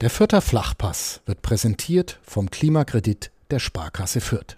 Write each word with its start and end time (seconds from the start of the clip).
Der 0.00 0.08
Fürther 0.08 0.40
Flachpass 0.40 1.20
wird 1.26 1.42
präsentiert 1.42 2.20
vom 2.22 2.50
Klimakredit 2.50 3.30
der 3.50 3.58
Sparkasse 3.58 4.22
Fürth. 4.22 4.56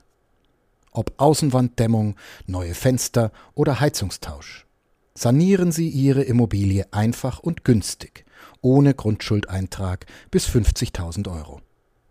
Ob 0.93 1.15
Außenwanddämmung, 1.17 2.15
neue 2.47 2.75
Fenster 2.75 3.33
oder 3.55 3.81
Heizungstausch. 3.81 4.67
Sanieren 5.15 5.73
Sie 5.73 5.89
Ihre 5.89 6.23
Immobilie 6.23 6.87
einfach 6.93 7.41
und 7.41 7.65
günstig, 7.65 8.25
ohne 8.61 8.95
Grundschuldeintrag 8.95 10.07
bis 10.31 10.47
50.000 10.47 11.29
Euro. 11.29 11.61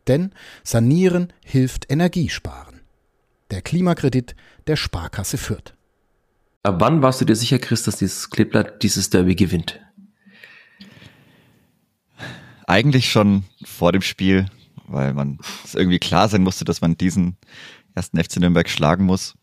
Denn 0.08 0.34
Sanieren 0.66 1.32
hilft 1.46 1.90
Energiesparen. 1.90 2.82
Der 3.50 3.62
Klimakredit 3.62 4.36
der 4.68 4.76
Sparkasse 4.76 5.38
Fürth. 5.38 5.74
Ab 6.64 6.76
wann 6.80 7.02
warst 7.02 7.22
du 7.22 7.26
dir 7.26 7.38
sicher, 7.38 7.60
Chris, 7.60 7.84
dass 7.84 7.96
dieses 7.96 8.30
Kleeblatt 8.30 8.84
dieses 8.84 9.10
Derby 9.10 9.36
gewinnt? 9.36 9.80
Eigentlich 12.72 13.12
schon 13.12 13.44
vor 13.64 13.92
dem 13.92 14.02
Spiel, 14.02 14.46
weil 14.88 15.14
man 15.14 15.40
es 15.66 15.76
irgendwie 15.76 16.00
klar 16.00 16.30
sein 16.30 16.42
musste, 16.42 16.64
dass 16.64 16.80
man 16.80 16.96
diesen 16.96 17.36
ersten 17.96 18.18
FC 18.18 18.38
Nürnberg 18.38 18.70
schlagen 18.70 19.06
muss. 19.06 19.36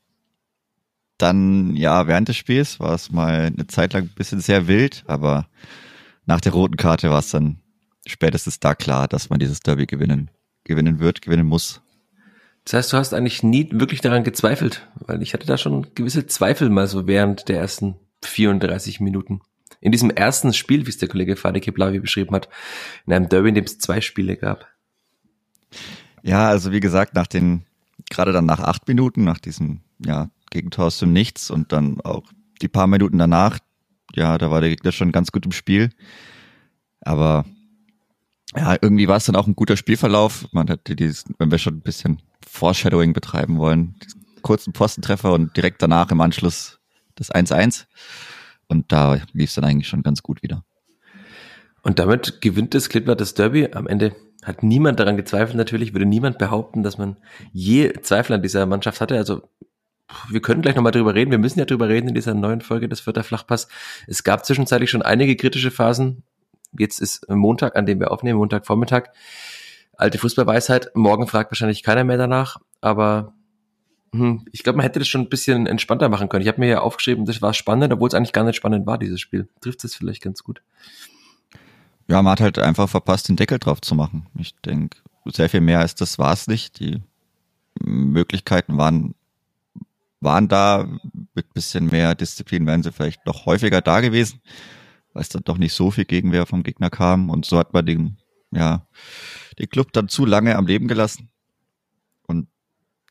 Dann, 1.19 1.77
ja, 1.77 2.07
während 2.07 2.29
des 2.29 2.37
Spiels 2.37 2.81
war 2.81 2.95
es 2.95 3.13
mal 3.13 3.53
eine 3.55 3.67
Zeit 3.67 3.93
lang 3.93 4.05
ein 4.05 4.15
bisschen 4.15 4.41
sehr 4.41 4.67
wild, 4.67 5.05
aber 5.07 5.47
nach 6.25 6.41
der 6.41 6.53
roten 6.53 6.77
Karte 6.77 7.11
war 7.11 7.19
es 7.19 7.31
dann 7.31 7.61
spätestens 8.07 8.61
da 8.61 8.75
klar, 8.75 9.09
dass 9.09 9.29
man 9.29 9.39
dieses 9.39 9.61
Derby 9.61 9.87
gewinnen, 9.87 10.31
gewinnen 10.65 10.99
wird, 10.99 11.21
gewinnen 11.21 11.47
muss. 11.47 11.83
Das 12.65 12.73
heißt, 12.75 12.93
du 12.93 12.97
hast 12.97 13.13
eigentlich 13.13 13.43
nie 13.43 13.69
wirklich 13.73 14.01
daran 14.01 14.25
gezweifelt, 14.25 14.89
weil 15.01 15.23
ich 15.23 15.35
hatte 15.35 15.47
da 15.47 15.59
schon 15.59 15.95
gewisse 15.95 16.27
Zweifel 16.27 16.71
mal 16.71 16.87
so 16.87 17.07
während 17.07 17.49
der 17.49 17.61
ersten 17.61 17.97
34 18.23 19.01
Minuten 19.01 19.41
in 19.81 19.93
diesem 19.93 20.11
ersten 20.11 20.53
Spiel, 20.53 20.87
wie 20.87 20.91
es 20.91 20.99
der 20.99 21.09
Kollege 21.09 21.37
Fadi 21.37 21.61
Keblavi 21.61 22.01
beschrieben 22.01 22.35
hat, 22.35 22.49
in 23.07 23.13
einem 23.13 23.29
Derby, 23.29 23.51
in 23.51 23.55
dem 23.55 23.65
es 23.65 23.79
zwei 23.79 24.01
Spiele 24.01 24.37
gab. 24.37 24.67
Ja, 26.23 26.49
also 26.49 26.73
wie 26.73 26.81
gesagt, 26.81 27.15
nach 27.15 27.27
den, 27.27 27.65
gerade 28.11 28.33
dann 28.33 28.47
nach 28.47 28.61
acht 28.61 28.89
Minuten, 28.89 29.25
nach 29.25 29.39
diesem, 29.39 29.81
ja, 30.05 30.31
Gegentor 30.51 30.87
aus 30.87 30.99
dem 30.99 31.13
Nichts 31.13 31.51
und 31.51 31.73
dann 31.73 32.01
auch 32.01 32.25
die 32.63 32.69
paar 32.69 32.87
Minuten 32.87 33.19
danach, 33.19 33.59
ja, 34.15 34.39
da 34.39 34.51
war 34.51 34.61
der 34.61 34.71
Gegner 34.71 34.93
schon 34.93 35.13
ganz 35.13 35.31
gut 35.31 35.45
im 35.45 35.53
Spiel. 35.53 35.91
Aber 37.01 37.45
ja, 38.57 38.77
irgendwie 38.81 39.09
war 39.09 39.17
es 39.17 39.27
dann 39.27 39.37
auch 39.37 39.47
ein 39.47 39.57
guter 39.57 39.77
Spielverlauf. 39.77 40.47
Man 40.53 40.69
hatte 40.71 40.97
dieses, 40.97 41.25
wenn 41.39 41.51
wir 41.51 41.59
schon 41.59 41.77
ein 41.77 41.83
bisschen 41.83 42.23
Foreshadowing 42.47 43.13
betreiben 43.13 43.59
wollen, 43.59 43.97
kurzen 44.43 44.73
Postentreffer 44.73 45.33
und 45.33 45.57
direkt 45.57 45.83
danach 45.83 46.11
im 46.11 46.21
Anschluss 46.21 46.79
das 47.15 47.31
1-1. 47.31 47.87
Und 48.69 48.93
da 48.93 49.21
lief 49.33 49.51
es 49.51 49.55
dann 49.55 49.65
eigentlich 49.65 49.89
schon 49.89 50.03
ganz 50.03 50.23
gut 50.23 50.43
wieder. 50.43 50.65
Und 51.83 51.99
damit 51.99 52.41
gewinnt 52.41 52.75
das 52.75 52.89
Klippert 52.89 53.21
das 53.21 53.35
Derby. 53.35 53.71
Am 53.73 53.87
Ende 53.87 54.15
hat 54.45 54.63
niemand 54.63 55.01
daran 55.01 55.17
gezweifelt 55.17 55.57
natürlich, 55.57 55.95
würde 55.95 56.07
niemand 56.07 56.39
behaupten, 56.39 56.83
dass 56.83 56.99
man 56.99 57.17
je 57.53 57.93
Zweifel 58.03 58.35
an 58.35 58.43
dieser 58.43 58.67
Mannschaft 58.67 59.01
hatte. 59.01 59.17
Also 59.17 59.43
wir 60.31 60.41
können 60.41 60.63
gleich 60.63 60.75
nochmal 60.75 60.93
drüber 60.93 61.15
reden. 61.15 61.31
Wir 61.31 61.39
müssen 61.39 61.59
ja 61.59 61.65
drüber 61.65 61.89
reden 61.89 62.09
in 62.09 62.15
dieser 62.15 62.35
neuen 62.35 62.61
Folge 62.61 62.89
des 62.89 63.01
Vierter 63.01 63.25
Flachpass. 63.25 63.69
Es 64.07 64.25
gab 64.25 64.45
zwischenzeitlich 64.45 64.91
schon 64.91 65.03
einige 65.03 65.37
kritische 65.37 65.71
Phasen. 65.71 66.25
Jetzt 66.79 67.01
ist 67.01 67.29
Montag, 67.29 67.77
an 67.77 67.87
dem 67.87 68.01
wir 68.01 68.11
aufnehmen, 68.11 68.39
Montagvormittag. 68.39 69.09
Alte 69.97 70.19
Fußballweisheit. 70.19 70.91
Morgen 70.95 71.27
fragt 71.27 71.51
wahrscheinlich 71.51 71.83
keiner 71.83 72.05
mehr 72.05 72.19
danach. 72.19 72.59
Aber 72.81 73.35
ich 74.53 74.63
glaube, 74.63 74.79
man 74.79 74.85
hätte 74.85 74.99
das 74.99 75.09
schon 75.09 75.23
ein 75.23 75.29
bisschen 75.29 75.67
entspannter 75.67 76.09
machen 76.09 76.29
können. 76.29 76.43
Ich 76.43 76.49
habe 76.49 76.61
mir 76.61 76.69
ja 76.69 76.81
aufgeschrieben, 76.81 77.27
das 77.27 77.43
war 77.43 77.53
spannend, 77.53 77.93
obwohl 77.93 78.09
es 78.09 78.15
eigentlich 78.15 78.33
gar 78.33 78.45
nicht 78.45 78.57
spannend 78.57 78.87
war, 78.87 78.99
dieses 78.99 79.21
Spiel. 79.21 79.49
Trifft 79.61 79.85
es 79.85 79.95
vielleicht 79.95 80.23
ganz 80.23 80.43
gut. 80.43 80.63
Ja, 82.09 82.23
man 82.23 82.33
hat 82.33 82.41
halt 82.41 82.59
einfach 82.59 82.89
verpasst, 82.89 83.29
den 83.29 83.37
Deckel 83.37 83.59
drauf 83.59 83.83
zu 83.83 83.95
machen. 83.95 84.27
Ich 84.39 84.55
denke, 84.65 84.99
sehr 85.27 85.51
viel 85.51 85.61
mehr 85.61 85.81
als 85.81 85.95
das 85.95 86.19
war 86.19 86.33
es 86.33 86.47
nicht. 86.47 86.81
Die 86.81 87.03
Möglichkeiten 87.81 88.79
waren, 88.79 89.15
waren 90.21 90.49
da. 90.49 90.89
Mit 91.35 91.55
bisschen 91.55 91.87
mehr 91.87 92.17
Disziplin 92.17 92.67
wären 92.67 92.83
sie 92.83 92.91
vielleicht 92.91 93.25
noch 93.25 93.47
häufiger 93.47 93.81
da 93.81 94.01
gewesen, 94.01 94.41
weil 95.13 95.23
es 95.23 95.29
dann 95.29 95.45
doch 95.45 95.57
nicht 95.57 95.73
so 95.73 95.93
viel 95.93 96.05
Gegenwehr 96.05 96.47
vom 96.47 96.65
Gegner 96.65 96.91
kam. 96.91 97.31
Und 97.31 97.45
so 97.45 97.59
hat 97.59 97.75
man 97.75 97.87
den, 97.87 98.17
ja, 98.51 98.87
den 99.59 99.69
Club 99.69 99.93
dann 99.93 100.09
zu 100.09 100.25
lange 100.25 100.57
am 100.57 100.67
Leben 100.67 100.89
gelassen. 100.89 101.31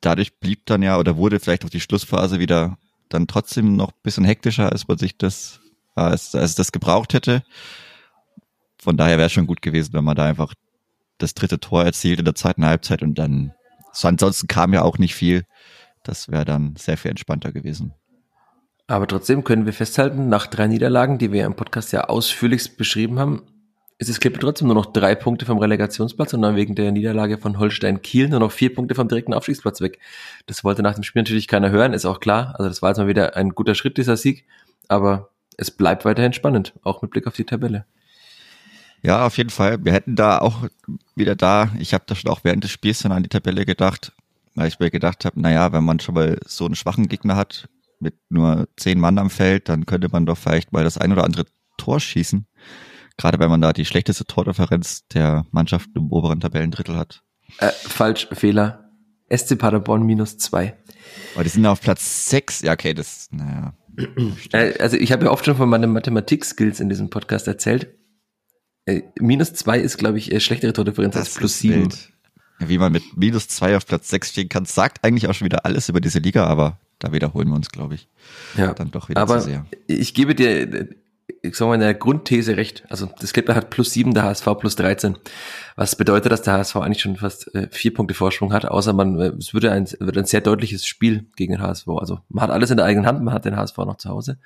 Dadurch 0.02 0.40
blieb 0.40 0.66
dann 0.66 0.84
ja 0.84 0.98
oder 0.98 1.18
wurde 1.18 1.40
vielleicht 1.40 1.66
auch 1.66 1.70
die 1.70 1.80
Schlussphase 1.80 2.40
wieder 2.40 2.78
dann 3.10 3.28
trotzdem 3.28 3.76
noch 3.76 3.90
ein 3.90 4.02
bisschen 4.04 4.26
hektischer, 4.26 4.72
als 4.72 4.88
man 4.88 4.98
sich 4.98 5.18
das, 5.18 5.60
als, 5.96 6.36
als 6.36 6.56
das 6.56 6.72
gebraucht 6.72 7.14
hätte. 7.14 7.44
Von 8.80 8.98
daher 8.98 9.18
wäre 9.18 9.28
es 9.28 9.32
schon 9.32 9.48
gut 9.48 9.62
gewesen, 9.62 9.94
wenn 9.94 10.04
man 10.04 10.16
da 10.16 10.26
einfach 10.26 10.54
das 11.18 11.34
dritte 11.34 11.60
Tor 11.60 11.84
erzielt 11.84 12.20
in 12.20 12.26
der 12.26 12.36
zweiten 12.36 12.66
Halbzeit 12.66 13.02
und 13.02 13.16
dann, 13.16 13.54
so 13.92 14.08
ansonsten 14.08 14.48
kam 14.48 14.74
ja 14.74 14.84
auch 14.84 14.98
nicht 14.98 15.16
viel. 15.16 15.46
Das 16.04 16.30
wäre 16.30 16.46
dann 16.46 16.76
sehr 16.78 16.98
viel 16.98 17.12
entspannter 17.12 17.52
gewesen. 17.52 17.94
Aber 18.88 19.08
trotzdem 19.08 19.44
können 19.44 19.66
wir 19.66 19.74
festhalten, 19.74 20.30
nach 20.30 20.48
drei 20.48 20.68
Niederlagen, 20.68 21.18
die 21.18 21.32
wir 21.32 21.46
im 21.46 21.56
Podcast 21.56 21.92
ja 21.92 22.06
ausführlichst 22.06 22.78
beschrieben 22.78 23.20
haben, 23.20 23.44
ist 24.00 24.10
es 24.10 24.20
Klippe 24.20 24.40
trotzdem 24.40 24.68
nur 24.68 24.76
noch 24.76 24.88
drei 24.88 25.16
Punkte 25.16 25.46
vom 25.46 25.58
Relegationsplatz 25.58 26.34
und 26.34 26.44
dann 26.44 26.56
wegen 26.56 26.76
der 26.76 26.92
Niederlage 26.92 27.38
von 27.38 27.58
Holstein 27.58 28.02
Kiel 28.02 28.30
nur 28.30 28.40
noch 28.40 28.52
vier 28.52 28.74
Punkte 28.74 28.94
vom 28.94 29.08
direkten 29.08 29.34
Aufstiegsplatz 29.34 29.82
weg. 29.82 30.00
Das 30.46 30.64
wollte 30.64 30.84
nach 30.84 30.94
dem 30.94 31.04
Spiel 31.04 31.22
natürlich 31.22 31.48
keiner 31.48 31.72
hören, 31.72 31.94
ist 31.94 32.06
auch 32.06 32.20
klar. 32.20 32.54
Also 32.58 32.70
das 32.70 32.82
war 32.82 32.90
jetzt 32.90 32.98
mal 32.98 33.08
wieder 33.08 33.36
ein 33.36 33.50
guter 33.50 33.74
Schritt, 33.74 33.98
dieser 33.98 34.16
Sieg. 34.16 34.46
Aber 34.88 35.30
es 35.58 35.72
bleibt 35.72 36.06
weiterhin 36.06 36.34
spannend, 36.34 36.74
auch 36.84 37.02
mit 37.02 37.12
Blick 37.12 37.26
auf 37.26 37.34
die 37.34 37.44
Tabelle. 37.44 37.86
Ja, 39.02 39.26
auf 39.26 39.38
jeden 39.38 39.50
Fall. 39.50 39.84
Wir 39.84 39.94
hätten 39.94 40.16
da 40.16 40.40
auch 40.40 40.68
wieder 41.16 41.36
da, 41.36 41.72
ich 41.80 41.94
habe 41.94 42.04
da 42.08 42.16
schon 42.16 42.32
auch 42.32 42.42
während 42.44 42.64
des 42.64 42.72
Spiels 42.72 43.00
dann 43.00 43.12
an 43.12 43.24
die 43.24 43.30
Tabelle 43.30 43.66
gedacht, 43.66 44.12
weil 44.54 44.68
ich 44.68 44.80
mir 44.80 44.92
gedacht 44.92 45.26
habe, 45.26 45.40
naja, 45.42 45.72
wenn 45.72 45.84
man 45.84 46.00
schon 46.00 46.16
mal 46.16 46.38
so 46.46 46.66
einen 46.66 46.76
schwachen 46.76 47.08
Gegner 47.08 47.36
hat, 47.36 47.68
mit 48.00 48.16
nur 48.30 48.68
zehn 48.78 49.00
Mann 49.00 49.18
am 49.18 49.32
Feld, 49.32 49.70
dann 49.70 49.88
könnte 49.88 50.10
man 50.12 50.26
doch 50.28 50.38
vielleicht 50.38 50.72
mal 50.72 50.84
das 50.84 50.98
ein 51.00 51.12
oder 51.12 51.24
andere 51.24 51.46
Tor 51.78 52.00
schießen. 52.00 52.46
Gerade 53.18 53.40
wenn 53.40 53.50
man 53.50 53.62
da 53.62 53.74
die 53.74 53.86
schlechteste 53.86 54.26
Tordifferenz 54.26 55.08
der 55.08 55.46
Mannschaft 55.52 55.90
im 55.96 56.12
oberen 56.12 56.40
Tabellendrittel 56.40 56.96
hat. 56.96 57.24
Äh, 57.60 57.72
falsch, 57.72 58.28
Fehler. 58.32 58.84
SC 59.36 59.58
Paderborn 59.58 60.04
minus 60.04 60.38
zwei. 60.38 60.78
Aber 61.36 61.44
die 61.44 61.50
sind 61.50 61.66
auf 61.66 61.82
Platz 61.82 62.30
sechs. 62.30 62.62
Ja, 62.62 62.74
okay, 62.74 62.94
das, 62.94 63.28
naja. 63.32 63.74
Äh, 64.54 64.78
also 64.80 64.96
ich 64.96 65.12
habe 65.12 65.26
ja 65.26 65.32
oft 65.32 65.44
schon 65.46 65.58
von 65.58 65.68
meinen 65.68 65.92
Mathematik-Skills 65.92 66.80
in 66.80 66.90
diesem 66.90 67.10
Podcast 67.10 67.48
erzählt. 67.48 67.94
Äh, 68.86 69.02
minus 69.20 69.54
zwei 69.54 69.80
ist, 69.80 69.98
glaube 69.98 70.18
ich, 70.18 70.44
schlechtere 70.44 70.72
Tordifferenz 70.72 71.16
das 71.16 71.28
als 71.28 71.36
plus 71.36 71.60
sieben. 71.60 71.90
Wie 72.60 72.78
man 72.78 72.92
mit 72.92 73.18
minus 73.18 73.48
zwei 73.48 73.76
auf 73.76 73.86
Platz 73.86 74.10
sechs 74.10 74.30
stehen 74.30 74.50
kann, 74.50 74.66
sagt 74.66 75.04
eigentlich 75.04 75.28
auch 75.28 75.34
schon 75.34 75.46
wieder 75.46 75.66
alles 75.66 75.90
über 75.90 76.00
diese 76.00 76.20
Liga, 76.20 76.46
aber 76.46 76.80
da 77.00 77.12
wiederholen 77.12 77.50
wir 77.50 77.56
uns, 77.56 77.70
glaube 77.70 77.96
ich. 77.96 78.08
Ja, 78.56 78.74
dann 78.74 78.90
doch 78.92 79.10
wieder 79.10 79.22
aber 79.22 79.40
zu 79.40 79.46
sehr. 79.46 79.66
Ich 79.88 80.14
gebe 80.14 80.34
dir 80.34 80.88
ich 81.42 81.56
sag 81.56 81.68
mal, 81.68 81.76
in 81.76 81.82
der 81.82 81.94
Grundthese 81.94 82.58
recht. 82.58 82.84
Also 82.90 83.10
das 83.20 83.34
Clipper 83.34 83.56
hat 83.56 83.70
plus 83.70 83.92
sieben, 83.92 84.14
der 84.14 84.24
HSV 84.24 84.46
plus 84.60 84.76
13. 84.76 85.18
Was 85.76 85.96
bedeutet, 85.96 86.32
dass 86.32 86.42
der 86.42 86.54
HSV 86.54 86.76
eigentlich 86.78 87.02
schon 87.02 87.16
fast 87.16 87.54
äh, 87.56 87.68
vier 87.72 87.94
Punkte 87.94 88.14
Vorsprung 88.14 88.54
hat, 88.54 88.66
außer 88.66 88.94
man, 88.94 89.20
äh, 89.20 89.34
es 89.38 89.54
würde 89.54 89.72
ein, 89.72 89.88
wird 90.00 90.18
ein 90.18 90.26
sehr 90.26 90.42
deutliches 90.42 90.86
Spiel 90.86 91.26
gegen 91.36 91.54
den 91.54 91.62
HSV. 91.62 91.88
Also 91.90 92.20
man 92.30 92.44
hat 92.44 92.52
alles 92.52 92.72
in 92.72 92.78
der 92.78 92.86
eigenen 92.86 93.06
Hand, 93.06 93.24
man 93.24 93.34
hat 93.34 93.46
den 93.46 93.56
HSV 93.56 93.78
noch 93.78 93.98
zu 93.98 94.10
Hause 94.10 94.38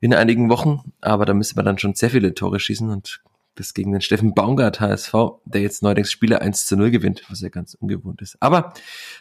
in 0.00 0.14
einigen 0.14 0.48
Wochen, 0.48 0.92
aber 1.00 1.26
da 1.26 1.34
müsste 1.34 1.56
man 1.56 1.66
dann 1.66 1.78
schon 1.78 1.94
sehr 1.94 2.10
viele 2.10 2.32
Tore 2.34 2.58
schießen 2.58 2.88
und 2.88 3.20
das 3.60 3.74
gegen 3.74 3.92
den 3.92 4.00
Steffen 4.00 4.34
Baumgart 4.34 4.80
HSV, 4.80 5.12
der 5.44 5.60
jetzt 5.60 5.82
neuerdings 5.82 6.10
Spiele 6.10 6.40
1 6.40 6.66
zu 6.66 6.76
0 6.76 6.90
gewinnt, 6.90 7.22
was 7.28 7.40
ja 7.40 7.48
ganz 7.48 7.74
ungewohnt 7.74 8.22
ist. 8.22 8.36
Aber 8.40 8.72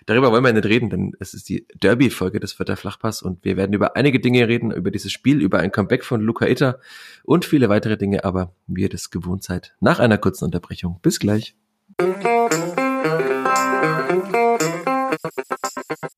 darüber 0.05 0.31
wollen 0.31 0.43
wir 0.43 0.53
nicht 0.53 0.65
reden, 0.65 0.89
denn 0.89 1.11
es 1.19 1.33
ist 1.33 1.49
die 1.49 1.67
Derby-Folge 1.75 2.39
des 2.39 2.53
Vierter 2.53 2.77
Flachpass 2.77 3.21
und 3.21 3.43
wir 3.43 3.57
werden 3.57 3.73
über 3.73 3.95
einige 3.95 4.19
Dinge 4.19 4.47
reden, 4.47 4.71
über 4.71 4.89
dieses 4.89 5.11
Spiel, 5.11 5.41
über 5.41 5.59
ein 5.59 5.71
Comeback 5.71 6.03
von 6.03 6.21
Luca 6.21 6.47
Itter 6.47 6.79
und 7.23 7.45
viele 7.45 7.69
weitere 7.69 7.97
Dinge, 7.97 8.23
aber 8.23 8.53
wie 8.65 8.83
ihr 8.83 8.89
das 8.89 9.11
gewohnt 9.11 9.43
seid, 9.43 9.75
nach 9.79 9.99
einer 9.99 10.17
kurzen 10.17 10.45
Unterbrechung. 10.45 10.99
Bis 11.01 11.19
gleich. 11.19 11.55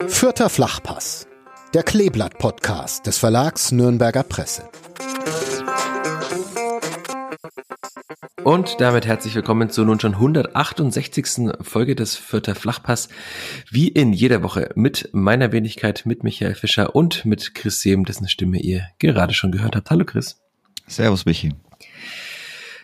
Vierter 0.07 0.49
Flachpass, 0.49 1.27
der 1.73 1.83
Kleeblatt-Podcast 1.83 3.07
des 3.07 3.17
Verlags 3.17 3.71
Nürnberger 3.71 4.23
Presse. 4.23 4.69
Und 8.43 8.81
damit 8.81 9.05
herzlich 9.05 9.35
willkommen 9.35 9.69
zur 9.69 9.85
nun 9.85 9.99
schon 9.99 10.15
168. 10.15 11.51
Folge 11.61 11.95
des 11.95 12.15
Vierter 12.15 12.55
Flachpass. 12.55 13.07
Wie 13.69 13.87
in 13.87 14.13
jeder 14.13 14.41
Woche 14.41 14.71
mit 14.73 15.09
meiner 15.11 15.51
Wenigkeit, 15.51 16.03
mit 16.05 16.23
Michael 16.23 16.55
Fischer 16.55 16.95
und 16.95 17.23
mit 17.23 17.53
Chris 17.53 17.81
Sehm, 17.81 18.03
dessen 18.03 18.27
Stimme 18.27 18.59
ihr 18.59 18.87
gerade 18.97 19.35
schon 19.35 19.51
gehört 19.51 19.75
habt. 19.75 19.91
Hallo 19.91 20.05
Chris. 20.05 20.41
Servus 20.87 21.25
Michi. 21.25 21.53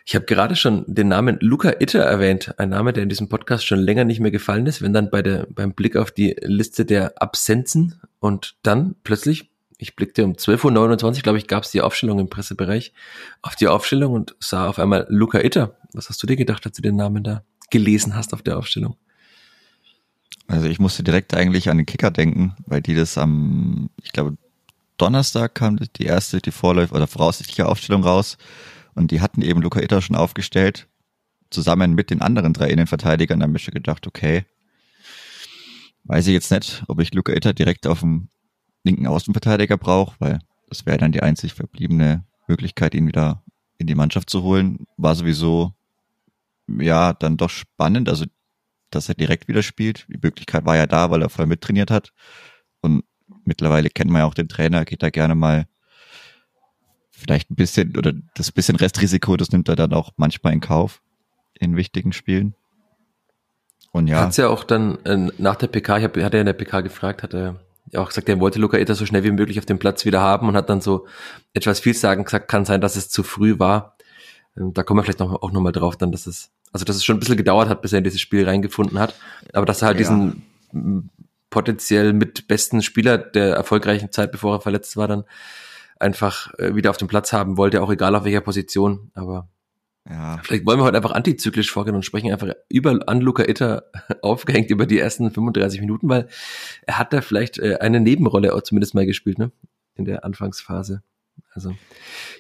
Ich 0.06 0.13
habe 0.13 0.25
gerade 0.25 0.56
schon 0.56 0.86
den 0.88 1.07
Namen 1.07 1.38
Luca 1.42 1.74
Itter 1.80 2.04
erwähnt, 2.04 2.54
ein 2.59 2.69
Name, 2.69 2.94
der 2.94 3.04
in 3.04 3.09
diesem 3.09 3.27
Podcast 3.27 3.65
schon 3.65 3.80
länger 3.80 4.06
nicht 4.06 4.19
mehr 4.19 4.31
gefallen 4.31 4.68
ist, 4.68 4.83
wenn 4.83 4.94
dann 4.94 5.09
bei 5.09 5.24
der, 5.24 5.48
beim 5.50 5.74
Blick 5.74 5.98
auf 5.98 6.12
die 6.12 6.36
Liste 6.44 6.86
der 6.86 7.19
Absenzen 7.21 8.00
und 8.19 8.57
dann 8.62 8.95
plötzlich 9.04 9.50
ich 9.78 9.96
blickte 9.96 10.26
um 10.26 10.34
12.29 10.34 11.18
Uhr, 11.18 11.22
glaube 11.22 11.38
ich, 11.38 11.48
gab 11.48 11.64
es 11.64 11.72
die 11.72 11.82
Aufstellung 11.82 12.20
im 12.20 12.30
Pressebereich, 12.30 12.94
auf 13.42 13.56
die 13.56 13.68
Aufstellung 13.68 14.14
und 14.14 14.36
sah 14.40 14.68
auf 14.68 14.80
einmal 14.80 15.06
Luca 15.10 15.40
Itter. 15.40 15.78
Was 15.94 16.10
hast 16.10 16.22
du 16.22 16.28
dir 16.28 16.36
gedacht, 16.36 16.66
als 16.66 16.76
du 16.76 16.82
den 16.82 16.96
Namen 16.96 17.24
da 17.24 17.44
gelesen 17.70 18.16
hast 18.16 18.34
auf 18.34 18.42
der 18.42 18.58
Aufstellung? 18.58 18.98
Also 20.48 20.68
ich 20.68 20.80
musste 20.80 21.04
direkt 21.04 21.34
eigentlich 21.34 21.70
an 21.70 21.78
den 21.78 21.86
Kicker 21.86 22.10
denken, 22.10 22.56
weil 22.66 22.82
die 22.82 22.96
das 22.96 23.18
am, 23.18 23.90
ich 24.02 24.14
glaube, 24.14 24.38
Donnerstag 24.98 25.54
kam 25.54 25.78
die 25.78 26.06
erste, 26.06 26.40
die 26.40 26.52
Vorläufe 26.52 26.96
oder 26.96 27.06
voraussichtliche 27.06 27.68
Aufstellung 27.68 28.04
raus 28.04 28.38
und 28.96 29.12
die 29.12 29.22
hatten 29.22 29.42
eben 29.42 29.62
Luca 29.62 29.80
Itter 29.80 30.02
schon 30.02 30.16
aufgestellt, 30.16 30.88
zusammen 31.52 31.94
mit 31.94 32.10
den 32.10 32.22
anderen 32.22 32.54
drei 32.54 32.70
Innenverteidigern. 32.70 33.40
Da 33.40 33.46
habe 33.46 33.58
ich 33.58 33.64
schon 33.64 33.76
gedacht, 33.76 34.08
okay, 34.08 34.46
weiß 36.06 36.26
ich 36.28 36.34
jetzt 36.34 36.52
nicht, 36.52 36.84
ob 36.88 37.00
ich 37.00 37.14
Luca 37.14 37.34
Itter 37.34 37.54
direkt 37.54 37.86
auf 37.86 38.00
dem 38.00 38.30
linken 38.84 39.08
Außenverteidiger 39.08 39.78
brauche, 39.78 40.16
weil 40.20 40.40
das 40.70 40.86
wäre 40.86 40.98
dann 40.98 41.12
die 41.12 41.24
einzig 41.24 41.54
verbliebene 41.54 42.26
Möglichkeit, 42.48 42.94
ihn 42.94 43.08
wieder 43.08 43.44
in 43.78 43.88
die 43.88 43.96
Mannschaft 43.96 44.30
zu 44.30 44.44
holen. 44.44 44.88
War 44.98 45.16
sowieso, 45.16 45.74
ja, 46.68 47.14
dann 47.14 47.38
doch 47.38 47.50
spannend, 47.50 48.10
also, 48.10 48.26
dass 48.90 49.10
er 49.10 49.16
direkt 49.16 49.48
wieder 49.48 49.64
spielt. 49.64 50.08
Die 50.10 50.20
Möglichkeit 50.22 50.66
war 50.66 50.76
ja 50.76 50.88
da, 50.88 51.12
weil 51.12 51.22
er 51.22 51.30
voll 51.30 51.46
mittrainiert 51.46 51.92
hat. 51.92 52.14
Und 52.82 53.04
mittlerweile 53.44 53.90
kennt 53.90 54.12
man 54.12 54.22
ja 54.22 54.26
auch 54.26 54.34
den 54.34 54.50
Trainer, 54.50 54.86
geht 54.86 55.04
da 55.04 55.10
gerne 55.10 55.36
mal 55.36 55.68
vielleicht 57.12 57.50
ein 57.50 57.56
bisschen, 57.56 57.98
oder 57.98 58.14
das 58.36 58.52
bisschen 58.52 58.76
Restrisiko, 58.76 59.38
das 59.38 59.52
nimmt 59.52 59.68
er 59.70 59.76
dann 59.76 59.94
auch 59.94 60.12
manchmal 60.18 60.54
in 60.54 60.62
Kauf 60.62 61.02
in 61.60 61.76
wichtigen 61.76 62.14
Spielen. 62.14 62.54
Und 63.92 64.08
ja. 64.08 64.22
Hat's 64.22 64.38
ja 64.38 64.50
auch 64.50 64.64
dann 64.64 65.04
äh, 65.06 65.32
nach 65.38 65.56
der 65.56 65.68
PK, 65.68 65.98
ich 65.98 66.04
hab, 66.04 66.18
hat 66.18 66.34
er 66.34 66.42
in 66.42 66.46
der 66.46 66.54
PK 66.54 66.82
gefragt, 66.82 67.24
hat 67.24 67.34
er 67.34 67.60
auch 67.95 68.10
gesagt, 68.10 68.28
er 68.30 68.39
wollte 68.39 68.60
Luca 68.60 68.78
Eta 68.78 68.95
so 68.95 69.06
schnell 69.06 69.24
wie 69.24 69.31
möglich 69.31 69.60
auf 69.60 69.66
dem 69.66 69.80
Platz 69.80 70.06
wieder 70.06 70.22
haben 70.22 70.48
und 70.48 70.56
hat 70.56 70.69
dann 70.69 70.81
so 70.81 71.07
etwas 71.54 71.80
viel 71.80 71.94
sagen 71.94 72.25
gesagt, 72.25 72.48
kann 72.48 72.66
sein, 72.66 72.81
dass 72.81 72.95
es 72.95 73.10
zu 73.10 73.24
früh 73.24 73.60
war. 73.60 73.98
Ähm, 74.57 74.74
da 74.74 74.84
kommen 74.84 75.00
wir 75.00 75.04
vielleicht 75.04 75.19
noch, 75.19 75.42
auch 75.42 75.51
nochmal 75.51 75.72
drauf, 75.72 75.95
dann, 75.95 76.12
dass 76.12 76.28
es, 76.28 76.51
also 76.72 76.86
dass 76.86 76.95
es 76.95 77.06
schon 77.06 77.18
ein 77.18 77.19
bisschen 77.19 77.38
gedauert 77.38 77.69
hat, 77.69 77.81
bis 77.81 77.94
er 77.94 78.00
in 78.00 78.04
dieses 78.04 78.22
Spiel 78.22 78.45
reingefunden 78.45 79.00
hat. 79.00 79.16
Aber 79.54 79.66
dass 79.66 79.81
er 79.81 79.88
halt 79.88 80.00
ja. 80.00 80.10
diesen 80.10 81.12
potenziell 81.50 82.13
mit 82.13 82.48
besten 82.48 82.81
Spieler 82.81 83.18
der 83.18 83.56
erfolgreichen 83.56 84.12
Zeit, 84.12 84.31
bevor 84.31 84.56
er 84.56 84.62
verletzt 84.62 84.98
war, 84.98 85.07
dann 85.07 85.24
einfach 86.00 86.54
äh, 86.60 86.75
wieder 86.75 86.90
auf 86.90 86.98
dem 86.98 87.07
Platz 87.07 87.33
haben 87.33 87.57
wollte, 87.57 87.81
auch 87.81 87.92
egal 87.92 88.16
auf 88.16 88.25
welcher 88.25 88.42
Position. 88.42 89.12
Aber 89.13 89.48
ja. 90.09 90.39
Vielleicht 90.44 90.65
wollen 90.65 90.80
wir 90.80 90.83
heute 90.83 90.98
einfach 90.98 91.12
antizyklisch 91.12 91.71
vorgehen 91.71 91.95
und 91.95 92.04
sprechen 92.04 92.31
einfach 92.31 92.54
über 92.69 93.00
an 93.07 93.21
Luca 93.21 93.44
Itter 93.44 93.83
aufgehängt 94.21 94.69
über 94.69 94.86
die 94.86 95.00
ersten 95.00 95.31
35 95.31 95.81
Minuten, 95.81 96.07
weil 96.09 96.27
er 96.86 96.98
hat 96.98 97.13
da 97.13 97.21
vielleicht 97.21 97.57
äh, 97.57 97.77
eine 97.80 98.00
Nebenrolle 98.00 98.54
auch 98.54 98.62
zumindest 98.62 98.95
mal 98.95 99.06
gespielt, 99.06 99.38
ne? 99.38 99.51
In 99.95 100.06
der 100.06 100.24
Anfangsphase. 100.24 101.01
Also, 101.54 101.75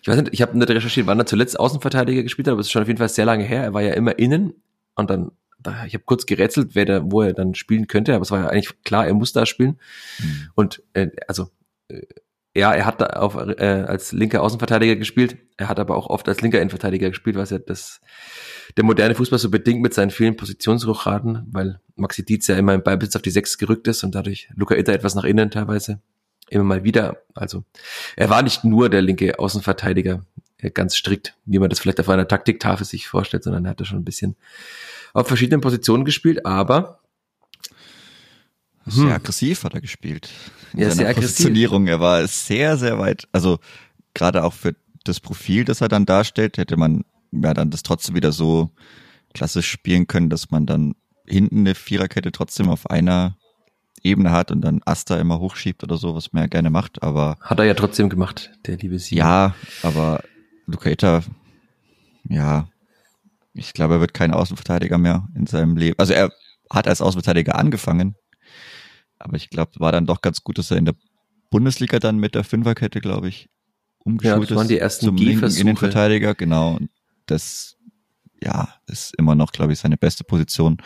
ich 0.01 0.07
weiß 0.07 0.17
nicht, 0.17 0.33
ich 0.33 0.41
habe 0.41 0.57
nicht 0.57 0.69
recherchiert, 0.69 1.07
wann 1.07 1.19
er 1.19 1.25
zuletzt 1.25 1.59
Außenverteidiger 1.59 2.23
gespielt 2.23 2.47
hat, 2.47 2.53
aber 2.53 2.61
es 2.61 2.67
ist 2.67 2.71
schon 2.71 2.83
auf 2.83 2.87
jeden 2.87 2.99
Fall 2.99 3.09
sehr 3.09 3.25
lange 3.25 3.43
her. 3.43 3.63
Er 3.63 3.73
war 3.73 3.81
ja 3.81 3.93
immer 3.93 4.17
innen 4.17 4.53
und 4.95 5.09
dann, 5.09 5.31
da, 5.59 5.85
ich 5.85 5.93
habe 5.93 6.03
kurz 6.05 6.25
gerätselt, 6.25 6.75
wer 6.75 6.85
da, 6.85 7.01
wo 7.03 7.21
er 7.21 7.33
dann 7.33 7.55
spielen 7.55 7.87
könnte, 7.87 8.13
aber 8.13 8.21
es 8.21 8.31
war 8.31 8.41
ja 8.41 8.49
eigentlich 8.49 8.83
klar, 8.83 9.07
er 9.07 9.13
muss 9.13 9.33
da 9.33 9.45
spielen. 9.45 9.79
Mhm. 10.19 10.49
Und 10.55 10.83
äh, 10.93 11.09
also 11.27 11.49
äh, 11.89 12.01
ja, 12.57 12.73
er 12.73 12.85
hat 12.85 13.15
auf, 13.15 13.35
äh, 13.35 13.85
als 13.87 14.11
linker 14.11 14.41
Außenverteidiger 14.41 14.95
gespielt. 14.95 15.37
Er 15.57 15.69
hat 15.69 15.79
aber 15.79 15.95
auch 15.95 16.07
oft 16.07 16.27
als 16.27 16.41
linker 16.41 16.59
Innenverteidiger 16.59 17.09
gespielt, 17.09 17.35
was 17.35 17.51
ja 17.51 17.59
das, 17.59 18.01
der 18.75 18.83
moderne 18.83 19.13
Fußball 19.13 19.37
so 19.37 19.51
bedingt 19.51 19.81
mit 19.81 19.93
seinen 19.93 20.09
vielen 20.09 20.35
Positionsruchraten, 20.35 21.47
weil 21.51 21.79
Maxi 21.95 22.25
Dietz 22.25 22.47
ja 22.47 22.57
immer 22.57 22.73
im 22.73 22.81
Ballbesitz 22.81 23.15
auf 23.15 23.21
die 23.21 23.29
Sechs 23.29 23.57
gerückt 23.57 23.87
ist 23.87 24.03
und 24.03 24.15
dadurch 24.15 24.49
Luca 24.55 24.75
Itter 24.75 24.93
etwas 24.93 25.13
nach 25.13 25.23
innen 25.23 25.51
teilweise 25.51 25.99
immer 26.49 26.63
mal 26.63 26.83
wieder. 26.83 27.21
Also 27.35 27.63
er 28.15 28.29
war 28.29 28.41
nicht 28.41 28.63
nur 28.63 28.89
der 28.89 29.03
linke 29.03 29.37
Außenverteidiger, 29.37 30.25
äh, 30.57 30.71
ganz 30.71 30.95
strikt, 30.95 31.35
wie 31.45 31.59
man 31.59 31.69
das 31.69 31.79
vielleicht 31.79 31.99
auf 31.99 32.09
einer 32.09 32.27
Taktiktafel 32.27 32.85
sich 32.85 33.07
vorstellt, 33.07 33.43
sondern 33.43 33.65
er 33.65 33.71
hatte 33.71 33.85
schon 33.85 33.99
ein 33.99 34.05
bisschen 34.05 34.35
auf 35.13 35.27
verschiedenen 35.27 35.61
Positionen 35.61 36.05
gespielt, 36.05 36.45
aber 36.45 37.01
sehr 38.87 39.05
hm. 39.05 39.11
aggressiv 39.11 39.63
hat 39.63 39.73
er 39.73 39.81
gespielt. 39.81 40.29
In 40.73 40.79
ja, 40.79 40.91
sehr 40.91 41.09
aggressiv. 41.09 41.29
Positionierung. 41.29 41.87
Er 41.87 41.99
war 41.99 42.25
sehr, 42.27 42.77
sehr 42.77 42.99
weit. 42.99 43.27
Also 43.31 43.59
gerade 44.13 44.43
auch 44.43 44.53
für 44.53 44.75
das 45.03 45.19
Profil, 45.19 45.65
das 45.65 45.81
er 45.81 45.87
dann 45.87 46.05
darstellt, 46.05 46.57
hätte 46.57 46.77
man 46.77 47.03
ja 47.31 47.53
dann 47.53 47.69
das 47.69 47.83
trotzdem 47.83 48.15
wieder 48.15 48.31
so 48.31 48.71
klassisch 49.33 49.69
spielen 49.69 50.07
können, 50.07 50.29
dass 50.29 50.51
man 50.51 50.65
dann 50.65 50.95
hinten 51.25 51.59
eine 51.59 51.75
Viererkette 51.75 52.31
trotzdem 52.31 52.69
auf 52.69 52.89
einer 52.89 53.37
Ebene 54.03 54.31
hat 54.31 54.51
und 54.51 54.61
dann 54.61 54.81
Asta 54.85 55.17
immer 55.17 55.39
hochschiebt 55.39 55.83
oder 55.83 55.97
so, 55.97 56.15
was 56.15 56.31
man 56.33 56.43
ja 56.43 56.47
gerne 56.47 56.69
macht, 56.69 57.03
aber. 57.03 57.37
Hat 57.41 57.59
er 57.59 57.65
ja 57.65 57.73
trotzdem 57.73 58.09
gemacht, 58.09 58.51
der 58.65 58.77
liebe 58.77 58.99
Sie. 58.99 59.15
Ja, 59.15 59.55
aber 59.83 60.23
Lukater, 60.65 61.23
ja, 62.29 62.67
ich 63.53 63.73
glaube, 63.73 63.95
er 63.95 63.99
wird 63.99 64.13
kein 64.13 64.33
Außenverteidiger 64.33 64.97
mehr 64.97 65.27
in 65.35 65.47
seinem 65.47 65.77
Leben. 65.77 65.95
Also 65.97 66.13
er 66.13 66.31
hat 66.69 66.87
als 66.87 67.01
Außenverteidiger 67.01 67.55
angefangen, 67.55 68.15
aber 69.19 69.35
ich 69.35 69.49
glaube, 69.49 69.71
war 69.79 69.91
dann 69.91 70.05
doch 70.05 70.21
ganz 70.21 70.43
gut, 70.43 70.57
dass 70.57 70.71
er 70.71 70.77
in 70.77 70.85
der 70.85 70.95
Bundesliga 71.49 71.99
dann 71.99 72.17
mit 72.17 72.35
der 72.35 72.43
Fünferkette, 72.43 73.01
glaube 73.01 73.29
ich, 73.29 73.49
umgeschult 74.03 74.41
ja, 74.41 74.45
das 74.45 74.55
waren 74.55 74.67
die 74.67 74.79
ersten 74.79 75.05
zum 75.05 75.17
linken 75.17 75.51
Innenverteidiger. 75.51 76.35
Genau. 76.35 76.79
Das, 77.25 77.77
ja, 78.41 78.69
ist 78.87 79.15
immer 79.17 79.35
noch, 79.35 79.51
glaube 79.51 79.73
ich, 79.73 79.79
seine 79.79 79.97
beste 79.97 80.23
Position. 80.23 80.77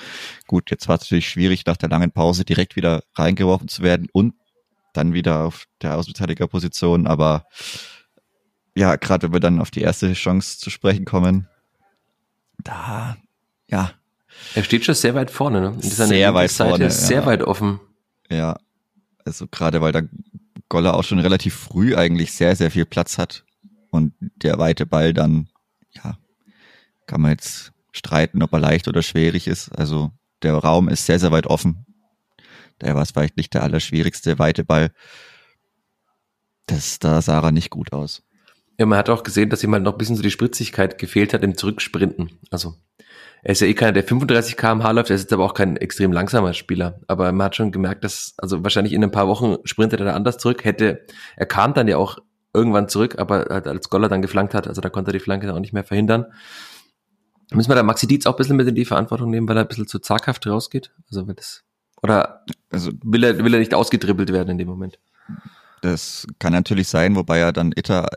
Gut, 0.47 0.71
jetzt 0.71 0.87
war 0.87 0.95
es 0.95 1.01
natürlich 1.01 1.29
schwierig, 1.29 1.65
nach 1.65 1.77
der 1.77 1.89
langen 1.89 2.11
Pause 2.11 2.45
direkt 2.45 2.75
wieder 2.75 3.03
reingeworfen 3.15 3.67
zu 3.67 3.83
werden 3.83 4.07
und 4.11 4.33
dann 4.93 5.13
wieder 5.13 5.45
auf 5.45 5.65
der 5.81 5.97
Außenverteidigerposition. 5.97 7.07
Aber 7.07 7.45
ja, 8.75 8.95
gerade 8.95 9.27
wenn 9.27 9.33
wir 9.33 9.39
dann 9.39 9.59
auf 9.59 9.71
die 9.71 9.81
erste 9.81 10.13
Chance 10.13 10.59
zu 10.59 10.69
sprechen 10.69 11.05
kommen, 11.05 11.47
da, 12.63 13.17
ja. 13.67 13.91
Er 14.55 14.63
steht 14.63 14.85
schon 14.85 14.95
sehr 14.95 15.15
weit 15.15 15.31
vorne, 15.31 15.61
ne? 15.61 15.75
Sehr 15.79 16.33
weit 16.33 16.51
Seite 16.51 16.69
vorne. 16.69 16.85
Ist 16.85 17.07
sehr 17.07 17.21
ja. 17.21 17.25
weit 17.25 17.43
offen. 17.43 17.79
Ja, 18.31 18.57
also 19.25 19.45
gerade 19.47 19.81
weil 19.81 19.91
da 19.91 20.01
Goller 20.69 20.93
auch 20.93 21.03
schon 21.03 21.19
relativ 21.19 21.53
früh 21.53 21.95
eigentlich 21.95 22.31
sehr, 22.31 22.55
sehr 22.55 22.71
viel 22.71 22.85
Platz 22.85 23.17
hat 23.17 23.43
und 23.89 24.13
der 24.21 24.57
weite 24.57 24.85
Ball 24.85 25.13
dann, 25.13 25.49
ja, 25.91 26.17
kann 27.07 27.21
man 27.21 27.31
jetzt 27.31 27.73
streiten, 27.91 28.41
ob 28.41 28.53
er 28.53 28.59
leicht 28.59 28.87
oder 28.87 29.03
schwierig 29.03 29.47
ist. 29.47 29.69
Also 29.77 30.11
der 30.43 30.53
Raum 30.53 30.87
ist 30.87 31.05
sehr, 31.05 31.19
sehr 31.19 31.33
weit 31.33 31.45
offen. 31.45 31.85
Der 32.79 32.95
war 32.95 33.01
es 33.01 33.11
vielleicht 33.11 33.35
nicht 33.35 33.53
der 33.53 33.63
allerschwierigste 33.63 34.39
weite 34.39 34.63
Ball. 34.63 34.91
Das, 36.67 36.99
da 36.99 37.21
sah 37.21 37.41
er 37.41 37.51
nicht 37.51 37.69
gut 37.69 37.91
aus. 37.91 38.23
Ja, 38.79 38.85
man 38.85 38.97
hat 38.97 39.09
auch 39.09 39.23
gesehen, 39.23 39.49
dass 39.49 39.63
ihm 39.63 39.73
halt 39.73 39.83
noch 39.83 39.91
ein 39.91 39.97
bisschen 39.97 40.15
so 40.15 40.23
die 40.23 40.31
Spritzigkeit 40.31 40.97
gefehlt 40.97 41.33
hat 41.33 41.43
im 41.43 41.57
Zurücksprinten. 41.57 42.39
Also 42.49 42.75
er 43.43 43.51
ist 43.51 43.61
ja 43.61 43.67
eh 43.67 43.73
keiner, 43.73 43.93
der 43.93 44.03
35 44.03 44.55
km/h 44.55 44.91
läuft, 44.91 45.09
er 45.09 45.15
ist 45.15 45.23
jetzt 45.23 45.33
aber 45.33 45.45
auch 45.45 45.53
kein 45.53 45.77
extrem 45.77 46.11
langsamer 46.11 46.53
Spieler. 46.53 46.99
Aber 47.07 47.31
man 47.31 47.45
hat 47.45 47.55
schon 47.55 47.71
gemerkt, 47.71 48.03
dass, 48.03 48.35
also 48.37 48.63
wahrscheinlich 48.63 48.93
in 48.93 49.03
ein 49.03 49.11
paar 49.11 49.27
Wochen 49.27 49.57
sprintet 49.63 49.99
er 49.99 50.05
da 50.05 50.13
anders 50.13 50.37
zurück. 50.37 50.63
Hätte, 50.63 51.05
er 51.35 51.45
kam 51.47 51.73
dann 51.73 51.87
ja 51.87 51.97
auch 51.97 52.19
irgendwann 52.53 52.87
zurück, 52.87 53.17
aber 53.17 53.47
halt 53.49 53.67
als 53.67 53.89
Goller 53.89 54.09
dann 54.09 54.21
geflankt 54.21 54.53
hat, 54.53 54.67
also 54.67 54.81
da 54.81 54.89
konnte 54.89 55.09
er 55.09 55.13
die 55.13 55.19
Flanke 55.19 55.51
auch 55.53 55.59
nicht 55.59 55.73
mehr 55.73 55.83
verhindern. 55.83 56.25
Müssen 57.51 57.69
wir 57.69 57.75
da 57.75 57.83
Maxi 57.83 58.07
Dietz 58.07 58.25
auch 58.25 58.33
ein 58.33 58.37
bisschen 58.37 58.57
mit 58.57 58.67
in 58.67 58.75
die 58.75 58.85
Verantwortung 58.85 59.29
nehmen, 59.29 59.47
weil 59.47 59.57
er 59.57 59.63
ein 59.63 59.67
bisschen 59.67 59.87
zu 59.87 59.99
zaghaft 59.99 60.45
rausgeht? 60.45 60.91
Also 61.09 61.27
wenn 61.27 61.35
das, 61.35 61.63
oder 62.01 62.45
also 62.69 62.91
will 63.03 63.23
er, 63.23 63.43
will 63.43 63.53
er 63.53 63.59
nicht 63.59 63.73
ausgedribbelt 63.73 64.31
werden 64.31 64.49
in 64.49 64.57
dem 64.59 64.67
Moment? 64.67 64.99
Das 65.81 66.27
kann 66.37 66.53
natürlich 66.53 66.87
sein, 66.87 67.15
wobei 67.15 67.39
er 67.39 67.53
dann 67.53 67.73
Itter 67.75 68.09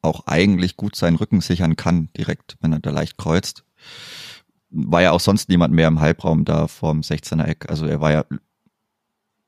auch 0.00 0.26
eigentlich 0.26 0.76
gut 0.76 0.96
seinen 0.96 1.16
Rücken 1.16 1.40
sichern 1.40 1.76
kann, 1.76 2.08
direkt, 2.16 2.56
wenn 2.60 2.72
er 2.72 2.78
da 2.78 2.90
leicht 2.90 3.18
kreuzt 3.18 3.64
war 4.70 5.02
ja 5.02 5.12
auch 5.12 5.20
sonst 5.20 5.48
niemand 5.48 5.72
mehr 5.72 5.88
im 5.88 6.00
Halbraum 6.00 6.44
da 6.44 6.68
vorm 6.68 7.00
16er 7.00 7.44
Eck. 7.44 7.70
Also 7.70 7.86
er 7.86 8.00
war 8.00 8.12
ja, 8.12 8.24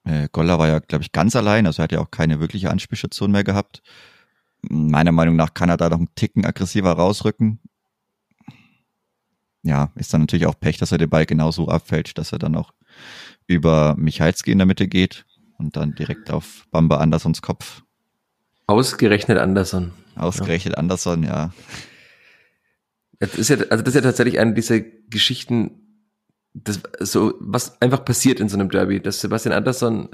äh, 0.05 0.29
Goller 0.33 0.59
war 0.59 0.69
ja, 0.69 0.79
glaube 0.79 1.05
ich, 1.05 1.13
ganz 1.13 1.37
allein, 1.37 1.67
also 1.67 1.81
er 1.81 1.85
hat 1.85 1.93
ja 1.93 2.01
auch 2.01 2.11
keine 2.11 2.41
wirkliche 2.41 2.71
Anspielstation 2.71 3.31
mehr 3.31 3.45
gehabt. 3.45 3.83
Meiner 4.63 5.13
Meinung 5.13 5.37
nach 5.37 5.55
kann 5.55 5.69
er 5.69 5.77
da 5.77 5.89
noch 5.89 5.99
einen 5.99 6.15
Ticken 6.15 6.45
aggressiver 6.45 6.93
rausrücken. 6.93 7.61
Ja, 9.63 9.91
ist 9.95 10.13
dann 10.15 10.23
natürlich 10.23 10.47
auch 10.47 10.59
Pech, 10.59 10.79
dass 10.79 10.93
er 10.93 10.99
den 10.99 11.11
Ball 11.11 11.27
genauso 11.27 11.69
abfälscht, 11.69 12.17
dass 12.17 12.33
er 12.33 12.39
dann 12.39 12.57
auch 12.57 12.73
über 13.47 13.95
Michalski 13.99 14.53
in 14.53 14.59
der 14.59 14.67
Mitte 14.67 14.89
geht 14.89 15.27
und 15.59 15.77
dann 15.77 15.95
direkt 15.95 16.31
auf 16.31 16.67
Bamba 16.71 16.97
Andersons 16.97 17.43
Kopf. 17.43 17.83
Ausgerechnet 18.67 19.39
Anderson. 19.39 19.93
Ausgerechnet 20.17 20.75
ja. 20.75 20.79
Anderson, 20.79 21.23
ja. 21.25 21.53
Das 23.21 23.35
ist 23.35 23.51
ja, 23.51 23.59
also 23.69 23.85
das 23.85 23.95
ist 23.95 23.95
ja 23.95 24.01
tatsächlich 24.01 24.39
eine 24.41 24.55
dieser 24.55 24.81
Geschichten, 24.81 26.07
das, 26.55 26.81
so, 27.01 27.35
was 27.39 27.81
einfach 27.81 28.05
passiert 28.05 28.41
in 28.41 28.49
so 28.49 28.59
einem 28.59 28.71
Derby, 28.71 29.01
dass 29.01 29.21
Sebastian 29.21 29.55
Andersson 29.55 30.09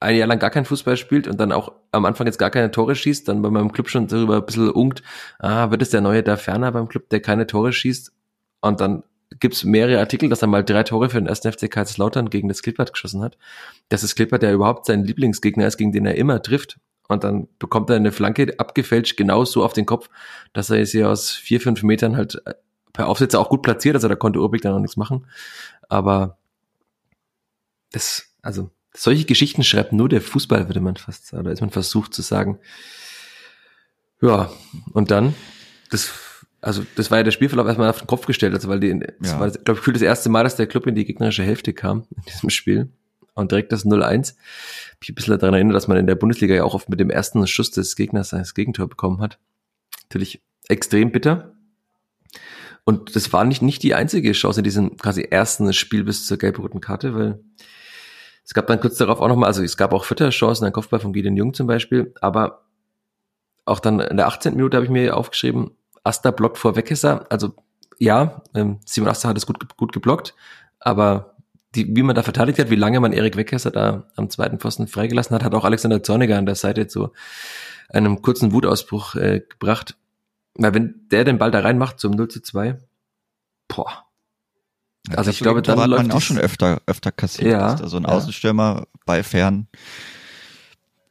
ein 0.00 0.16
Jahr 0.16 0.26
lang 0.26 0.38
gar 0.38 0.50
kein 0.50 0.64
Fußball 0.64 0.96
spielt 0.96 1.28
und 1.28 1.38
dann 1.38 1.52
auch 1.52 1.72
am 1.92 2.04
Anfang 2.06 2.26
jetzt 2.26 2.38
gar 2.38 2.50
keine 2.50 2.70
Tore 2.70 2.94
schießt, 2.94 3.28
dann 3.28 3.42
bei 3.42 3.50
meinem 3.50 3.72
Club 3.72 3.88
schon 3.88 4.08
darüber 4.08 4.36
ein 4.36 4.46
bisschen 4.46 4.70
ungt, 4.70 5.02
ah, 5.38 5.70
wird 5.70 5.82
es 5.82 5.90
der 5.90 6.00
neue 6.00 6.22
da 6.22 6.36
ferner 6.36 6.72
beim 6.72 6.88
Club, 6.88 7.08
der 7.10 7.20
keine 7.20 7.46
Tore 7.46 7.72
schießt 7.72 8.12
und 8.62 8.80
dann 8.80 9.04
gibt's 9.38 9.64
mehrere 9.64 9.98
Artikel, 9.98 10.28
dass 10.28 10.42
er 10.42 10.48
mal 10.48 10.64
drei 10.64 10.82
Tore 10.82 11.10
für 11.10 11.18
den 11.18 11.26
ersten 11.26 11.52
FC 11.52 11.70
Kaiserslautern 11.70 12.30
gegen 12.30 12.48
das 12.48 12.62
Klippert 12.62 12.92
geschossen 12.92 13.22
hat. 13.22 13.36
Das 13.88 14.02
ist 14.02 14.16
Klippert, 14.16 14.42
der 14.42 14.54
überhaupt 14.54 14.86
sein 14.86 15.04
Lieblingsgegner 15.04 15.66
ist, 15.66 15.76
gegen 15.76 15.92
den 15.92 16.06
er 16.06 16.14
immer 16.14 16.42
trifft 16.42 16.78
und 17.08 17.24
dann 17.24 17.48
bekommt 17.58 17.90
er 17.90 17.96
eine 17.96 18.12
Flanke 18.12 18.54
abgefälscht, 18.58 19.16
genau 19.16 19.44
so 19.44 19.64
auf 19.64 19.72
den 19.72 19.86
Kopf, 19.86 20.08
dass 20.52 20.70
er 20.70 20.84
sie 20.86 21.04
aus 21.04 21.30
vier, 21.30 21.60
fünf 21.60 21.82
Metern 21.82 22.16
halt 22.16 22.40
äh, 22.46 22.54
per 22.92 23.08
Aufsetzer 23.08 23.40
auch 23.40 23.48
gut 23.48 23.62
platziert, 23.62 23.94
also 23.94 24.08
da 24.08 24.16
konnte 24.16 24.40
Urbik 24.40 24.62
dann 24.62 24.72
auch 24.72 24.80
nichts 24.80 24.96
machen. 24.96 25.26
Aber 25.88 26.38
das, 27.92 28.34
also 28.42 28.70
solche 28.94 29.26
Geschichten 29.26 29.62
schreibt 29.62 29.92
nur 29.92 30.08
der 30.08 30.20
Fußball, 30.20 30.68
würde 30.68 30.80
man 30.80 30.96
fast 30.96 31.26
sagen, 31.26 31.42
oder 31.42 31.52
ist 31.52 31.60
man 31.60 31.70
versucht 31.70 32.14
zu 32.14 32.22
sagen. 32.22 32.58
Ja, 34.20 34.50
und 34.92 35.10
dann, 35.10 35.34
das, 35.90 36.10
also 36.62 36.84
das 36.96 37.10
war 37.10 37.18
ja 37.18 37.24
der 37.24 37.32
Spielverlauf 37.32 37.66
erstmal 37.66 37.90
auf 37.90 37.98
den 37.98 38.06
Kopf 38.06 38.26
gestellt, 38.26 38.54
also 38.54 38.68
weil 38.68 38.80
die, 38.80 38.98
das 39.20 39.32
ja. 39.32 39.40
war, 39.40 39.50
glaube 39.50 39.80
ich, 39.84 39.92
das 39.92 40.02
erste 40.02 40.30
Mal, 40.30 40.44
dass 40.44 40.56
der 40.56 40.66
Club 40.66 40.86
in 40.86 40.94
die 40.94 41.04
gegnerische 41.04 41.42
Hälfte 41.42 41.74
kam 41.74 42.06
in 42.16 42.22
diesem 42.22 42.50
Spiel 42.50 42.90
und 43.36 43.52
direkt 43.52 43.70
das 43.70 43.86
0-1. 43.86 44.34
Ich 45.00 45.10
ein 45.10 45.14
bisschen 45.14 45.38
daran 45.38 45.54
erinnert, 45.54 45.76
dass 45.76 45.86
man 45.86 45.98
in 45.98 46.06
der 46.06 46.16
Bundesliga 46.16 46.54
ja 46.54 46.64
auch 46.64 46.74
oft 46.74 46.88
mit 46.88 46.98
dem 46.98 47.10
ersten 47.10 47.46
Schuss 47.46 47.70
des 47.70 47.94
Gegners 47.94 48.30
das 48.30 48.54
Gegentor 48.54 48.88
bekommen 48.88 49.20
hat. 49.20 49.38
Natürlich 50.04 50.42
extrem 50.68 51.12
bitter. 51.12 51.52
Und 52.84 53.14
das 53.14 53.32
war 53.32 53.44
nicht, 53.44 53.62
nicht 53.62 53.82
die 53.82 53.94
einzige 53.94 54.32
Chance 54.32 54.60
in 54.60 54.64
diesem 54.64 54.96
quasi 54.96 55.22
ersten 55.22 55.72
Spiel 55.72 56.04
bis 56.04 56.26
zur 56.26 56.38
gelb-roten 56.38 56.80
Karte, 56.80 57.14
weil 57.14 57.40
es 58.44 58.54
gab 58.54 58.68
dann 58.68 58.80
kurz 58.80 58.96
darauf 58.96 59.20
auch 59.20 59.28
nochmal, 59.28 59.48
also 59.48 59.62
es 59.62 59.76
gab 59.76 59.92
auch 59.92 60.04
Fütterchancen, 60.04 60.66
ein 60.66 60.72
Kopfball 60.72 61.00
von 61.00 61.12
Gideon 61.12 61.36
Jung 61.36 61.52
zum 61.52 61.66
Beispiel, 61.66 62.14
aber 62.20 62.62
auch 63.64 63.80
dann 63.80 64.00
in 64.00 64.16
der 64.16 64.28
18. 64.28 64.54
Minute 64.54 64.76
habe 64.76 64.86
ich 64.86 64.90
mir 64.90 65.16
aufgeschrieben, 65.16 65.72
Asta 66.04 66.30
blockt 66.30 66.56
vor 66.56 66.76
Weckesser, 66.76 67.26
also 67.30 67.54
ja, 67.98 68.42
ähm, 68.54 68.78
Simon 68.84 69.10
Asta 69.10 69.28
hat 69.28 69.36
es 69.36 69.46
gut, 69.46 69.76
gut 69.76 69.92
geblockt, 69.92 70.34
aber 70.78 71.35
die, 71.76 71.94
wie 71.94 72.02
man 72.02 72.16
da 72.16 72.22
verteidigt 72.22 72.58
hat, 72.58 72.70
wie 72.70 72.76
lange 72.76 73.00
man 73.00 73.12
Erik 73.12 73.36
Weckesser 73.36 73.70
da 73.70 74.08
am 74.16 74.30
zweiten 74.30 74.58
Pfosten 74.58 74.86
freigelassen 74.86 75.34
hat, 75.34 75.44
hat 75.44 75.54
auch 75.54 75.64
Alexander 75.64 76.02
Zorniger 76.02 76.38
an 76.38 76.46
der 76.46 76.54
Seite 76.54 76.86
zu 76.86 77.10
einem 77.88 78.22
kurzen 78.22 78.52
Wutausbruch 78.52 79.14
äh, 79.14 79.42
gebracht. 79.48 79.96
Weil 80.54 80.74
wenn 80.74 81.06
der 81.10 81.24
den 81.24 81.38
Ball 81.38 81.50
da 81.50 81.60
reinmacht 81.60 82.00
zum 82.00 82.12
0 82.12 82.28
zu 82.28 82.42
2, 82.42 82.78
boah. 83.68 84.06
Ja, 85.08 85.18
also 85.18 85.30
ich 85.30 85.38
glaube, 85.38 85.62
dann 85.62 85.78
hat 85.78 85.90
man 85.90 86.10
auch 86.10 86.20
schon 86.20 86.38
öfter, 86.38 86.80
öfter 86.86 87.12
kassiert, 87.12 87.52
ja, 87.52 87.70
dass 87.70 87.82
da 87.82 87.88
so 87.88 87.98
ein 87.98 88.04
ja. 88.04 88.08
Außenstürmer 88.08 88.86
bei 89.04 89.22
Fern 89.22 89.68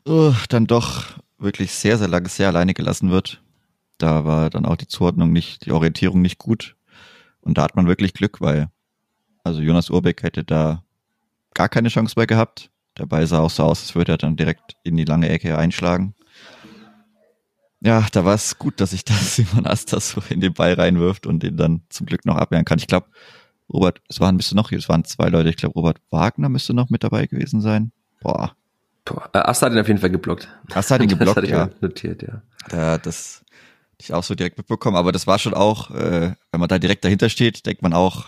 uh, 0.07 0.34
dann 0.50 0.67
doch 0.67 1.05
wirklich 1.38 1.72
sehr, 1.74 1.98
sehr 1.98 2.07
lange 2.07 2.27
sehr 2.27 2.48
alleine 2.48 2.74
gelassen 2.74 3.12
wird. 3.12 3.41
Da 3.98 4.25
war 4.25 4.50
dann 4.50 4.65
auch 4.65 4.75
die 4.75 4.88
Zuordnung 4.88 5.31
nicht, 5.31 5.65
die 5.65 5.72
Orientierung 5.72 6.22
nicht 6.22 6.38
gut. 6.38 6.75
Und 7.39 7.57
da 7.57 7.63
hat 7.63 7.75
man 7.75 7.88
wirklich 7.88 8.13
Glück, 8.13 8.41
weil 8.41 8.69
also 9.46 9.62
Jonas 9.62 9.90
Urbeck 9.90 10.24
hätte 10.24 10.44
da 10.44 10.84
gar 11.54 11.70
keine 11.70 11.90
Chance 11.90 12.16
mehr 12.18 12.28
gehabt. 12.28 12.72
Dabei 12.96 13.25
sah 13.25 13.40
auch 13.40 13.50
so 13.50 13.64
aus, 13.64 13.82
als 13.82 13.96
würde 13.96 14.14
er 14.14 14.18
dann 14.18 14.36
direkt 14.36 14.75
in 14.84 14.98
die 14.98 15.06
lange 15.06 15.30
Ecke 15.30 15.58
einschlagen. 15.58 16.16
Ja, 17.82 18.08
da 18.12 18.25
war 18.25 18.34
es 18.34 18.58
gut, 18.58 18.82
dass 18.82 18.90
sich 18.90 19.06
da 19.06 19.14
Simon 19.22 19.68
Astas 19.68 20.10
so 20.10 20.22
in 20.30 20.42
den 20.42 20.54
Ball 20.54 20.74
reinwirft 20.74 21.28
und 21.28 21.44
den 21.44 21.58
dann 21.58 21.84
zum 21.90 22.08
Glück 22.08 22.25
noch 22.25 22.38
abwehren 22.38 22.66
kann. 22.66 22.80
Ich 22.80 22.88
glaube, 22.88 23.08
Robert, 23.72 24.02
es 24.10 24.20
waren 24.20 24.38
bist 24.38 24.52
du 24.52 24.56
noch, 24.56 24.72
es 24.72 24.90
waren 24.90 25.06
zwei 25.06 25.28
Leute. 25.30 25.50
Ich 25.50 25.58
glaube, 25.58 25.75
Robert 25.75 26.02
Wagner 26.10 26.50
müsste 26.50 26.74
noch 26.74 26.90
mit 26.90 27.04
dabei 27.04 27.28
gewesen 27.28 27.62
sein. 27.62 27.92
Boah. 28.22 28.56
Boah. 29.06 29.30
Äh, 29.34 29.40
Asta 29.40 29.68
hat 29.68 29.74
ihn 29.74 29.80
auf 29.80 29.88
jeden 29.88 30.00
Fall 30.00 30.10
geblockt. 30.10 30.50
Asta 30.74 30.96
hat 30.96 31.04
ihn 31.04 31.10
geblockt, 31.10 31.38
das 31.38 31.50
ja. 31.50 31.70
notiert, 31.82 32.24
ja. 32.24 32.42
Da, 32.70 32.98
das 32.98 33.44
ich 34.00 34.14
auch 34.14 34.24
so 34.24 34.34
direkt 34.34 34.58
mitbekommen, 34.58 34.98
aber 34.98 35.12
das 35.12 35.28
war 35.28 35.40
schon 35.40 35.54
auch, 35.54 35.92
äh, 35.92 36.34
wenn 36.52 36.60
man 36.60 36.68
da 36.68 36.80
direkt 36.80 37.06
dahinter 37.06 37.30
steht, 37.30 37.66
denkt 37.66 37.82
man 37.82 37.94
auch, 37.94 38.25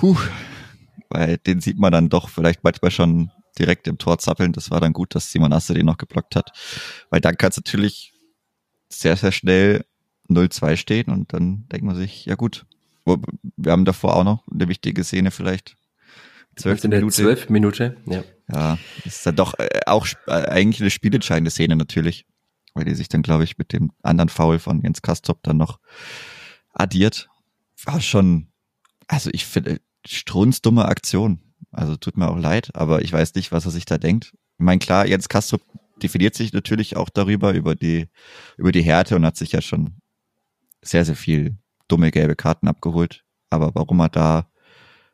Puh, 0.00 0.16
weil 1.10 1.36
den 1.36 1.60
sieht 1.60 1.78
man 1.78 1.92
dann 1.92 2.08
doch 2.08 2.30
vielleicht 2.30 2.64
manchmal 2.64 2.90
schon 2.90 3.30
direkt 3.58 3.86
im 3.86 3.98
Tor 3.98 4.18
zappeln. 4.18 4.52
Das 4.52 4.70
war 4.70 4.80
dann 4.80 4.94
gut, 4.94 5.14
dass 5.14 5.30
Simon 5.30 5.52
Asse 5.52 5.74
den 5.74 5.84
noch 5.84 5.98
geblockt 5.98 6.36
hat. 6.36 6.52
Weil 7.10 7.20
dann 7.20 7.36
kann 7.36 7.50
es 7.50 7.58
natürlich 7.58 8.14
sehr, 8.88 9.16
sehr 9.16 9.30
schnell 9.30 9.84
0-2 10.30 10.76
stehen 10.76 11.12
und 11.12 11.34
dann 11.34 11.68
denkt 11.68 11.84
man 11.84 11.96
sich, 11.96 12.24
ja 12.24 12.34
gut, 12.36 12.64
wir 13.04 13.72
haben 13.72 13.84
davor 13.84 14.16
auch 14.16 14.24
noch 14.24 14.44
eine 14.50 14.68
wichtige 14.68 15.04
Szene 15.04 15.30
vielleicht. 15.30 15.76
Zwölf 16.56 16.82
Minute. 16.82 17.14
Zwölf 17.14 17.48
Minute, 17.50 17.96
ja. 18.06 18.24
Ja, 18.52 18.78
ist 19.04 19.26
dann 19.26 19.36
doch 19.36 19.54
äh, 19.58 19.80
auch 19.86 20.06
äh, 20.26 20.32
eigentlich 20.32 20.80
eine 20.80 20.90
spielentscheidende 20.90 21.50
Szene 21.50 21.76
natürlich, 21.76 22.26
weil 22.74 22.84
die 22.84 22.94
sich 22.94 23.08
dann, 23.08 23.22
glaube 23.22 23.44
ich, 23.44 23.58
mit 23.58 23.72
dem 23.72 23.92
anderen 24.02 24.28
Foul 24.30 24.58
von 24.58 24.80
Jens 24.82 25.02
Kastrop 25.02 25.42
dann 25.42 25.58
noch 25.58 25.78
addiert. 26.72 27.28
War 27.84 28.00
schon, 28.00 28.48
also 29.06 29.30
ich 29.32 29.46
finde, 29.46 29.80
strunzdumme 30.06 30.86
Aktion. 30.86 31.40
Also 31.72 31.96
tut 31.96 32.16
mir 32.16 32.28
auch 32.28 32.38
leid, 32.38 32.70
aber 32.74 33.02
ich 33.02 33.12
weiß 33.12 33.34
nicht, 33.34 33.52
was 33.52 33.64
er 33.64 33.70
sich 33.70 33.84
da 33.84 33.98
denkt. 33.98 34.32
Ich 34.58 34.64
meine, 34.64 34.78
klar, 34.78 35.06
Jens 35.06 35.28
Castro 35.28 35.58
definiert 36.02 36.34
sich 36.34 36.52
natürlich 36.52 36.96
auch 36.96 37.08
darüber, 37.08 37.52
über 37.52 37.74
die, 37.74 38.08
über 38.56 38.72
die 38.72 38.82
Härte 38.82 39.16
und 39.16 39.24
hat 39.24 39.36
sich 39.36 39.52
ja 39.52 39.60
schon 39.60 40.00
sehr, 40.82 41.04
sehr 41.04 41.16
viel 41.16 41.56
dumme 41.88 42.10
gelbe 42.10 42.36
Karten 42.36 42.68
abgeholt. 42.68 43.24
Aber 43.50 43.74
warum 43.74 44.00
er 44.00 44.08
da 44.08 44.50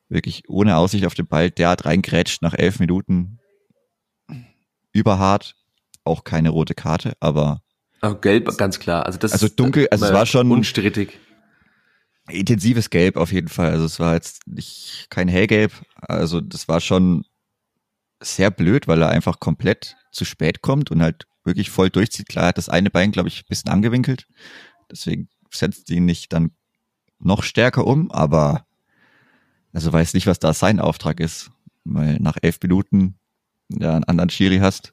wirklich 0.08 0.48
ohne 0.48 0.76
Aussicht 0.76 1.04
auf 1.06 1.14
den 1.14 1.26
Ball 1.26 1.50
derart 1.50 1.84
reingrätscht 1.84 2.42
nach 2.42 2.54
elf 2.54 2.78
Minuten 2.78 3.38
überhart, 4.92 5.56
auch 6.04 6.24
keine 6.24 6.50
rote 6.50 6.74
Karte, 6.74 7.14
aber. 7.20 7.62
Aber 8.00 8.20
gelb, 8.20 8.56
ganz 8.56 8.78
klar. 8.78 9.06
Also 9.06 9.18
das 9.18 9.32
also 9.32 9.48
dunkel, 9.48 9.88
also 9.90 10.06
es 10.06 10.12
war 10.12 10.26
schon 10.26 10.50
unstrittig 10.50 11.18
intensives 12.28 12.90
Gelb 12.90 13.16
auf 13.16 13.32
jeden 13.32 13.48
Fall. 13.48 13.70
Also 13.70 13.84
es 13.84 14.00
war 14.00 14.14
jetzt 14.14 14.46
nicht 14.46 15.06
kein 15.10 15.28
hellgelb. 15.28 15.72
Also 15.96 16.40
das 16.40 16.68
war 16.68 16.80
schon 16.80 17.24
sehr 18.20 18.50
blöd, 18.50 18.88
weil 18.88 19.02
er 19.02 19.10
einfach 19.10 19.40
komplett 19.40 19.96
zu 20.10 20.24
spät 20.24 20.62
kommt 20.62 20.90
und 20.90 21.02
halt 21.02 21.26
wirklich 21.44 21.70
voll 21.70 21.90
durchzieht. 21.90 22.28
Klar 22.28 22.48
hat 22.48 22.58
das 22.58 22.68
eine 22.68 22.90
Bein, 22.90 23.12
glaube 23.12 23.28
ich, 23.28 23.40
ein 23.40 23.48
bisschen 23.48 23.70
angewinkelt. 23.70 24.26
Deswegen 24.90 25.28
setzt 25.50 25.90
ihn 25.90 26.04
nicht 26.04 26.32
dann 26.32 26.52
noch 27.18 27.42
stärker 27.42 27.86
um, 27.86 28.10
aber 28.10 28.66
also 29.72 29.92
weiß 29.92 30.14
nicht, 30.14 30.26
was 30.26 30.38
da 30.38 30.52
sein 30.54 30.80
Auftrag 30.80 31.20
ist. 31.20 31.50
Weil 31.84 32.16
nach 32.18 32.36
elf 32.42 32.58
Minuten 32.62 33.18
ja 33.68 33.94
einen 33.94 34.04
anderen 34.04 34.30
Schiri 34.30 34.58
hast. 34.58 34.92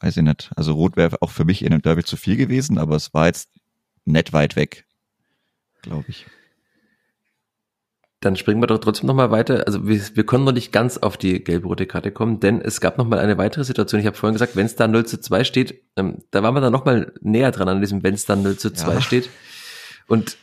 Weiß 0.00 0.16
ich 0.16 0.22
nicht. 0.22 0.50
Also 0.56 0.74
Rot 0.74 0.96
wäre 0.96 1.22
auch 1.22 1.30
für 1.30 1.44
mich 1.44 1.62
in 1.62 1.72
einem 1.72 1.82
Derby 1.82 2.04
zu 2.04 2.16
viel 2.16 2.36
gewesen, 2.36 2.76
aber 2.76 2.96
es 2.96 3.14
war 3.14 3.26
jetzt 3.26 3.48
nett 4.04 4.32
weit 4.32 4.56
weg 4.56 4.84
glaube 5.82 6.06
ich. 6.08 6.26
Dann 8.20 8.36
springen 8.36 8.62
wir 8.62 8.68
doch 8.68 8.78
trotzdem 8.78 9.08
nochmal 9.08 9.32
weiter. 9.32 9.66
Also 9.66 9.86
wir, 9.86 10.00
wir 10.14 10.24
können 10.24 10.44
noch 10.44 10.52
nicht 10.52 10.70
ganz 10.70 10.96
auf 10.96 11.16
die 11.16 11.42
gelb-rote 11.42 11.86
Karte 11.86 12.12
kommen, 12.12 12.38
denn 12.38 12.60
es 12.60 12.80
gab 12.80 12.96
nochmal 12.96 13.18
eine 13.18 13.36
weitere 13.36 13.64
Situation. 13.64 14.00
Ich 14.00 14.06
habe 14.06 14.16
vorhin 14.16 14.34
gesagt, 14.34 14.54
wenn 14.54 14.66
es 14.66 14.76
da 14.76 14.86
0 14.86 15.04
zu 15.06 15.20
2 15.20 15.42
steht, 15.42 15.82
ähm, 15.96 16.18
da 16.30 16.42
waren 16.44 16.54
wir 16.54 16.60
dann 16.60 16.72
nochmal 16.72 17.12
näher 17.20 17.50
dran 17.50 17.68
an 17.68 17.80
diesem, 17.80 18.04
wenn 18.04 18.14
es 18.14 18.24
dann 18.24 18.44
0 18.44 18.56
zu 18.58 18.72
2 18.72 18.94
ja. 18.94 19.00
steht. 19.00 19.28
Und 20.06 20.36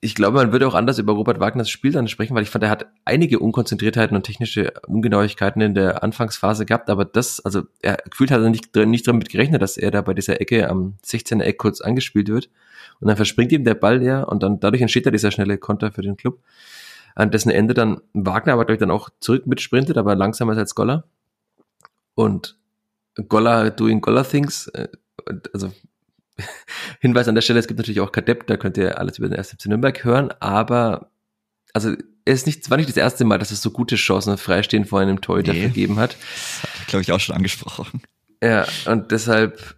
ich 0.00 0.14
glaube, 0.14 0.36
man 0.36 0.52
würde 0.52 0.68
auch 0.68 0.74
anders 0.74 0.98
über 0.98 1.14
Robert 1.14 1.40
Wagners 1.40 1.70
Spiel 1.70 1.92
dann 1.92 2.06
sprechen, 2.06 2.34
weil 2.34 2.42
ich 2.42 2.50
fand, 2.50 2.64
er 2.64 2.70
hat 2.70 2.86
einige 3.04 3.38
Unkonzentriertheiten 3.38 4.16
und 4.16 4.24
technische 4.24 4.74
Ungenauigkeiten 4.86 5.62
in 5.62 5.74
der 5.74 6.02
Anfangsphase 6.02 6.66
gehabt, 6.66 6.90
aber 6.90 7.04
das, 7.04 7.44
also 7.44 7.62
er 7.80 7.96
gefühlt 8.08 8.30
hat 8.30 8.42
er 8.42 8.50
nicht, 8.50 8.74
nicht 8.74 9.08
damit 9.08 9.30
gerechnet, 9.30 9.62
dass 9.62 9.78
er 9.78 9.90
da 9.90 10.02
bei 10.02 10.12
dieser 10.12 10.40
Ecke 10.40 10.68
am 10.68 10.96
16er 11.04 11.42
Eck 11.42 11.58
kurz 11.58 11.80
angespielt 11.80 12.28
wird 12.28 12.50
und 13.00 13.08
dann 13.08 13.16
verspringt 13.16 13.52
ihm 13.52 13.64
der 13.64 13.74
Ball 13.74 13.98
leer 13.98 14.28
und 14.28 14.42
dann 14.42 14.60
dadurch 14.60 14.82
entsteht 14.82 15.06
da 15.06 15.10
dieser 15.10 15.30
schnelle 15.30 15.56
Konter 15.56 15.90
für 15.92 16.02
den 16.02 16.16
Club. 16.16 16.40
An 17.14 17.30
dessen 17.30 17.50
Ende 17.50 17.72
dann 17.72 18.02
Wagner 18.12 18.52
aber 18.52 18.66
glaube 18.66 18.74
ich 18.74 18.80
dann 18.80 18.90
auch 18.90 19.08
zurück 19.20 19.46
mitsprintet, 19.46 19.96
aber 19.96 20.14
langsamer 20.14 20.56
als 20.56 20.74
Goller. 20.74 21.04
Und 22.14 22.58
Goller 23.28 23.70
doing 23.70 24.02
Goller 24.02 24.24
things, 24.24 24.68
äh, 24.68 24.88
also 25.54 25.72
Hinweis 27.00 27.28
an 27.28 27.34
der 27.34 27.42
Stelle, 27.42 27.58
es 27.58 27.66
gibt 27.66 27.78
natürlich 27.78 28.00
auch 28.00 28.12
Kadepp, 28.12 28.46
da 28.46 28.56
könnt 28.56 28.76
ihr 28.76 28.98
alles 28.98 29.18
über 29.18 29.28
den 29.28 29.38
1. 29.38 29.56
Nürnberg 29.66 30.04
hören, 30.04 30.32
aber 30.40 31.10
also 31.72 31.92
es 32.24 32.40
ist 32.40 32.46
nicht, 32.46 32.70
war 32.70 32.76
nicht 32.76 32.88
das 32.88 32.96
erste 32.96 33.24
Mal, 33.24 33.38
dass 33.38 33.50
es 33.50 33.62
so 33.62 33.70
gute 33.70 33.96
Chancen 33.96 34.36
freistehen 34.36 34.84
vor 34.84 35.00
einem 35.00 35.20
Torhüter 35.20 35.52
nee, 35.52 35.62
vergeben 35.62 35.98
hat. 35.98 36.16
Das 36.62 36.80
hat 36.80 36.86
glaube 36.88 37.02
ich 37.02 37.12
auch 37.12 37.20
schon 37.20 37.36
angesprochen. 37.36 38.02
Ja, 38.42 38.66
und 38.86 39.12
deshalb 39.12 39.76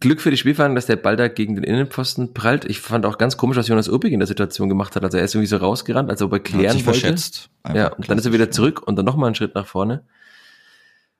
Glück 0.00 0.20
für 0.20 0.30
die 0.30 0.36
Spielfahrer, 0.36 0.74
dass 0.74 0.86
der 0.86 0.96
Ball 0.96 1.16
da 1.16 1.28
gegen 1.28 1.56
den 1.56 1.64
Innenpfosten 1.64 2.34
prallt. 2.34 2.64
Ich 2.64 2.80
fand 2.80 3.04
auch 3.04 3.18
ganz 3.18 3.36
komisch, 3.36 3.56
was 3.56 3.68
Jonas 3.68 3.88
Urbig 3.88 4.12
in 4.12 4.20
der 4.20 4.26
Situation 4.26 4.68
gemacht 4.68 4.94
hat. 4.96 5.04
Also 5.04 5.18
er 5.18 5.24
ist 5.24 5.34
irgendwie 5.34 5.48
so 5.48 5.56
rausgerannt, 5.56 6.08
als 6.08 6.22
ob 6.22 6.32
er 6.32 6.40
klären 6.40 6.76
sich 6.76 6.86
wollte. 6.86 7.00
Verschätzt. 7.00 7.50
ja, 7.74 7.88
und 7.88 8.08
dann 8.08 8.18
ist 8.18 8.24
er 8.24 8.32
wieder 8.32 8.50
zurück 8.50 8.86
und 8.86 8.96
dann 8.96 9.04
nochmal 9.04 9.26
einen 9.26 9.34
Schritt 9.34 9.54
nach 9.54 9.66
vorne. 9.66 10.04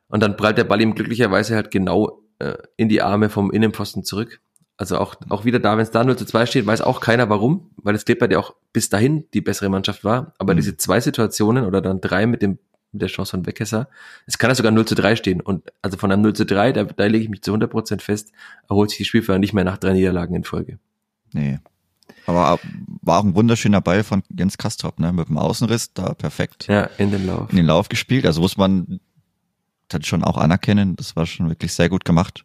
Und 0.08 0.22
dann 0.22 0.36
prallt 0.36 0.58
der 0.58 0.64
Ball 0.64 0.80
ihm 0.80 0.94
glücklicherweise 0.94 1.54
halt 1.54 1.70
genau 1.70 2.22
äh, 2.38 2.54
in 2.76 2.88
die 2.88 3.02
Arme 3.02 3.30
vom 3.30 3.50
Innenpfosten 3.50 4.04
zurück. 4.04 4.40
Also 4.82 4.98
auch, 4.98 5.14
auch 5.28 5.44
wieder 5.44 5.60
da, 5.60 5.76
wenn 5.76 5.84
es 5.84 5.92
da 5.92 6.02
0 6.02 6.16
zu 6.16 6.26
2 6.26 6.44
steht, 6.44 6.66
weiß 6.66 6.80
auch 6.80 6.98
keiner 6.98 7.28
warum, 7.28 7.70
weil 7.76 7.92
das 7.92 8.04
Kleber 8.04 8.28
ja 8.28 8.40
auch 8.40 8.56
bis 8.72 8.88
dahin 8.88 9.26
die 9.32 9.40
bessere 9.40 9.68
Mannschaft 9.68 10.02
war. 10.02 10.34
Aber 10.38 10.54
mhm. 10.54 10.56
diese 10.56 10.76
zwei 10.76 10.98
Situationen 10.98 11.66
oder 11.66 11.80
dann 11.80 12.00
drei 12.00 12.26
mit 12.26 12.42
dem 12.42 12.58
mit 12.90 13.00
der 13.00 13.08
Chance 13.08 13.30
von 13.30 13.46
Weckesser. 13.46 13.88
Es 14.26 14.38
kann 14.38 14.50
ja 14.50 14.56
sogar 14.56 14.72
0 14.72 14.84
zu 14.84 14.96
3 14.96 15.14
stehen. 15.14 15.40
Und 15.40 15.72
also 15.82 15.96
von 15.96 16.10
einem 16.10 16.22
0 16.22 16.32
zu 16.34 16.44
3, 16.44 16.72
da, 16.72 16.82
da 16.82 17.06
lege 17.06 17.22
ich 17.22 17.30
mich 17.30 17.42
zu 17.42 17.52
100 17.52 17.70
Prozent 17.70 18.02
fest, 18.02 18.32
erholt 18.68 18.90
sich 18.90 18.98
die 18.98 19.04
Spielführer 19.04 19.38
nicht 19.38 19.52
mehr 19.52 19.62
nach 19.62 19.78
drei 19.78 19.92
Niederlagen 19.92 20.34
in 20.34 20.42
Folge. 20.42 20.80
Nee. 21.32 21.60
Aber 22.26 22.58
war 23.02 23.20
auch 23.20 23.24
ein 23.24 23.36
wunderschöner 23.36 23.80
Ball 23.80 24.02
von 24.02 24.24
Jens 24.36 24.58
Kastrop, 24.58 24.98
ne? 24.98 25.12
Mit 25.12 25.28
dem 25.28 25.38
Außenriss, 25.38 25.92
da 25.94 26.14
perfekt. 26.14 26.66
Ja, 26.66 26.90
in 26.98 27.12
den 27.12 27.24
Lauf. 27.24 27.50
In 27.50 27.56
den 27.56 27.66
Lauf 27.66 27.88
gespielt. 27.88 28.26
Also 28.26 28.40
muss 28.40 28.56
man 28.56 28.98
dann 29.86 30.02
schon 30.02 30.24
auch 30.24 30.36
anerkennen. 30.36 30.96
Das 30.96 31.14
war 31.14 31.24
schon 31.24 31.48
wirklich 31.48 31.72
sehr 31.72 31.88
gut 31.88 32.04
gemacht. 32.04 32.44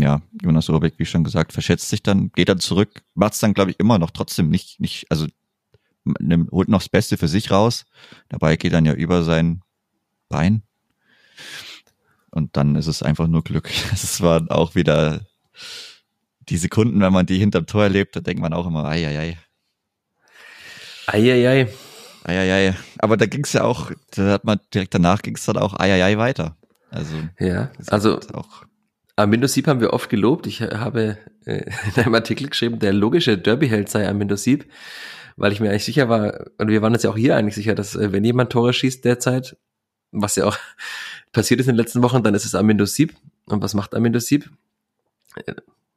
Ja, 0.00 0.22
Jonas 0.42 0.68
Urbeck, 0.68 0.94
wie 0.96 1.06
schon 1.06 1.24
gesagt, 1.24 1.52
verschätzt 1.52 1.88
sich 1.88 2.02
dann, 2.02 2.30
geht 2.32 2.48
dann 2.48 2.60
zurück, 2.60 3.02
macht 3.14 3.34
es 3.34 3.40
dann, 3.40 3.54
glaube 3.54 3.70
ich, 3.70 3.80
immer 3.80 3.98
noch 3.98 4.10
trotzdem 4.10 4.48
nicht, 4.48 4.80
nicht, 4.80 5.06
also 5.10 5.26
nimmt, 6.04 6.50
holt 6.50 6.68
noch 6.68 6.80
das 6.80 6.88
Beste 6.88 7.16
für 7.16 7.28
sich 7.28 7.50
raus. 7.50 7.84
Dabei 8.28 8.56
geht 8.56 8.72
dann 8.72 8.86
ja 8.86 8.94
über 8.94 9.22
sein 9.22 9.62
Bein. 10.28 10.62
Und 12.30 12.56
dann 12.56 12.76
ist 12.76 12.86
es 12.86 13.02
einfach 13.02 13.28
nur 13.28 13.44
Glück. 13.44 13.70
Es 13.92 14.20
war 14.20 14.50
auch 14.50 14.74
wieder 14.74 15.20
die 16.48 16.56
Sekunden, 16.56 17.00
wenn 17.00 17.12
man 17.12 17.26
die 17.26 17.38
hinterm 17.38 17.66
Tor 17.66 17.84
erlebt, 17.84 18.16
da 18.16 18.20
denkt 18.20 18.42
man 18.42 18.52
auch 18.52 18.66
immer, 18.66 18.84
ei, 18.86 19.06
ei, 19.06 19.18
ei. 19.18 19.38
Ei, 22.24 22.38
ei, 22.38 22.68
ei. 22.68 22.76
Aber 22.98 23.16
da 23.16 23.26
ging 23.26 23.44
es 23.44 23.52
ja 23.52 23.64
auch, 23.64 23.90
da 24.12 24.32
hat 24.32 24.44
man 24.44 24.60
direkt 24.72 24.94
danach 24.94 25.22
ging 25.22 25.36
es 25.36 25.44
dann 25.44 25.56
auch 25.56 25.78
Eieiei 25.78 26.18
weiter. 26.18 26.56
Also 26.90 27.16
ja, 27.38 27.70
also 27.88 28.20
auch 28.32 28.64
Armindo 29.16 29.46
Sieb 29.46 29.66
haben 29.66 29.80
wir 29.80 29.92
oft 29.92 30.08
gelobt. 30.08 30.46
Ich 30.46 30.62
habe 30.62 31.18
äh, 31.44 31.64
in 31.96 32.02
einem 32.02 32.14
Artikel 32.14 32.48
geschrieben, 32.48 32.78
der 32.78 32.92
logische 32.92 33.38
Derbyheld 33.38 33.88
sei 33.88 34.06
Armindo 34.06 34.36
Sieb, 34.36 34.70
weil 35.36 35.52
ich 35.52 35.60
mir 35.60 35.70
eigentlich 35.70 35.84
sicher 35.84 36.08
war, 36.08 36.46
und 36.58 36.68
wir 36.68 36.82
waren 36.82 36.92
uns 36.92 37.02
ja 37.02 37.10
auch 37.10 37.16
hier 37.16 37.36
eigentlich 37.36 37.54
sicher, 37.54 37.74
dass 37.74 37.94
äh, 37.94 38.12
wenn 38.12 38.24
jemand 38.24 38.52
Tore 38.52 38.72
schießt 38.72 39.04
derzeit, 39.04 39.56
was 40.10 40.36
ja 40.36 40.46
auch 40.46 40.56
passiert 41.32 41.60
ist 41.60 41.68
in 41.68 41.74
den 41.74 41.80
letzten 41.80 42.02
Wochen, 42.02 42.22
dann 42.22 42.34
ist 42.34 42.44
es 42.44 42.54
Armindo 42.54 42.86
Sieb. 42.86 43.14
Und 43.46 43.62
was 43.62 43.74
macht 43.74 43.94
Armindo 43.94 44.18
Sieb? 44.18 44.50
Äh, 45.46 45.54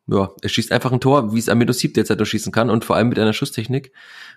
ja, 0.07 0.29
er 0.41 0.49
schießt 0.49 0.71
einfach 0.71 0.91
ein 0.91 0.99
Tor, 0.99 1.33
wie 1.33 1.39
es 1.39 1.49
Amido 1.49 1.73
Sieb 1.73 1.95
derzeit 1.95 2.19
durchschießen 2.19 2.51
kann 2.51 2.69
und 2.69 2.85
vor 2.85 2.95
allem 2.95 3.09
mit 3.09 3.17
einer 3.17 3.33
Schusstechnik, 3.33 3.91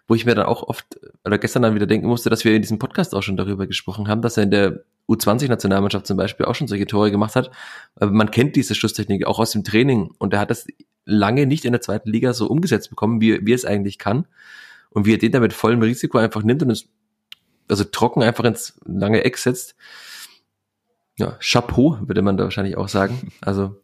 wo 0.07 0.15
ich 0.15 0.25
mir 0.25 0.35
dann 0.35 0.47
auch 0.47 0.63
oft 0.63 0.99
oder 1.25 1.37
gestern 1.37 1.63
dann 1.63 1.75
wieder 1.75 1.87
denken 1.87 2.07
musste, 2.07 2.31
dass 2.31 2.45
wir 2.45 2.55
in 2.55 2.63
diesem 2.63 2.79
Podcast 2.79 3.15
auch 3.15 3.23
schon 3.23 3.37
darüber 3.37 3.67
gesprochen 3.67 4.09
haben, 4.09 4.23
dass 4.23 4.39
er 4.39 4.45
in 4.45 4.51
der 4.51 4.85
U20-Nationalmannschaft 5.09 6.07
zum 6.07 6.17
Beispiel 6.17 6.47
auch 6.47 6.55
schon 6.55 6.69
solche 6.69 6.87
Tore 6.87 7.11
gemacht 7.11 7.35
hat. 7.37 7.51
Aber 7.97 8.11
man 8.11 8.31
kennt 8.31 8.57
diese 8.57 8.75
Schusstechnik 8.75 9.27
auch 9.27 9.39
aus 9.39 9.53
dem 9.53 9.65
Training 9.65 10.11
und 10.19 10.35
er 10.35 10.41
hat 10.41 10.51
das 10.51 10.67
lange 11.05 11.47
nicht 11.47 11.65
in 11.65 11.73
der 11.73 11.81
zweiten 11.81 12.11
Liga 12.11 12.35
so 12.35 12.47
umgesetzt 12.47 12.91
bekommen, 12.91 13.21
wie, 13.21 13.45
wie 13.47 13.53
es 13.53 13.65
eigentlich 13.65 13.99
kann 13.99 14.27
und 14.91 15.07
wie 15.07 15.15
er 15.15 15.19
den 15.19 15.33
da 15.33 15.41
mit 15.41 15.53
vollem 15.53 15.83
Risiko 15.83 16.19
einfach 16.19 16.43
nimmt 16.43 16.63
und 16.63 16.71
es 16.71 16.89
also 17.69 17.85
trocken 17.85 18.23
einfach 18.23 18.45
ins 18.45 18.79
lange 18.85 19.25
Eck 19.25 19.37
setzt. 19.37 19.77
Ja, 21.19 21.37
Chapeau, 21.41 21.99
würde 22.07 22.23
man 22.23 22.37
da 22.37 22.45
wahrscheinlich 22.45 22.77
auch 22.77 22.89
sagen. 22.89 23.33
Also 23.41 23.81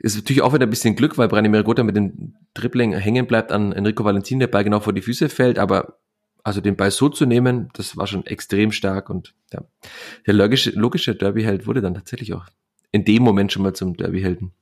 ist 0.00 0.14
natürlich 0.14 0.42
auch 0.42 0.54
wieder 0.54 0.66
ein 0.66 0.70
bisschen 0.70 0.94
Glück, 0.94 1.18
weil 1.18 1.26
Branimir 1.26 1.64
Gotha 1.64 1.82
mit 1.82 1.96
dem 1.96 2.36
Dribbling 2.54 2.92
hängen 2.92 3.26
bleibt 3.26 3.50
an 3.50 3.72
Enrico 3.72 4.04
Valentin, 4.04 4.38
der 4.38 4.46
Ball 4.46 4.62
genau 4.62 4.78
vor 4.78 4.92
die 4.92 5.02
Füße 5.02 5.28
fällt, 5.28 5.58
aber 5.58 5.98
also 6.42 6.60
den 6.60 6.76
Ball 6.76 6.90
so 6.90 7.08
zu 7.08 7.26
nehmen, 7.26 7.70
das 7.74 7.96
war 7.96 8.06
schon 8.06 8.26
extrem 8.26 8.72
stark 8.72 9.10
und 9.10 9.34
ja, 9.52 9.62
der 10.26 10.34
logische, 10.34 10.70
logische 10.70 11.14
Derbyheld 11.14 11.66
wurde 11.66 11.80
dann 11.80 11.94
tatsächlich 11.94 12.34
auch 12.34 12.46
in 12.92 13.04
dem 13.04 13.22
Moment 13.22 13.52
schon 13.52 13.62
mal 13.62 13.74
zum 13.74 13.96
Derbyhelden. 13.96 14.52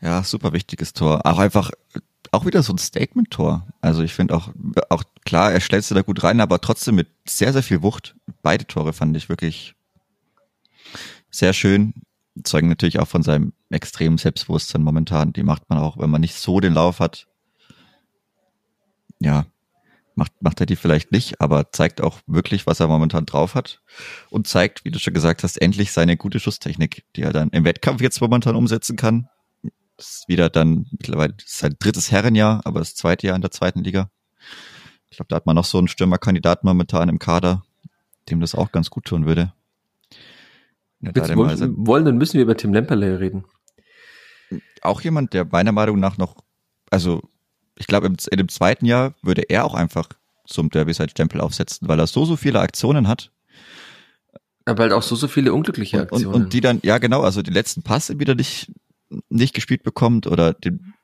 Ja, 0.00 0.22
super 0.22 0.52
wichtiges 0.52 0.92
Tor. 0.92 1.26
Auch 1.26 1.38
einfach, 1.38 1.72
auch 2.30 2.46
wieder 2.46 2.62
so 2.62 2.72
ein 2.72 2.78
Statement-Tor. 2.78 3.66
Also 3.80 4.02
ich 4.02 4.14
finde 4.14 4.34
auch, 4.34 4.50
auch 4.90 5.02
klar, 5.24 5.52
er 5.52 5.60
stellt 5.60 5.84
sich 5.84 5.94
da 5.94 6.02
gut 6.02 6.22
rein, 6.22 6.40
aber 6.40 6.60
trotzdem 6.60 6.94
mit 6.94 7.08
sehr, 7.26 7.52
sehr 7.52 7.62
viel 7.62 7.82
Wucht. 7.82 8.14
Beide 8.42 8.66
Tore 8.66 8.92
fand 8.92 9.16
ich 9.16 9.28
wirklich 9.28 9.74
sehr 11.30 11.52
schön 11.52 11.94
zeugen 12.44 12.68
natürlich 12.68 12.98
auch 12.98 13.08
von 13.08 13.22
seinem 13.22 13.52
extremen 13.70 14.18
Selbstbewusstsein 14.18 14.82
momentan. 14.82 15.32
Die 15.32 15.42
macht 15.42 15.68
man 15.68 15.78
auch, 15.78 15.98
wenn 15.98 16.10
man 16.10 16.20
nicht 16.20 16.34
so 16.34 16.60
den 16.60 16.74
Lauf 16.74 17.00
hat. 17.00 17.26
Ja, 19.20 19.46
macht, 20.18 20.32
macht 20.42 20.60
er 20.60 20.66
die 20.66 20.76
vielleicht 20.76 21.12
nicht, 21.12 21.40
aber 21.40 21.70
zeigt 21.72 22.02
auch 22.02 22.18
wirklich, 22.26 22.66
was 22.66 22.80
er 22.80 22.88
momentan 22.88 23.24
drauf 23.24 23.54
hat 23.54 23.80
und 24.28 24.46
zeigt, 24.46 24.84
wie 24.84 24.90
du 24.90 24.98
schon 24.98 25.14
gesagt 25.14 25.44
hast, 25.44 25.56
endlich 25.56 25.92
seine 25.92 26.16
gute 26.16 26.40
Schusstechnik, 26.40 27.04
die 27.16 27.22
er 27.22 27.32
dann 27.32 27.50
im 27.50 27.64
Wettkampf 27.64 28.02
jetzt 28.02 28.20
momentan 28.20 28.56
umsetzen 28.56 28.96
kann. 28.96 29.28
Das 29.96 30.08
ist 30.08 30.28
wieder 30.28 30.50
dann 30.50 30.86
mittlerweile 30.90 31.34
sein 31.46 31.76
drittes 31.78 32.10
Herrenjahr, 32.10 32.60
aber 32.64 32.80
das 32.80 32.94
zweite 32.94 33.28
Jahr 33.28 33.36
in 33.36 33.42
der 33.42 33.52
zweiten 33.52 33.82
Liga. 33.82 34.10
Ich 35.08 35.16
glaube, 35.16 35.28
da 35.28 35.36
hat 35.36 35.46
man 35.46 35.56
noch 35.56 35.64
so 35.64 35.78
einen 35.78 35.88
Stürmerkandidaten 35.88 36.68
momentan 36.68 37.08
im 37.08 37.18
Kader, 37.18 37.64
dem 38.28 38.40
das 38.40 38.54
auch 38.54 38.72
ganz 38.72 38.90
gut 38.90 39.06
tun 39.06 39.24
würde. 39.24 39.52
Ja, 41.00 41.14
wollen, 41.36 41.86
wollen, 41.86 42.04
dann 42.04 42.18
müssen 42.18 42.34
wir 42.34 42.42
über 42.42 42.56
Tim 42.56 42.72
Lemperle 42.72 43.20
reden. 43.20 43.44
Auch 44.82 45.00
jemand, 45.00 45.32
der 45.32 45.44
meiner 45.44 45.72
Meinung 45.72 46.00
nach 46.00 46.18
noch, 46.18 46.36
also 46.90 47.22
ich 47.76 47.86
glaube, 47.86 48.06
in 48.08 48.36
dem 48.36 48.48
zweiten 48.48 48.84
Jahr 48.84 49.14
würde 49.22 49.42
er 49.42 49.64
auch 49.64 49.74
einfach 49.74 50.08
zum 50.48 50.70
Derby-Side-Stempel 50.70 51.40
aufsetzen, 51.40 51.88
weil 51.88 52.00
er 52.00 52.06
so, 52.06 52.24
so 52.24 52.36
viele 52.36 52.60
Aktionen 52.60 53.06
hat. 53.06 53.30
Aber 54.64 54.82
halt 54.82 54.92
auch 54.92 55.02
so, 55.02 55.14
so 55.16 55.28
viele 55.28 55.54
unglückliche 55.54 56.02
Aktionen. 56.02 56.26
Und, 56.26 56.34
und, 56.34 56.42
und 56.44 56.52
die 56.52 56.60
dann, 56.60 56.80
ja 56.82 56.98
genau, 56.98 57.22
also 57.22 57.42
die 57.42 57.50
letzten 57.50 57.82
Passe 57.82 58.18
wieder 58.18 58.34
nicht, 58.34 58.70
nicht 59.28 59.54
gespielt 59.54 59.82
bekommt 59.82 60.26
oder 60.26 60.52
den, 60.52 60.94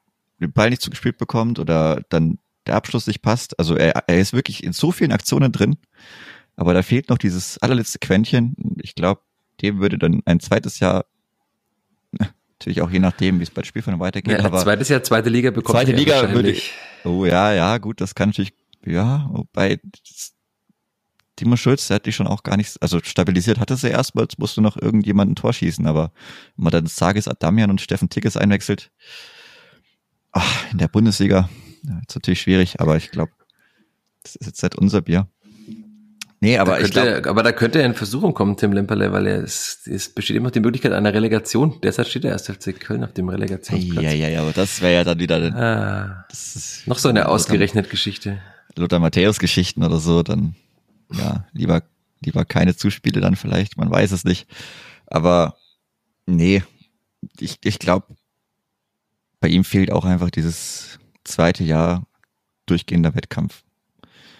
den 0.40 0.52
Ball 0.52 0.70
nicht 0.70 0.82
zugespielt 0.82 1.18
bekommt 1.18 1.58
oder 1.58 2.02
dann 2.08 2.38
der 2.66 2.76
Abschluss 2.76 3.06
nicht 3.06 3.22
passt. 3.22 3.58
Also 3.58 3.76
er, 3.76 4.04
er 4.06 4.18
ist 4.18 4.32
wirklich 4.32 4.64
in 4.64 4.72
so 4.72 4.92
vielen 4.92 5.12
Aktionen 5.12 5.52
drin, 5.52 5.76
aber 6.56 6.74
da 6.74 6.82
fehlt 6.82 7.08
noch 7.08 7.18
dieses 7.18 7.58
allerletzte 7.58 7.98
Quäntchen. 7.98 8.56
Ich 8.82 8.94
glaube, 8.94 9.20
dem 9.62 9.80
würde 9.80 9.98
dann 9.98 10.22
ein 10.24 10.40
zweites 10.40 10.80
Jahr, 10.80 11.04
natürlich 12.58 12.82
auch 12.82 12.90
je 12.90 12.98
nachdem, 12.98 13.38
wie 13.38 13.44
es 13.44 13.50
bei 13.50 13.62
Spielfällen 13.62 14.00
weitergeht. 14.00 14.38
Ja, 14.38 14.44
aber 14.44 14.62
zweites 14.62 14.88
Jahr, 14.88 15.02
zweite 15.02 15.28
Liga 15.28 15.50
bekommt 15.50 15.78
Zweite 15.78 15.92
Liga 15.92 16.32
würde 16.32 16.50
ich, 16.50 16.72
oh 17.04 17.24
ja, 17.24 17.52
ja, 17.52 17.78
gut, 17.78 18.00
das 18.00 18.14
kann 18.14 18.30
natürlich, 18.30 18.52
ja, 18.86 19.28
wobei, 19.30 19.80
Timo 21.36 21.56
Schulz, 21.56 21.88
der 21.88 21.96
hat 21.96 22.06
die 22.06 22.12
schon 22.12 22.26
auch 22.26 22.42
gar 22.42 22.56
nicht, 22.56 22.80
also 22.80 23.00
stabilisiert 23.02 23.58
hatte 23.58 23.76
sie 23.76 23.88
erstmal, 23.88 24.24
jetzt 24.24 24.38
musste 24.38 24.60
noch 24.60 24.76
irgendjemand 24.76 25.32
ein 25.32 25.36
Tor 25.36 25.52
schießen, 25.52 25.86
aber 25.86 26.12
wenn 26.56 26.64
man 26.64 26.72
dann 26.72 26.86
Sages 26.86 27.26
Adamian 27.26 27.70
und 27.70 27.80
Steffen 27.80 28.08
Tickes 28.08 28.36
einwechselt, 28.36 28.90
ach, 30.32 30.70
in 30.70 30.78
der 30.78 30.88
Bundesliga, 30.88 31.48
ja, 31.82 31.98
ist 32.06 32.14
natürlich 32.14 32.40
schwierig, 32.40 32.80
aber 32.80 32.96
ich 32.96 33.10
glaube, 33.10 33.32
das 34.22 34.36
ist 34.36 34.46
jetzt 34.46 34.62
nicht 34.62 34.76
unser 34.76 35.02
Bier. 35.02 35.28
Nee, 36.40 36.58
aber 36.58 36.76
könnte, 36.76 36.86
ich 36.86 36.92
glaub, 36.92 37.26
aber 37.26 37.42
da 37.42 37.52
könnte 37.52 37.78
er 37.80 37.86
in 37.86 37.94
Versuchung 37.94 38.34
kommen, 38.34 38.58
Tim 38.58 38.72
Lemperle, 38.72 39.12
weil 39.12 39.26
er 39.26 39.42
es, 39.42 39.80
es 39.86 40.10
besteht 40.10 40.36
immer 40.36 40.50
die 40.50 40.60
Möglichkeit 40.60 40.92
einer 40.92 41.14
Relegation. 41.14 41.78
Deshalb 41.82 42.06
steht 42.06 42.24
er 42.26 42.32
erst 42.32 42.52
FC 42.52 42.78
Köln 42.78 43.02
auf 43.02 43.14
dem 43.14 43.30
Relegationsplatz. 43.30 44.04
Ja, 44.04 44.10
ja, 44.10 44.28
ja, 44.28 44.42
aber 44.42 44.52
das 44.52 44.82
wäre 44.82 44.92
ja 44.92 45.04
dann 45.04 45.18
wieder 45.18 45.36
ah, 45.54 46.26
noch 46.84 46.98
so 46.98 47.08
eine 47.08 47.28
ausgerechnet 47.28 47.88
Geschichte. 47.88 48.42
Lothar 48.76 48.98
Matthäus 48.98 49.38
Geschichten 49.38 49.84
oder 49.84 49.98
so, 49.98 50.22
dann 50.22 50.54
ja, 51.12 51.46
lieber 51.52 51.82
lieber 52.24 52.44
keine 52.44 52.76
Zuspiele 52.76 53.20
dann 53.20 53.36
vielleicht, 53.36 53.76
man 53.76 53.90
weiß 53.90 54.12
es 54.12 54.24
nicht. 54.24 54.46
Aber 55.06 55.56
nee, 56.26 56.62
ich, 57.38 57.58
ich 57.62 57.78
glaube, 57.78 58.06
bei 59.40 59.48
ihm 59.48 59.64
fehlt 59.64 59.92
auch 59.92 60.04
einfach 60.04 60.30
dieses 60.30 60.98
zweite 61.24 61.64
Jahr 61.64 62.06
durchgehender 62.66 63.14
Wettkampf. 63.14 63.62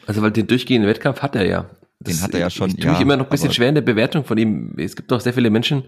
Also 0.06 0.22
weil 0.22 0.30
den 0.30 0.46
durchgehenden 0.46 0.88
Wettkampf 0.88 1.22
hat 1.22 1.36
er 1.36 1.46
ja. 1.46 1.70
Den 2.00 2.20
hat 2.20 2.34
er 2.34 2.40
ja 2.40 2.50
schon. 2.50 2.70
Ich 2.70 2.76
tue 2.76 2.86
ja, 2.86 2.92
mich 2.92 3.00
immer 3.00 3.16
noch 3.16 3.26
ein 3.26 3.30
bisschen 3.30 3.52
schwer 3.52 3.68
in 3.68 3.76
der 3.76 3.82
Bewertung 3.82 4.24
von 4.24 4.36
ihm. 4.36 4.74
Es 4.76 4.96
gibt 4.96 5.12
auch 5.12 5.20
sehr 5.20 5.32
viele 5.32 5.48
Menschen, 5.48 5.84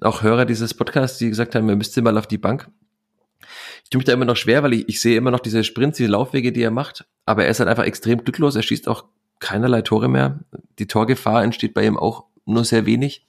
auch 0.00 0.22
Hörer 0.22 0.44
dieses 0.44 0.74
Podcasts, 0.74 1.18
die 1.18 1.28
gesagt 1.28 1.54
haben, 1.54 1.68
er 1.68 1.76
müsste 1.76 2.02
mal 2.02 2.16
auf 2.18 2.26
die 2.26 2.38
Bank. 2.38 2.68
Ich 3.84 3.90
tue 3.90 3.98
mich 3.98 4.06
da 4.06 4.12
immer 4.12 4.24
noch 4.24 4.36
schwer, 4.36 4.62
weil 4.62 4.74
ich, 4.74 4.88
ich 4.88 5.00
sehe 5.00 5.16
immer 5.16 5.30
noch 5.30 5.40
diese 5.40 5.64
Sprints, 5.64 5.98
diese 5.98 6.10
Laufwege, 6.10 6.52
die 6.52 6.62
er 6.62 6.70
macht. 6.70 7.06
Aber 7.24 7.44
er 7.44 7.50
ist 7.50 7.60
halt 7.60 7.68
einfach 7.68 7.84
extrem 7.84 8.24
glücklos. 8.24 8.56
Er 8.56 8.62
schießt 8.62 8.88
auch 8.88 9.04
keinerlei 9.38 9.82
Tore 9.82 10.08
mehr. 10.08 10.40
Die 10.78 10.86
Torgefahr 10.86 11.44
entsteht 11.44 11.74
bei 11.74 11.84
ihm 11.84 11.96
auch 11.96 12.24
nur 12.44 12.64
sehr 12.64 12.86
wenig. 12.86 13.26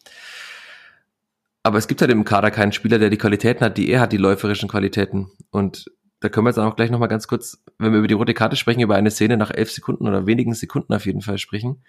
Aber 1.63 1.77
es 1.77 1.87
gibt 1.87 2.01
halt 2.01 2.11
im 2.11 2.23
Kader 2.23 2.49
keinen 2.49 2.71
Spieler, 2.71 2.97
der 2.97 3.09
die 3.09 3.17
Qualitäten 3.17 3.65
hat, 3.65 3.77
die 3.77 3.89
er 3.89 4.01
hat, 4.01 4.13
die 4.13 4.17
läuferischen 4.17 4.69
Qualitäten. 4.69 5.31
Und 5.51 5.91
da 6.21 6.29
können 6.29 6.45
wir 6.45 6.49
jetzt 6.49 6.59
auch 6.59 6.75
gleich 6.75 6.89
nochmal 6.89 7.09
ganz 7.09 7.27
kurz, 7.27 7.61
wenn 7.77 7.91
wir 7.91 7.99
über 7.99 8.07
die 8.07 8.13
rote 8.13 8.33
Karte 8.33 8.55
sprechen, 8.55 8.81
über 8.81 8.95
eine 8.95 9.11
Szene 9.11 9.37
nach 9.37 9.51
elf 9.51 9.71
Sekunden 9.71 10.07
oder 10.07 10.25
wenigen 10.25 10.53
Sekunden 10.53 10.93
auf 10.93 11.05
jeden 11.05 11.21
Fall 11.21 11.37
sprechen. 11.37 11.83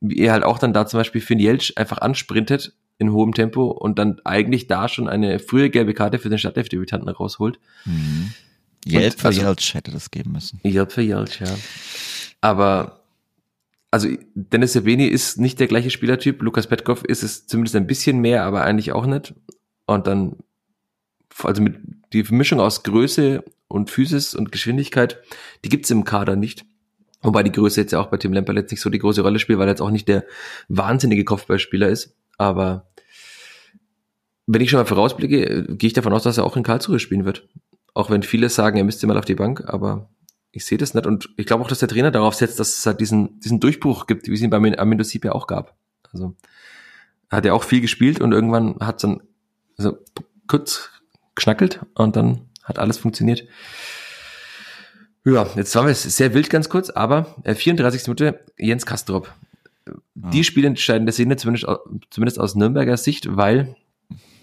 Wie 0.00 0.18
er 0.18 0.32
halt 0.32 0.44
auch 0.44 0.58
dann 0.58 0.72
da 0.72 0.86
zum 0.86 1.00
Beispiel 1.00 1.20
Finn 1.20 1.38
Jelsch 1.38 1.72
einfach 1.76 1.98
ansprintet 1.98 2.74
in 2.98 3.12
hohem 3.12 3.34
Tempo 3.34 3.66
und 3.70 3.98
dann 3.98 4.20
eigentlich 4.24 4.66
da 4.66 4.88
schon 4.88 5.08
eine 5.08 5.38
frühe 5.38 5.70
gelbe 5.70 5.94
Karte 5.94 6.18
für 6.18 6.28
den 6.28 6.38
Stadtdebütanten 6.38 7.08
rausholt. 7.08 7.58
Mhm. 7.84 8.32
Jelp 8.86 9.18
für 9.18 9.28
also, 9.28 9.40
Jelsch 9.40 9.74
hätte 9.74 9.90
das 9.90 10.10
geben 10.10 10.32
müssen. 10.32 10.60
Jelp 10.62 10.92
für 10.92 11.02
Jelsch, 11.02 11.40
ja. 11.40 11.48
Aber 12.40 13.04
also 13.90 14.08
Dennis 14.34 14.72
Sebeni 14.72 15.06
ist 15.06 15.38
nicht 15.38 15.60
der 15.60 15.68
gleiche 15.68 15.90
Spielertyp. 15.90 16.42
Lukas 16.42 16.66
Petkov 16.66 17.04
ist 17.04 17.22
es 17.22 17.46
zumindest 17.46 17.76
ein 17.76 17.86
bisschen 17.86 18.18
mehr, 18.18 18.44
aber 18.44 18.64
eigentlich 18.64 18.92
auch 18.92 19.06
nicht. 19.06 19.34
Und 19.86 20.06
dann, 20.06 20.36
also 21.42 21.62
mit 21.62 21.76
die 22.12 22.24
Mischung 22.24 22.58
aus 22.58 22.82
Größe 22.82 23.44
und 23.68 23.90
Physis 23.90 24.34
und 24.34 24.52
Geschwindigkeit, 24.52 25.22
die 25.64 25.68
gibt's 25.68 25.90
im 25.90 26.04
Kader 26.04 26.36
nicht. 26.36 26.64
Wobei 27.22 27.42
die 27.42 27.52
Größe 27.52 27.80
jetzt 27.80 27.92
ja 27.92 28.00
auch 28.00 28.08
bei 28.08 28.16
Tim 28.16 28.32
Lemper 28.32 28.52
jetzt 28.54 28.70
nicht 28.70 28.80
so 28.80 28.90
die 28.90 28.98
große 28.98 29.22
Rolle 29.22 29.38
spielt, 29.38 29.58
weil 29.58 29.68
er 29.68 29.72
jetzt 29.72 29.80
auch 29.80 29.90
nicht 29.90 30.08
der 30.08 30.24
wahnsinnige 30.68 31.24
Kopfballspieler 31.24 31.88
ist. 31.88 32.16
Aber 32.38 32.86
wenn 34.46 34.60
ich 34.60 34.70
schon 34.70 34.78
mal 34.78 34.86
vorausblicke, 34.86 35.76
gehe 35.76 35.86
ich 35.86 35.92
davon 35.92 36.12
aus, 36.12 36.24
dass 36.24 36.38
er 36.38 36.44
auch 36.44 36.56
in 36.56 36.62
Karlsruhe 36.62 36.98
spielen 36.98 37.24
wird. 37.24 37.48
Auch 37.94 38.10
wenn 38.10 38.22
viele 38.22 38.48
sagen, 38.48 38.76
er 38.76 38.84
müsste 38.84 39.06
mal 39.06 39.16
auf 39.16 39.24
die 39.24 39.34
Bank, 39.34 39.64
aber 39.66 40.08
ich 40.50 40.64
sehe 40.66 40.78
das 40.78 40.94
nicht. 40.94 41.06
Und 41.06 41.30
ich 41.36 41.46
glaube 41.46 41.64
auch, 41.64 41.68
dass 41.68 41.78
der 41.78 41.88
Trainer 41.88 42.10
darauf 42.10 42.34
setzt, 42.34 42.60
dass 42.60 42.78
es 42.78 42.86
halt 42.86 43.00
diesen, 43.00 43.40
diesen 43.40 43.60
Durchbruch 43.60 44.06
gibt, 44.06 44.26
wie 44.26 44.34
es 44.34 44.40
ihn 44.40 44.50
bei 44.50 44.56
Amindo 44.56 45.04
Sieb 45.04 45.24
ja 45.24 45.32
auch 45.32 45.46
gab. 45.46 45.76
Also 46.12 46.34
hat 47.30 47.44
ja 47.44 47.52
auch 47.52 47.64
viel 47.64 47.80
gespielt 47.80 48.20
und 48.20 48.32
irgendwann 48.32 48.76
hat 48.80 49.02
dann 49.02 49.22
so 49.76 49.98
kurz 50.46 50.90
geschnackelt 51.34 51.80
und 51.94 52.16
dann 52.16 52.42
hat 52.62 52.78
alles 52.78 52.98
funktioniert. 52.98 53.44
Ja, 55.24 55.46
jetzt 55.56 55.74
waren 55.74 55.86
wir 55.86 55.94
sehr 55.94 56.34
wild 56.34 56.50
ganz 56.50 56.68
kurz, 56.68 56.90
aber 56.90 57.34
äh, 57.44 57.54
34. 57.54 58.06
Minute 58.06 58.44
Jens 58.58 58.84
Kastrop. 58.86 59.32
Die 60.14 60.38
ja. 60.38 60.44
spielentscheidende 60.44 61.12
Szene, 61.12 61.36
zumindest, 61.36 61.66
zumindest 62.10 62.40
aus 62.40 62.54
Nürnberger 62.54 62.96
Sicht, 62.96 63.36
weil 63.36 63.76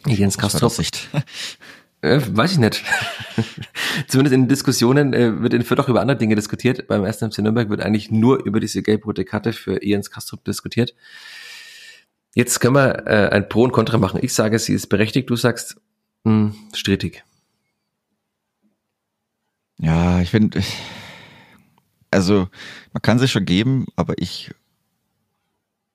Jens 0.07 0.37
Kastrop. 0.37 0.71
Sicht. 0.71 1.09
Äh, 2.03 2.19
weiß 2.31 2.53
ich 2.53 2.57
nicht. 2.57 2.83
Zumindest 4.07 4.33
in 4.33 4.47
Diskussionen 4.47 5.13
äh, 5.13 5.39
wird 5.43 5.53
in 5.53 5.61
Fürth 5.63 5.81
auch 5.81 5.87
über 5.87 6.01
andere 6.01 6.17
Dinge 6.17 6.33
diskutiert. 6.33 6.87
Beim 6.87 7.03
1. 7.03 7.17
FC 7.17 7.39
Nürnberg 7.39 7.69
wird 7.69 7.81
eigentlich 7.81 8.09
nur 8.09 8.43
über 8.43 8.59
diese 8.59 8.81
gelb-rote 8.81 9.23
Karte 9.23 9.53
für 9.53 9.85
Jens 9.85 10.09
Kastrop 10.09 10.43
diskutiert. 10.43 10.95
Jetzt 12.33 12.59
können 12.59 12.73
wir 12.73 13.05
äh, 13.05 13.29
ein 13.29 13.47
Pro 13.47 13.61
und 13.63 13.71
Contra 13.71 13.99
machen. 13.99 14.19
Ich 14.23 14.33
sage, 14.33 14.57
sie 14.57 14.73
ist 14.73 14.87
berechtigt. 14.87 15.29
Du 15.29 15.35
sagst, 15.35 15.79
mh, 16.23 16.31
hm, 16.31 16.55
strittig. 16.73 17.23
Ja, 19.77 20.21
ich 20.21 20.31
finde, 20.31 20.63
also 22.09 22.47
man 22.93 23.01
kann 23.01 23.19
sich 23.19 23.31
schon 23.31 23.45
geben, 23.45 23.85
aber 23.95 24.15
ich 24.17 24.51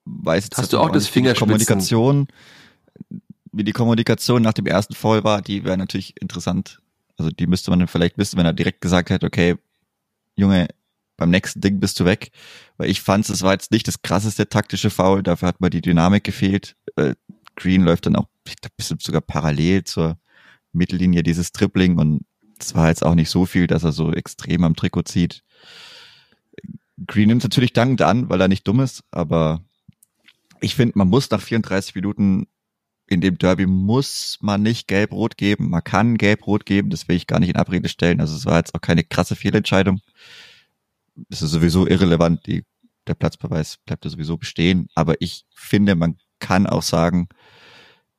weiß 0.06 0.44
jetzt 0.44 0.58
Hast 0.58 0.72
du 0.72 0.78
auch 0.78 0.90
das 0.90 1.08
Fingerspitzen? 1.08 1.48
Kommunikation, 1.48 2.28
wie 3.52 3.64
die 3.64 3.72
Kommunikation 3.72 4.42
nach 4.42 4.54
dem 4.54 4.66
ersten 4.66 4.94
Fall 4.94 5.24
war, 5.24 5.42
die 5.42 5.64
wäre 5.64 5.76
natürlich 5.76 6.20
interessant. 6.20 6.80
Also 7.18 7.30
die 7.30 7.46
müsste 7.46 7.70
man 7.70 7.80
dann 7.80 7.88
vielleicht 7.88 8.18
wissen, 8.18 8.38
wenn 8.38 8.46
er 8.46 8.52
direkt 8.52 8.80
gesagt 8.80 9.10
hätte, 9.10 9.26
okay, 9.26 9.56
Junge, 10.36 10.68
beim 11.16 11.30
nächsten 11.30 11.60
Ding 11.60 11.80
bist 11.80 11.98
du 11.98 12.04
weg. 12.04 12.30
Weil 12.76 12.90
ich 12.90 13.00
fand, 13.00 13.28
es 13.28 13.42
war 13.42 13.52
jetzt 13.52 13.70
nicht 13.70 13.88
das 13.88 14.02
krasseste 14.02 14.48
taktische 14.48 14.90
Foul, 14.90 15.22
dafür 15.22 15.48
hat 15.48 15.60
mir 15.60 15.70
die 15.70 15.80
Dynamik 15.80 16.24
gefehlt. 16.24 16.76
Green 17.56 17.82
läuft 17.82 18.06
dann 18.06 18.16
auch, 18.16 18.26
glaube, 18.44 18.74
bisschen 18.76 18.98
sogar 19.00 19.22
parallel 19.22 19.84
zur 19.84 20.18
Mittellinie 20.72 21.22
dieses 21.22 21.52
Tripling 21.52 21.98
und 21.98 22.24
es 22.58 22.74
war 22.74 22.88
jetzt 22.88 23.04
auch 23.04 23.14
nicht 23.14 23.30
so 23.30 23.46
viel, 23.46 23.66
dass 23.66 23.84
er 23.84 23.92
so 23.92 24.12
extrem 24.12 24.64
am 24.64 24.76
Trikot 24.76 25.02
zieht. 25.02 25.42
Green 27.06 27.28
nimmt 27.28 27.42
natürlich 27.42 27.72
dankend 27.72 28.02
an, 28.02 28.28
weil 28.30 28.40
er 28.40 28.48
nicht 28.48 28.66
dumm 28.66 28.80
ist, 28.80 29.02
aber 29.10 29.62
ich 30.60 30.74
finde, 30.74 30.98
man 30.98 31.08
muss 31.08 31.30
nach 31.30 31.40
34 31.40 31.94
Minuten 31.94 32.46
in 33.08 33.20
dem 33.20 33.38
Derby 33.38 33.66
muss 33.66 34.38
man 34.40 34.62
nicht 34.62 34.88
gelb-rot 34.88 35.36
geben. 35.36 35.70
Man 35.70 35.84
kann 35.84 36.18
gelb-rot 36.18 36.66
geben, 36.66 36.90
das 36.90 37.06
will 37.06 37.16
ich 37.16 37.26
gar 37.26 37.38
nicht 37.38 37.50
in 37.50 37.56
Abrede 37.56 37.88
stellen. 37.88 38.20
Also 38.20 38.34
es 38.34 38.46
war 38.46 38.58
jetzt 38.58 38.74
auch 38.74 38.80
keine 38.80 39.04
krasse 39.04 39.36
Fehlentscheidung. 39.36 40.00
Das 41.14 41.40
ist 41.40 41.52
sowieso 41.52 41.86
irrelevant. 41.86 42.46
Die, 42.46 42.64
der 43.06 43.14
Platzbeweis 43.14 43.78
bleibt 43.86 44.04
ja 44.04 44.10
sowieso 44.10 44.36
bestehen. 44.36 44.88
Aber 44.94 45.14
ich 45.20 45.46
finde, 45.54 45.94
man 45.94 46.16
kann 46.40 46.66
auch 46.66 46.82
sagen, 46.82 47.28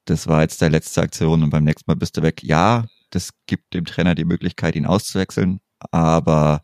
das 0.05 0.27
war 0.27 0.41
jetzt 0.41 0.61
der 0.61 0.69
letzte 0.69 1.01
Aktion 1.01 1.43
und 1.43 1.49
beim 1.49 1.65
nächsten 1.65 1.89
Mal 1.91 1.95
bist 1.95 2.15
du 2.15 2.21
weg. 2.21 2.41
Ja, 2.43 2.85
das 3.09 3.31
gibt 3.45 3.73
dem 3.73 3.85
Trainer 3.85 4.15
die 4.15 4.25
Möglichkeit, 4.25 4.75
ihn 4.75 4.85
auszuwechseln, 4.85 5.59
aber 5.91 6.61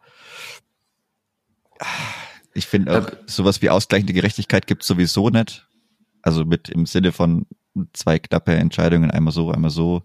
ich 2.54 2.68
finde 2.68 3.00
auch, 3.00 3.08
sowas 3.26 3.62
wie 3.62 3.70
ausgleichende 3.70 4.14
Gerechtigkeit 4.14 4.68
gibt 4.68 4.84
sowieso 4.84 5.30
nicht. 5.30 5.68
Also 6.22 6.46
mit 6.46 6.70
im 6.70 6.86
Sinne 6.86 7.12
von 7.12 7.46
zwei 7.94 8.20
knappe 8.20 8.54
Entscheidungen, 8.54 9.12
einmal 9.12 9.34
so, 9.34 9.52
einmal 9.52 9.72
so. 9.72 10.04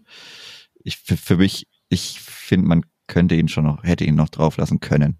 Ich 0.83 0.97
für, 0.97 1.17
für 1.17 1.37
mich, 1.37 1.67
ich 1.89 2.19
finde, 2.19 2.67
man 2.67 2.85
könnte 3.07 3.35
ihn 3.35 3.47
schon 3.47 3.65
noch, 3.65 3.83
hätte 3.83 4.05
ihn 4.05 4.15
noch 4.15 4.29
drauf 4.29 4.57
lassen 4.57 4.79
können. 4.79 5.19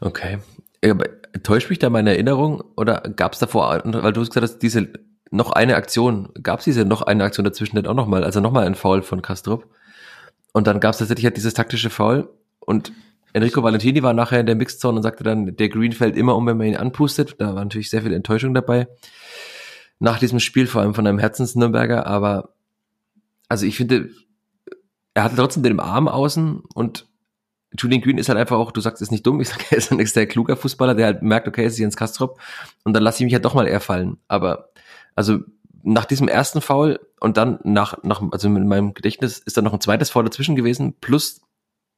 Okay. 0.00 0.38
Aber 0.84 1.04
täuscht 1.42 1.70
mich 1.70 1.78
da 1.78 1.90
meine 1.90 2.10
Erinnerung 2.10 2.62
oder 2.76 3.00
gab 3.00 3.34
es 3.34 3.38
davor, 3.38 3.82
weil 3.84 4.12
du 4.12 4.20
hast 4.20 4.30
gesagt 4.30 4.44
hast, 4.44 4.58
diese 4.58 4.92
noch 5.30 5.52
eine 5.52 5.76
Aktion, 5.76 6.30
gab 6.42 6.58
es 6.58 6.64
diese 6.64 6.84
noch 6.84 7.02
eine 7.02 7.24
Aktion 7.24 7.44
dazwischen 7.44 7.76
nicht 7.76 7.86
auch 7.86 7.94
nochmal, 7.94 8.24
also 8.24 8.40
nochmal 8.40 8.66
ein 8.66 8.74
Foul 8.74 9.02
von 9.02 9.22
Kastrup? 9.22 9.68
Und 10.52 10.66
dann 10.66 10.80
gab 10.80 10.92
es 10.92 10.98
tatsächlich 10.98 11.24
halt 11.24 11.36
dieses 11.36 11.54
taktische 11.54 11.90
Foul 11.90 12.28
und 12.58 12.92
Enrico 13.32 13.62
Valentini 13.62 14.02
war 14.02 14.12
nachher 14.12 14.40
in 14.40 14.46
der 14.46 14.56
Mixzone 14.56 14.96
und 14.96 15.02
sagte 15.02 15.24
dann, 15.24 15.56
der 15.56 15.68
Green 15.68 15.92
fällt 15.92 16.16
immer 16.16 16.36
um, 16.36 16.46
wenn 16.46 16.56
man 16.56 16.66
ihn 16.66 16.76
anpustet. 16.76 17.36
Da 17.38 17.54
war 17.54 17.64
natürlich 17.64 17.90
sehr 17.90 18.02
viel 18.02 18.12
Enttäuschung 18.12 18.54
dabei. 18.54 18.88
Nach 19.98 20.18
diesem 20.18 20.40
Spiel, 20.40 20.66
vor 20.66 20.82
allem 20.82 20.94
von 20.94 21.06
einem 21.06 21.18
Herzens-Nürnberger, 21.18 22.06
aber 22.06 22.54
also 23.48 23.66
ich 23.66 23.76
finde, 23.76 24.10
er 25.14 25.24
hatte 25.24 25.36
trotzdem 25.36 25.62
den 25.62 25.78
Arm 25.80 26.08
außen 26.08 26.62
und 26.74 27.06
Julian 27.78 28.00
Green 28.00 28.18
ist 28.18 28.28
halt 28.28 28.38
einfach 28.38 28.56
auch, 28.56 28.72
du 28.72 28.80
sagst, 28.80 29.02
ist 29.02 29.12
nicht 29.12 29.26
dumm, 29.26 29.40
ich 29.40 29.48
sage, 29.48 29.64
er 29.70 29.78
ist 29.78 29.92
ein 29.92 30.04
sehr 30.04 30.26
kluger 30.26 30.56
Fußballer, 30.56 30.94
der 30.94 31.06
halt 31.06 31.22
merkt, 31.22 31.46
okay, 31.46 31.64
es 31.64 31.74
ist 31.74 31.78
Jens 31.78 31.96
Kastrop 31.96 32.40
und 32.84 32.94
dann 32.94 33.02
lasse 33.02 33.18
ich 33.18 33.24
mich 33.24 33.34
halt 33.34 33.44
doch 33.44 33.54
mal 33.54 33.68
eher 33.68 33.80
fallen. 33.80 34.18
Aber 34.28 34.70
also 35.14 35.40
nach 35.82 36.04
diesem 36.04 36.28
ersten 36.28 36.60
Foul 36.60 37.00
und 37.20 37.36
dann 37.36 37.58
nach, 37.64 38.02
nach, 38.02 38.22
also 38.32 38.48
in 38.48 38.68
meinem 38.68 38.94
Gedächtnis 38.94 39.38
ist 39.38 39.56
dann 39.56 39.64
noch 39.64 39.72
ein 39.72 39.80
zweites 39.80 40.10
Foul 40.10 40.24
dazwischen 40.24 40.56
gewesen, 40.56 40.94
plus 41.00 41.42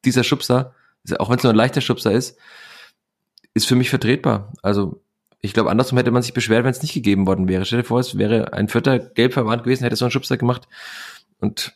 dieser 0.05 0.25
Schubser, 0.25 0.75
auch 1.19 1.31
wenn 1.31 1.37
es 1.37 1.43
nur 1.43 1.53
ein 1.53 1.57
leichter 1.57 1.81
Schubser 1.81 2.13
ist, 2.13 2.39
ist 3.55 3.67
für 3.67 3.77
mich 3.77 3.91
vertretbar. 3.91 4.53
Also 4.63 5.03
ich 5.41 5.53
glaube, 5.53 5.71
andersrum 5.71 5.99
hätte 5.99 6.13
man 6.13 6.23
sich 6.23 6.35
beschwert, 6.35 6.65
wenn 6.65 6.71
es 6.71 6.83
nicht 6.83 6.95
gegeben 6.95 7.27
worden 7.27 7.49
wäre. 7.49 7.65
Stell 7.65 7.83
dir 7.83 7.85
vor, 7.85 8.01
es 8.01 8.17
wäre 8.17 8.53
ein 8.53 8.69
vierter 8.69 8.99
gelb 8.99 9.33
verwandt 9.33 9.65
gewesen, 9.65 9.83
hätte 9.83 9.97
so 9.97 10.05
einen 10.05 10.13
Schubser 10.13 10.37
gemacht 10.37 10.69
und 11.41 11.73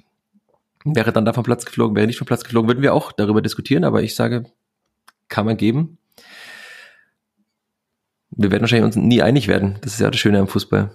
wäre 0.85 1.13
dann 1.13 1.25
da 1.25 1.33
vom 1.33 1.43
Platz 1.43 1.65
geflogen, 1.65 1.97
wäre 1.97 2.07
nicht 2.07 2.19
vom 2.19 2.27
Platz 2.27 2.45
geflogen, 2.45 2.69
würden 2.69 2.83
wir 2.83 2.95
auch 2.95 3.11
darüber 3.11 3.43
diskutieren, 3.43 3.83
aber 3.83 4.03
ich 4.03 4.15
sage, 4.15 4.45
kann 5.29 5.47
man 5.47 5.57
geben. 5.57 5.99
Wir 8.31 8.51
werden 8.53 8.63
wahrscheinlich 8.63 8.85
uns 8.85 8.97
nie 8.97 9.23
einig 9.23 9.49
werden. 9.49 9.79
Das 9.81 9.95
ist 9.95 10.01
ja 10.01 10.11
das 10.11 10.21
Schöne 10.21 10.39
am 10.39 10.49
Fußball. 10.49 10.91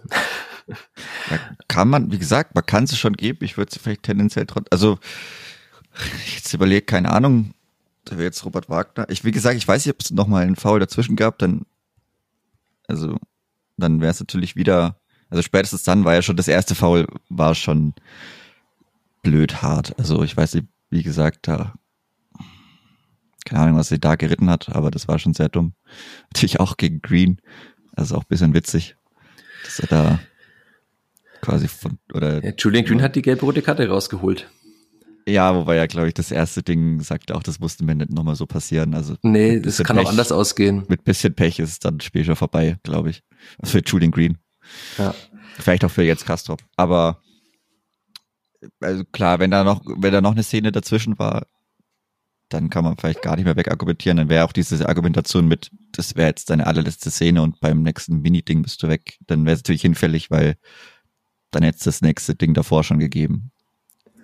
Ja, 0.68 1.40
kann 1.68 1.90
man, 1.90 2.12
wie 2.12 2.20
gesagt, 2.20 2.56
man 2.56 2.66
kann 2.66 2.86
es 2.86 2.98
schon 2.98 3.14
geben. 3.14 3.44
Ich 3.44 3.58
würde 3.58 3.72
es 3.74 3.82
vielleicht 3.82 4.04
tendenziell 4.04 4.46
trotzdem, 4.46 4.68
also 4.72 5.00
jetzt 6.36 6.54
überlegt, 6.54 6.88
keine 6.88 7.12
Ahnung, 7.12 7.54
da 8.06 8.14
wäre 8.14 8.26
jetzt 8.26 8.44
Robert 8.46 8.70
Wagner. 8.70 9.08
Ich, 9.10 9.24
wie 9.24 9.32
gesagt, 9.32 9.58
ich 9.58 9.68
weiß 9.68 9.86
nicht, 9.86 9.94
ob 9.94 10.02
es 10.02 10.12
nochmal 10.12 10.44
einen 10.44 10.56
Foul 10.56 10.80
dazwischen 10.80 11.16
gab, 11.16 11.38
dann, 11.40 11.66
also, 12.88 13.18
dann 13.78 14.02
wäre 14.02 14.12
es 14.12 14.20
natürlich 14.20 14.56
wieder, 14.56 15.00
also 15.30 15.42
spätestens 15.42 15.84
dann 15.84 16.04
war 16.04 16.14
ja 16.14 16.22
schon 16.22 16.36
das 16.36 16.48
erste 16.48 16.76
Foul, 16.76 17.08
war 17.30 17.56
schon 17.56 17.94
blöd 19.22 19.62
hart. 19.62 19.98
Also 20.00 20.24
ich 20.24 20.36
weiß 20.36 20.56
nicht, 20.56 20.68
wie 20.90 21.04
gesagt, 21.04 21.48
da, 21.48 21.74
keine 23.46 23.62
Ahnung, 23.62 23.78
was 23.78 23.90
sie 23.90 24.00
da 24.00 24.16
geritten 24.16 24.50
hat, 24.50 24.70
aber 24.70 24.92
das 24.92 25.08
war 25.08 25.20
schon 25.20 25.34
sehr 25.34 25.50
dumm. 25.50 25.74
Natürlich 26.34 26.60
auch 26.60 26.78
gegen 26.78 27.02
Green, 27.02 27.42
also 27.96 28.16
auch 28.16 28.24
bisschen 28.24 28.54
witzig, 28.54 28.96
dass 29.64 29.80
er 29.80 29.88
da 29.88 30.20
quasi 31.42 31.68
von, 31.68 31.98
oder. 32.14 32.44
Ja, 32.44 32.54
Julian 32.58 32.86
Green 32.86 33.02
hat 33.02 33.16
die 33.16 33.22
gelb-rote 33.22 33.62
Karte 33.62 33.88
rausgeholt. 33.88 34.50
Ja, 35.32 35.56
wobei 35.56 35.78
ja, 35.78 35.86
glaube 35.86 36.10
ich, 36.10 36.14
das 36.14 36.32
erste 36.32 36.62
Ding 36.62 37.00
sagt 37.00 37.32
auch, 37.32 37.42
das 37.42 37.60
musste 37.60 37.86
mir 37.86 37.96
nicht 37.96 38.12
nochmal 38.12 38.36
so 38.36 38.46
passieren. 38.46 38.94
Also 38.94 39.16
nee, 39.22 39.60
das 39.60 39.78
kann 39.78 39.96
Pech, 39.96 40.06
auch 40.06 40.10
anders 40.10 40.32
ausgehen. 40.32 40.84
Mit 40.90 41.06
bisschen 41.06 41.34
Pech 41.34 41.60
ist 41.60 41.70
es 41.70 41.80
dann 41.80 42.02
später 42.02 42.26
schon 42.26 42.36
vorbei, 42.36 42.78
glaube 42.84 43.12
ich. 43.12 43.24
Also 43.60 43.78
für 43.78 43.84
Julian 43.86 44.12
Green. 44.12 44.38
Ja. 44.98 45.16
Vielleicht 45.58 45.86
auch 45.86 45.92
für 45.92 46.04
jetzt 46.04 46.26
Kastrop. 46.26 46.62
Aber 46.76 47.22
also 48.82 49.04
klar, 49.12 49.40
wenn 49.40 49.52
da 49.52 49.64
noch, 49.64 49.82
wenn 49.86 50.12
da 50.12 50.22
noch 50.22 50.34
eine 50.34 50.44
Szene 50.44 50.72
dazwischen 50.72 51.18
war, 51.18 51.48
dann 52.50 52.70
kann 52.70 52.84
man 52.84 52.98
vielleicht 52.98 53.22
gar 53.22 53.38
nicht 53.38 53.46
mehr 53.46 53.56
wegargumentieren. 53.56 54.18
Dann 54.18 54.30
wäre 54.30 54.44
auch 54.44 54.52
diese 54.52 54.88
Argumentation 54.88 55.48
mit, 55.48 55.72
das 55.94 56.16
wäre 56.16 56.28
jetzt 56.28 56.50
deine 56.50 56.68
allerletzte 56.68 57.10
Szene 57.10 57.42
und 57.42 57.62
beim 57.62 57.84
nächsten 57.84 58.22
Mini-Ding 58.22 58.62
bist 58.64 58.84
du 58.84 58.90
weg. 58.90 59.18
Dann 59.28 59.46
wäre 59.46 59.56
es 59.56 59.60
natürlich 59.62 59.84
hinfällig, 59.84 60.30
weil 60.30 60.58
dann 61.52 61.64
hätte 61.64 61.78
es 61.78 61.84
das 61.86 62.02
nächste 62.02 62.36
Ding 62.36 62.54
davor 62.54 62.84
schon 62.84 63.00
gegeben. 63.00 63.52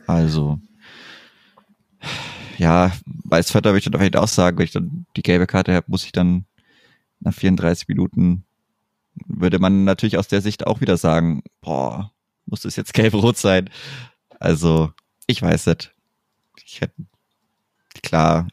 Also, 0.05 0.59
ja, 2.57 2.91
als 3.29 3.51
Vater 3.51 3.69
würde 3.69 3.79
ich 3.79 3.85
dann 3.85 3.93
vielleicht 3.93 4.17
auch 4.17 4.27
sagen, 4.27 4.57
wenn 4.57 4.65
ich 4.65 4.71
dann 4.71 5.05
die 5.15 5.23
gelbe 5.23 5.47
Karte 5.47 5.73
habe, 5.73 5.85
muss 5.89 6.05
ich 6.05 6.11
dann 6.11 6.45
nach 7.19 7.33
34 7.33 7.87
Minuten, 7.87 8.43
würde 9.25 9.59
man 9.59 9.83
natürlich 9.83 10.17
aus 10.17 10.27
der 10.27 10.41
Sicht 10.41 10.67
auch 10.67 10.81
wieder 10.81 10.97
sagen, 10.97 11.43
boah, 11.61 12.11
muss 12.45 12.61
das 12.61 12.75
jetzt 12.75 12.93
gelb-rot 12.93 13.37
sein? 13.37 13.69
Also, 14.39 14.91
ich 15.25 15.41
weiß 15.41 15.67
nicht. 15.67 15.93
Ich 16.63 16.81
hätte, 16.81 16.93
klar, 18.03 18.47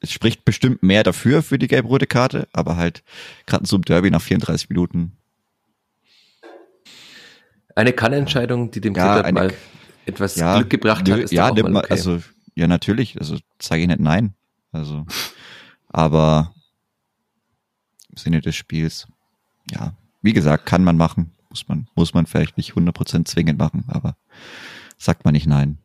es 0.00 0.12
spricht 0.12 0.44
bestimmt 0.44 0.82
mehr 0.82 1.02
dafür 1.02 1.42
für 1.42 1.58
die 1.58 1.68
gelb-rote 1.68 2.06
Karte, 2.06 2.48
aber 2.52 2.76
halt 2.76 3.02
gerade 3.46 3.66
so 3.66 3.76
im 3.76 3.82
Derby 3.82 4.10
nach 4.10 4.22
34 4.22 4.70
Minuten 4.70 5.16
eine 7.74 7.92
Kannentscheidung, 7.92 8.70
die 8.70 8.80
dem 8.80 8.94
ja, 8.94 9.14
Klippert 9.14 9.32
mal 9.32 9.52
etwas 10.06 10.36
ja, 10.36 10.56
Glück 10.56 10.70
gebracht 10.70 11.06
nö, 11.06 11.14
hat, 11.14 11.20
ist 11.20 11.32
ja, 11.32 11.48
auch 11.48 11.56
mal 11.56 11.76
okay. 11.76 11.86
also 11.90 12.20
ja 12.60 12.68
natürlich, 12.68 13.18
also 13.18 13.38
sage 13.60 13.82
ich 13.82 13.88
nicht 13.88 14.00
nein, 14.00 14.34
also 14.72 15.06
aber 15.88 16.54
im 18.08 18.16
Sinne 18.16 18.40
des 18.40 18.54
Spiels, 18.54 19.06
ja, 19.70 19.94
wie 20.22 20.32
gesagt, 20.32 20.66
kann 20.66 20.84
man 20.84 20.96
machen, 20.96 21.32
muss 21.48 21.68
man 21.68 21.88
muss 21.94 22.14
man 22.14 22.26
vielleicht 22.26 22.56
nicht 22.56 22.72
100% 22.72 23.24
zwingend 23.24 23.58
machen, 23.58 23.84
aber 23.88 24.16
sagt 24.98 25.24
man 25.24 25.32
nicht 25.32 25.46
nein. 25.46 25.78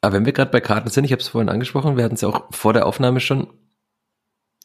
Aber 0.00 0.14
wenn 0.14 0.26
wir 0.26 0.32
gerade 0.32 0.50
bei 0.50 0.60
Karten 0.60 0.90
sind, 0.90 1.04
ich 1.04 1.12
habe 1.12 1.20
es 1.20 1.28
vorhin 1.28 1.48
angesprochen, 1.48 1.96
wir 1.96 2.04
hatten 2.04 2.14
es 2.14 2.20
ja 2.20 2.28
auch 2.28 2.52
vor 2.52 2.72
der 2.72 2.86
Aufnahme 2.86 3.18
schon, 3.20 3.48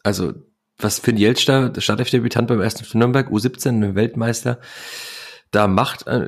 also 0.03 0.33
was 0.77 0.99
Finn 0.99 1.17
Jelster, 1.17 1.71
Startelf-Debütant 1.75 2.47
beim 2.47 2.61
ersten 2.61 2.97
Nürnberg, 2.97 3.29
U17, 3.29 3.95
Weltmeister, 3.95 4.59
da 5.53 5.67
macht, 5.67 6.07
äh, 6.07 6.27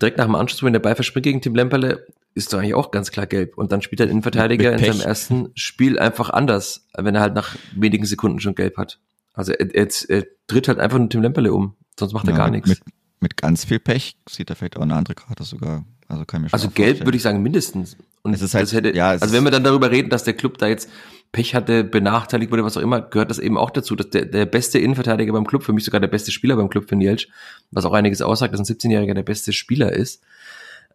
direkt 0.00 0.18
nach 0.18 0.24
dem 0.24 0.34
Anschluss, 0.34 0.62
wenn 0.62 0.72
der 0.72 0.80
Ball 0.80 0.94
verspringt 0.94 1.24
gegen 1.24 1.40
Tim 1.40 1.54
Lemperle, 1.54 2.06
ist 2.34 2.52
doch 2.52 2.58
eigentlich 2.58 2.74
auch 2.74 2.90
ganz 2.90 3.10
klar 3.10 3.26
gelb. 3.26 3.58
Und 3.58 3.70
dann 3.70 3.82
spielt 3.82 4.00
er 4.00 4.06
den 4.06 4.12
Innenverteidiger 4.12 4.72
in 4.72 4.78
seinem 4.78 5.00
ersten 5.00 5.50
Spiel 5.54 5.98
einfach 5.98 6.30
anders, 6.30 6.88
wenn 6.96 7.14
er 7.14 7.20
halt 7.20 7.34
nach 7.34 7.54
wenigen 7.76 8.06
Sekunden 8.06 8.40
schon 8.40 8.54
gelb 8.54 8.78
hat. 8.78 8.98
Also 9.34 9.52
er, 9.52 9.74
er, 9.74 9.88
er 10.08 10.24
tritt 10.46 10.68
halt 10.68 10.78
einfach 10.78 10.98
nur 10.98 11.10
Tim 11.10 11.22
Lemperle 11.22 11.52
um, 11.52 11.74
sonst 11.98 12.14
macht 12.14 12.26
er 12.26 12.32
ja, 12.32 12.38
gar 12.38 12.50
nichts. 12.50 12.68
Mit, 12.68 12.80
mit 13.20 13.36
ganz 13.36 13.64
viel 13.66 13.78
Pech 13.78 14.16
sieht 14.28 14.48
er 14.48 14.56
vielleicht 14.56 14.78
auch 14.78 14.82
eine 14.82 14.94
andere 14.94 15.14
Karte 15.14 15.44
sogar. 15.44 15.84
Also, 16.08 16.24
kann 16.24 16.42
mir 16.42 16.48
schon 16.48 16.58
also 16.58 16.70
gelb 16.70 17.04
würde 17.04 17.16
ich 17.16 17.22
sagen 17.22 17.42
mindestens. 17.42 17.96
Und 18.22 18.34
es 18.34 18.42
ist 18.42 18.54
halt, 18.54 18.70
hätte, 18.72 18.94
ja, 18.94 19.10
also 19.10 19.32
wenn 19.32 19.44
wir 19.44 19.50
dann 19.50 19.64
darüber 19.64 19.90
reden, 19.90 20.10
dass 20.10 20.24
der 20.24 20.34
Club 20.34 20.58
da 20.58 20.68
jetzt 20.68 20.88
Pech 21.32 21.54
hatte, 21.54 21.82
benachteiligt 21.82 22.52
wurde, 22.52 22.62
was 22.62 22.76
auch 22.76 22.82
immer, 22.82 23.00
gehört 23.00 23.30
das 23.30 23.38
eben 23.38 23.56
auch 23.56 23.70
dazu, 23.70 23.96
dass 23.96 24.10
der, 24.10 24.26
der 24.26 24.44
beste 24.44 24.78
Innenverteidiger 24.78 25.32
beim 25.32 25.46
Club, 25.46 25.62
für 25.62 25.72
mich 25.72 25.84
sogar 25.84 26.00
der 26.00 26.08
beste 26.08 26.30
Spieler 26.30 26.56
beim 26.56 26.68
Club 26.68 26.88
für 26.88 26.96
Nielsch, 26.96 27.28
was 27.70 27.86
auch 27.86 27.94
einiges 27.94 28.20
aussagt, 28.20 28.52
dass 28.52 28.60
ein 28.60 28.66
17-Jähriger 28.66 29.14
der 29.14 29.22
beste 29.22 29.54
Spieler 29.54 29.92
ist. 29.92 30.22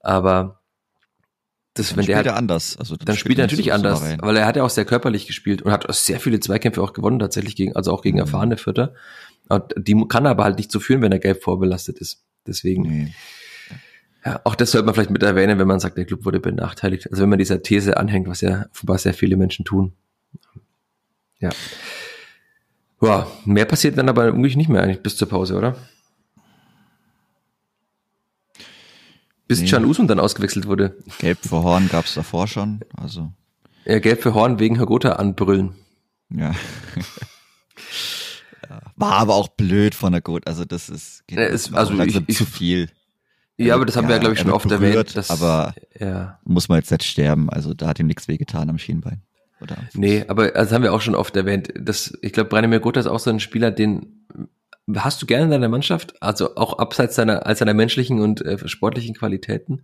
Aber 0.01 0.59
das, 1.73 1.89
dann 1.89 1.97
wenn 1.97 2.05
der 2.05 2.17
halt, 2.17 2.27
anders. 2.27 2.77
Also 2.77 2.95
dann 2.95 3.17
spielt 3.17 3.39
er 3.39 3.45
natürlich 3.45 3.73
anders, 3.73 4.03
rein. 4.03 4.19
weil 4.21 4.37
er 4.37 4.45
hat 4.45 4.55
ja 4.55 4.63
auch 4.63 4.69
sehr 4.69 4.85
körperlich 4.85 5.25
gespielt 5.25 5.63
und 5.63 5.71
hat 5.71 5.85
sehr 5.95 6.19
viele 6.19 6.39
Zweikämpfe 6.39 6.81
auch 6.83 6.93
gewonnen 6.93 7.17
tatsächlich 7.17 7.55
gegen, 7.55 7.75
also 7.75 7.91
auch 7.91 8.03
gegen 8.03 8.17
mhm. 8.17 8.21
erfahrene 8.21 8.57
Vierter. 8.57 8.93
Und 9.49 9.73
die 9.75 9.95
kann 10.07 10.25
er 10.25 10.31
aber 10.31 10.43
halt 10.43 10.57
nicht 10.57 10.71
so 10.71 10.79
führen, 10.79 11.01
wenn 11.01 11.11
er 11.11 11.19
gelb 11.19 11.41
vorbelastet 11.41 11.97
ist. 11.97 12.23
Deswegen. 12.45 12.83
Nee. 12.83 13.13
Ja, 14.23 14.41
auch 14.43 14.55
das 14.55 14.71
sollte 14.71 14.85
man 14.85 14.93
vielleicht 14.93 15.09
mit 15.09 15.23
erwähnen, 15.23 15.57
wenn 15.57 15.67
man 15.67 15.79
sagt, 15.79 15.97
der 15.97 16.05
Club 16.05 16.25
wurde 16.25 16.39
benachteiligt. 16.39 17.09
Also 17.09 17.23
wenn 17.23 17.29
man 17.29 17.39
dieser 17.39 17.61
These 17.61 17.97
anhängt, 17.97 18.27
was 18.27 18.41
ja 18.41 18.65
offenbar 18.71 18.97
sehr 18.97 19.13
viele 19.13 19.37
Menschen 19.37 19.63
tun. 19.63 19.93
Ja. 21.39 21.49
Ja, 23.01 23.27
mehr 23.45 23.65
passiert 23.65 23.97
dann 23.97 24.09
aber 24.09 24.25
irgendwie 24.25 24.55
nicht 24.55 24.69
mehr 24.69 24.81
eigentlich 24.81 25.03
bis 25.03 25.17
zur 25.17 25.29
Pause, 25.29 25.55
oder? 25.55 25.75
Bis 29.47 29.61
nee. 29.61 29.69
Can 29.69 29.85
Usum 29.85 30.07
dann 30.07 30.19
ausgewechselt 30.19 30.67
wurde. 30.67 30.97
Gelb 31.19 31.37
für 31.41 31.63
Horn 31.63 31.87
gab 31.89 32.05
es 32.05 32.15
davor 32.15 32.47
schon, 32.47 32.81
also. 32.95 33.31
Ja, 33.85 33.99
gelb 33.99 34.21
für 34.21 34.33
Horn 34.33 34.59
wegen 34.59 34.79
Hagota 34.79 35.13
anbrüllen. 35.13 35.75
Ja. 36.29 36.53
War 38.97 39.13
aber 39.13 39.35
auch 39.35 39.47
blöd 39.47 39.95
von 39.95 40.11
der 40.11 40.21
Gut. 40.21 40.47
Also 40.47 40.65
das 40.65 40.89
ist, 40.89 41.23
ja, 41.29 41.43
ist 41.43 41.73
also 41.73 41.93
ich, 42.01 42.21
ich, 42.27 42.35
zu 42.35 42.45
viel. 42.45 42.89
Ja, 43.55 43.75
aber 43.75 43.85
das 43.85 43.95
haben 43.95 44.03
ja, 44.05 44.09
wir 44.09 44.15
ja, 44.15 44.19
glaube 44.19 44.33
ich 44.33 44.41
schon 44.41 44.51
oft 44.51 44.67
berührt, 44.67 44.81
erwähnt. 44.81 45.15
Dass, 45.15 45.29
aber 45.29 45.73
ja. 45.99 46.39
muss 46.43 46.67
man 46.67 46.79
jetzt 46.79 46.91
nicht 46.91 47.03
sterben. 47.03 47.49
Also 47.49 47.73
da 47.73 47.87
hat 47.87 47.99
ihm 47.99 48.07
nichts 48.07 48.27
wehgetan 48.27 48.69
am 48.69 48.77
Schienbein. 48.77 49.21
Oder 49.61 49.77
nee, 49.93 50.23
aber 50.27 50.51
das 50.51 50.71
haben 50.71 50.83
wir 50.83 50.93
auch 50.93 51.01
schon 51.01 51.15
oft 51.15 51.35
erwähnt. 51.35 51.73
Das, 51.79 52.17
ich 52.21 52.33
glaube, 52.33 52.49
Branimir 52.49 52.79
Gotha 52.79 52.99
ist 52.99 53.07
auch 53.07 53.19
so 53.19 53.29
ein 53.29 53.39
Spieler, 53.39 53.71
den 53.71 54.25
hast 54.95 55.21
du 55.21 55.25
gerne 55.25 55.45
in 55.45 55.51
deiner 55.51 55.69
Mannschaft, 55.69 56.21
also 56.21 56.55
auch 56.55 56.77
abseits 56.77 57.15
seiner, 57.15 57.45
als 57.45 57.59
seiner 57.59 57.73
menschlichen 57.73 58.21
und 58.21 58.41
äh, 58.41 58.67
sportlichen 58.67 59.15
Qualitäten 59.15 59.83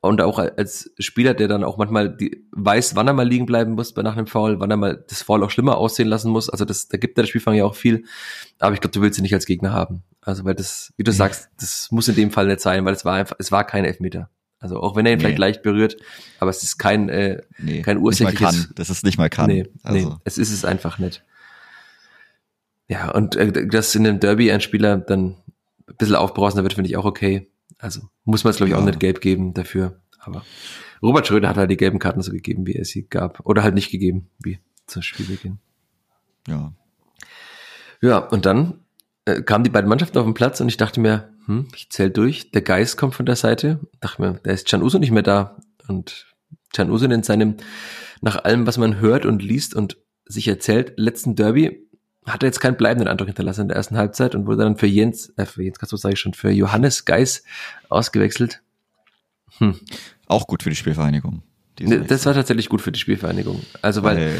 und 0.00 0.22
auch 0.22 0.38
als 0.38 0.90
Spieler, 0.98 1.34
der 1.34 1.48
dann 1.48 1.62
auch 1.62 1.76
manchmal 1.76 2.08
die, 2.16 2.46
weiß, 2.52 2.96
wann 2.96 3.06
er 3.06 3.12
mal 3.12 3.28
liegen 3.28 3.44
bleiben 3.44 3.72
muss 3.72 3.92
bei 3.92 4.02
nach 4.02 4.16
einem 4.16 4.26
Foul, 4.26 4.58
wann 4.58 4.70
er 4.70 4.78
mal 4.78 5.04
das 5.08 5.22
Foul 5.22 5.44
auch 5.44 5.50
schlimmer 5.50 5.76
aussehen 5.76 6.08
lassen 6.08 6.30
muss. 6.30 6.48
Also 6.48 6.64
das, 6.64 6.88
da 6.88 6.96
gibt 6.96 7.18
der 7.18 7.26
Spielfang 7.26 7.54
ja 7.54 7.64
auch 7.64 7.74
viel. 7.74 8.04
Aber 8.58 8.72
ich 8.72 8.80
glaube, 8.80 8.92
du 8.92 9.02
willst 9.02 9.18
ihn 9.18 9.22
nicht 9.22 9.34
als 9.34 9.44
Gegner 9.44 9.72
haben. 9.72 10.02
Also 10.22 10.44
weil 10.44 10.54
das, 10.54 10.94
wie 10.96 11.04
du 11.04 11.10
nee. 11.10 11.16
sagst, 11.16 11.50
das 11.60 11.88
muss 11.90 12.08
in 12.08 12.14
dem 12.14 12.30
Fall 12.30 12.46
nicht 12.46 12.60
sein, 12.60 12.84
weil 12.86 12.94
es 12.94 13.04
war 13.04 13.14
einfach, 13.14 13.36
es 13.38 13.52
war 13.52 13.64
kein 13.64 13.84
Elfmeter. 13.84 14.30
Also 14.60 14.78
auch 14.78 14.94
wenn 14.94 15.06
er 15.06 15.12
ihn 15.12 15.18
nee. 15.18 15.24
vielleicht 15.24 15.38
leicht 15.38 15.62
berührt, 15.62 15.96
aber 16.38 16.50
es 16.50 16.62
ist 16.62 16.78
kein, 16.78 17.08
äh, 17.08 17.40
nee, 17.58 17.80
kein 17.80 17.96
ursächliches. 17.96 18.68
Das 18.74 18.90
ist 18.90 19.04
nicht 19.04 19.16
mal 19.16 19.30
kann. 19.30 19.46
Nee, 19.48 19.64
also. 19.82 20.08
nee, 20.10 20.14
es 20.24 20.36
ist 20.36 20.52
es 20.52 20.66
einfach 20.66 20.98
nicht. 20.98 21.24
Ja, 22.86 23.10
und 23.10 23.36
äh, 23.36 23.66
dass 23.66 23.94
in 23.94 24.06
einem 24.06 24.20
Derby 24.20 24.52
ein 24.52 24.60
Spieler 24.60 24.98
dann 24.98 25.36
ein 25.88 25.96
bisschen 25.96 26.14
aufbrausender 26.14 26.62
wird, 26.62 26.74
finde 26.74 26.90
ich 26.90 26.96
auch 26.98 27.06
okay. 27.06 27.48
Also 27.78 28.02
muss 28.24 28.44
man 28.44 28.50
es, 28.50 28.58
glaube 28.58 28.68
ich, 28.68 28.74
ja. 28.74 28.78
auch 28.78 28.84
nicht 28.84 29.00
gelb 29.00 29.22
geben 29.22 29.54
dafür. 29.54 30.00
Aber 30.18 30.44
Robert 31.02 31.26
Schröder 31.26 31.48
hat 31.48 31.56
halt 31.56 31.70
die 31.70 31.78
gelben 31.78 31.98
Karten 31.98 32.20
so 32.20 32.30
gegeben, 32.30 32.66
wie 32.66 32.74
er 32.74 32.84
sie 32.84 33.08
gab. 33.08 33.40
Oder 33.46 33.62
halt 33.62 33.74
nicht 33.74 33.90
gegeben, 33.90 34.28
wie 34.38 34.58
zum 34.86 35.00
Spielbeginn. 35.00 35.58
Ja. 36.46 36.74
Ja, 38.02 38.18
und 38.18 38.44
dann 38.44 38.80
kamen 39.36 39.64
die 39.64 39.70
beiden 39.70 39.88
Mannschaften 39.88 40.18
auf 40.18 40.24
den 40.24 40.34
Platz 40.34 40.60
und 40.60 40.68
ich 40.68 40.76
dachte 40.76 41.00
mir, 41.00 41.30
hm, 41.46 41.68
ich 41.74 41.90
zähl 41.90 42.10
durch, 42.10 42.50
der 42.50 42.62
Geist 42.62 42.96
kommt 42.96 43.14
von 43.14 43.26
der 43.26 43.36
Seite. 43.36 43.80
Dachte 44.00 44.22
mir, 44.22 44.40
da 44.42 44.50
ist 44.50 44.68
Can 44.68 44.82
Uso 44.82 44.98
nicht 44.98 45.10
mehr 45.10 45.22
da. 45.22 45.56
Und 45.88 46.26
Can 46.72 46.90
Uso 46.90 47.06
in 47.06 47.22
seinem, 47.22 47.56
nach 48.20 48.44
allem, 48.44 48.66
was 48.66 48.78
man 48.78 49.00
hört 49.00 49.26
und 49.26 49.42
liest 49.42 49.74
und 49.74 49.96
sich 50.26 50.46
erzählt, 50.48 50.94
letzten 50.96 51.34
Derby 51.34 51.88
hat 52.26 52.42
er 52.42 52.48
jetzt 52.48 52.60
keinen 52.60 52.76
bleibenden 52.76 53.08
Eindruck 53.08 53.28
hinterlassen 53.28 53.62
in 53.62 53.68
der 53.68 53.76
ersten 53.76 53.96
Halbzeit 53.96 54.34
und 54.34 54.46
wurde 54.46 54.62
dann 54.62 54.76
für 54.76 54.86
Jens, 54.86 55.32
äh, 55.36 55.46
für 55.46 55.62
Jens 55.62 55.78
Castro 55.78 55.96
sage 55.96 56.14
ich 56.14 56.20
schon, 56.20 56.34
für 56.34 56.50
Johannes 56.50 57.04
Geis 57.04 57.42
ausgewechselt. 57.88 58.62
Hm. 59.58 59.78
Auch 60.26 60.46
gut 60.46 60.62
für 60.62 60.70
die 60.70 60.76
Spielvereinigung. 60.76 61.42
Ne, 61.80 62.00
das 62.02 62.26
war 62.26 62.34
tatsächlich 62.34 62.68
gut 62.68 62.82
für 62.82 62.92
die 62.92 63.00
Spielvereinigung. 63.00 63.60
Also 63.80 64.02
weil, 64.02 64.16
weil 64.16 64.38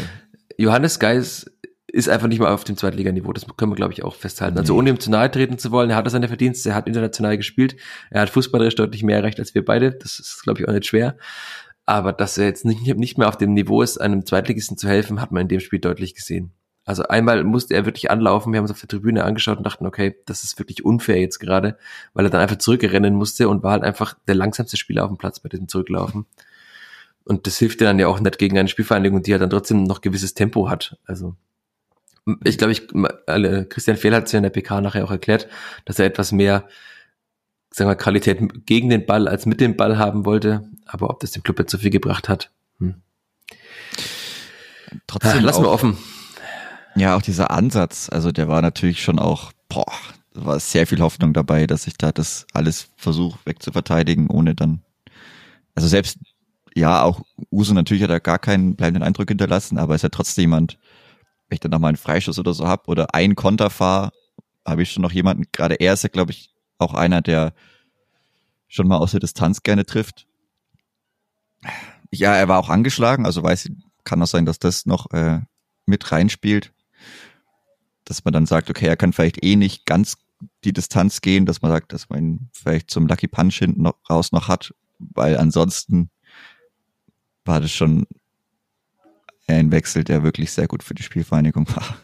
Johannes 0.58 0.98
Geis 0.98 1.50
ist 1.92 2.08
einfach 2.08 2.28
nicht 2.28 2.40
mal 2.40 2.52
auf 2.52 2.64
dem 2.64 2.76
Zweitliganiveau. 2.76 3.32
Das 3.32 3.46
können 3.56 3.72
wir, 3.72 3.76
glaube 3.76 3.92
ich, 3.92 4.04
auch 4.04 4.14
festhalten. 4.14 4.58
Also 4.58 4.76
ohne 4.76 4.90
ihm 4.90 5.00
zu 5.00 5.10
nahe 5.10 5.30
treten 5.30 5.58
zu 5.58 5.70
wollen, 5.70 5.90
er 5.90 5.96
hat 5.96 6.10
seine 6.10 6.28
Verdienste, 6.28 6.70
er 6.70 6.74
hat 6.74 6.86
international 6.86 7.36
gespielt, 7.36 7.76
er 8.10 8.22
hat 8.22 8.30
fußballerisch 8.30 8.74
deutlich 8.74 9.02
mehr 9.02 9.16
erreicht 9.16 9.38
als 9.38 9.54
wir 9.54 9.64
beide. 9.64 9.92
Das 9.92 10.18
ist, 10.18 10.42
glaube 10.42 10.60
ich, 10.60 10.68
auch 10.68 10.72
nicht 10.72 10.86
schwer. 10.86 11.16
Aber 11.86 12.12
dass 12.12 12.38
er 12.38 12.46
jetzt 12.46 12.64
nicht, 12.64 12.96
nicht 12.96 13.18
mehr 13.18 13.28
auf 13.28 13.36
dem 13.36 13.52
Niveau 13.54 13.82
ist, 13.82 14.00
einem 14.00 14.24
Zweitligisten 14.24 14.76
zu 14.76 14.88
helfen, 14.88 15.20
hat 15.20 15.32
man 15.32 15.42
in 15.42 15.48
dem 15.48 15.60
Spiel 15.60 15.80
deutlich 15.80 16.14
gesehen. 16.14 16.52
Also 16.84 17.04
einmal 17.04 17.44
musste 17.44 17.74
er 17.74 17.84
wirklich 17.84 18.10
anlaufen, 18.10 18.52
wir 18.52 18.58
haben 18.58 18.64
uns 18.64 18.70
auf 18.70 18.80
der 18.80 18.88
Tribüne 18.88 19.24
angeschaut 19.24 19.58
und 19.58 19.64
dachten, 19.64 19.86
okay, 19.86 20.16
das 20.26 20.44
ist 20.44 20.58
wirklich 20.58 20.84
unfair 20.84 21.20
jetzt 21.20 21.38
gerade, 21.38 21.76
weil 22.14 22.24
er 22.24 22.30
dann 22.30 22.40
einfach 22.40 22.56
zurückrennen 22.56 23.14
musste 23.14 23.48
und 23.48 23.62
war 23.62 23.72
halt 23.72 23.84
einfach 23.84 24.14
der 24.26 24.34
langsamste 24.34 24.76
Spieler 24.76 25.04
auf 25.04 25.10
dem 25.10 25.18
Platz 25.18 25.40
bei 25.40 25.48
diesem 25.48 25.68
Zurücklaufen. 25.68 26.26
Und 27.24 27.46
das 27.46 27.58
hilft 27.58 27.80
dir 27.80 27.84
dann 27.84 27.98
ja 27.98 28.08
auch 28.08 28.18
nicht 28.18 28.38
gegen 28.38 28.58
eine 28.58 28.68
Spielvereinigung, 28.68 29.22
die 29.22 29.30
ja 29.30 29.34
halt 29.34 29.42
dann 29.42 29.50
trotzdem 29.50 29.84
noch 29.84 30.00
gewisses 30.00 30.34
Tempo 30.34 30.68
hat. 30.68 30.98
Also 31.04 31.36
ich 32.44 32.58
glaube, 32.58 32.72
ich, 32.72 32.88
Christian 33.68 33.96
Fehl 33.96 34.14
hat 34.14 34.26
es 34.26 34.32
ja 34.32 34.38
in 34.38 34.42
der 34.44 34.50
PK 34.50 34.80
nachher 34.80 35.04
auch 35.04 35.10
erklärt, 35.10 35.48
dass 35.84 35.98
er 35.98 36.06
etwas 36.06 36.32
mehr, 36.32 36.68
sagen 37.70 37.90
wir, 37.90 37.96
Qualität 37.96 38.66
gegen 38.66 38.90
den 38.90 39.06
Ball 39.06 39.28
als 39.28 39.46
mit 39.46 39.60
dem 39.60 39.76
Ball 39.76 39.98
haben 39.98 40.24
wollte. 40.24 40.68
Aber 40.86 41.10
ob 41.10 41.20
das 41.20 41.32
dem 41.32 41.42
Club 41.42 41.58
jetzt 41.58 41.72
so 41.72 41.78
viel 41.78 41.90
gebracht 41.90 42.28
hat, 42.28 42.50
hm. 42.78 42.96
Trotzdem 45.06 45.38
Ach, 45.38 45.42
lassen 45.42 45.62
wir 45.62 45.70
offen. 45.70 45.96
Ja, 46.96 47.16
auch 47.16 47.22
dieser 47.22 47.50
Ansatz, 47.50 48.08
also 48.10 48.32
der 48.32 48.48
war 48.48 48.62
natürlich 48.62 49.02
schon 49.02 49.18
auch, 49.18 49.52
boah, 49.68 49.92
da 50.34 50.44
war 50.44 50.60
sehr 50.60 50.86
viel 50.86 51.00
Hoffnung 51.00 51.32
dabei, 51.32 51.66
dass 51.66 51.86
ich 51.86 51.96
da 51.96 52.10
das 52.10 52.46
alles 52.52 52.88
versuche 52.96 53.38
wegzuverteidigen, 53.44 54.28
ohne 54.28 54.54
dann, 54.54 54.82
also 55.74 55.88
selbst, 55.88 56.18
ja, 56.74 57.02
auch 57.02 57.22
Uso 57.50 57.74
natürlich 57.74 58.02
hat 58.02 58.10
er 58.10 58.20
gar 58.20 58.38
keinen 58.38 58.74
bleibenden 58.74 59.04
Eindruck 59.04 59.28
hinterlassen, 59.28 59.78
aber 59.78 59.94
ist 59.94 60.02
ja 60.02 60.08
trotzdem 60.08 60.42
jemand, 60.42 60.78
wenn 61.50 61.56
ich 61.56 61.60
dann 61.60 61.72
nochmal 61.72 61.90
einen 61.90 61.96
Freischuss 61.96 62.38
oder 62.38 62.54
so 62.54 62.66
hab 62.66 62.88
oder 62.88 63.14
ein 63.14 63.34
Konter 63.34 63.68
fahre, 63.70 64.12
habe 64.66 64.82
ich 64.82 64.92
schon 64.92 65.02
noch 65.02 65.12
jemanden, 65.12 65.44
gerade 65.52 65.74
er 65.74 65.94
ist 65.94 66.02
ja, 66.02 66.08
glaube 66.08 66.32
ich, 66.32 66.54
auch 66.78 66.94
einer, 66.94 67.20
der 67.20 67.52
schon 68.68 68.88
mal 68.88 68.98
aus 68.98 69.10
der 69.10 69.20
Distanz 69.20 69.62
gerne 69.62 69.84
trifft. 69.84 70.26
Ja, 72.10 72.34
er 72.34 72.48
war 72.48 72.58
auch 72.58 72.70
angeschlagen, 72.70 73.26
also 73.26 73.42
weiß, 73.42 73.70
kann 74.04 74.22
auch 74.22 74.26
sein, 74.26 74.46
dass 74.46 74.58
das 74.58 74.86
noch 74.86 75.10
äh, 75.10 75.40
mit 75.86 76.10
reinspielt 76.12 76.72
dass 78.10 78.24
man 78.24 78.32
dann 78.32 78.46
sagt, 78.46 78.68
okay, 78.68 78.86
er 78.86 78.96
kann 78.96 79.12
vielleicht 79.12 79.44
eh 79.44 79.54
nicht 79.54 79.86
ganz 79.86 80.16
die 80.64 80.72
Distanz 80.72 81.20
gehen, 81.20 81.46
dass 81.46 81.62
man 81.62 81.70
sagt, 81.70 81.92
dass 81.92 82.08
man 82.08 82.18
ihn 82.18 82.50
vielleicht 82.52 82.90
zum 82.90 83.06
Lucky 83.06 83.28
Punch 83.28 83.54
hinten 83.54 83.82
noch, 83.82 83.94
raus 84.10 84.32
noch 84.32 84.48
hat, 84.48 84.74
weil 84.98 85.36
ansonsten 85.36 86.10
war 87.44 87.60
das 87.60 87.70
schon 87.70 88.06
ein 89.58 89.72
Wechsel, 89.72 90.04
der 90.04 90.22
wirklich 90.22 90.52
sehr 90.52 90.66
gut 90.66 90.82
für 90.82 90.94
die 90.94 91.02
Spielvereinigung 91.02 91.68
war. 91.74 91.96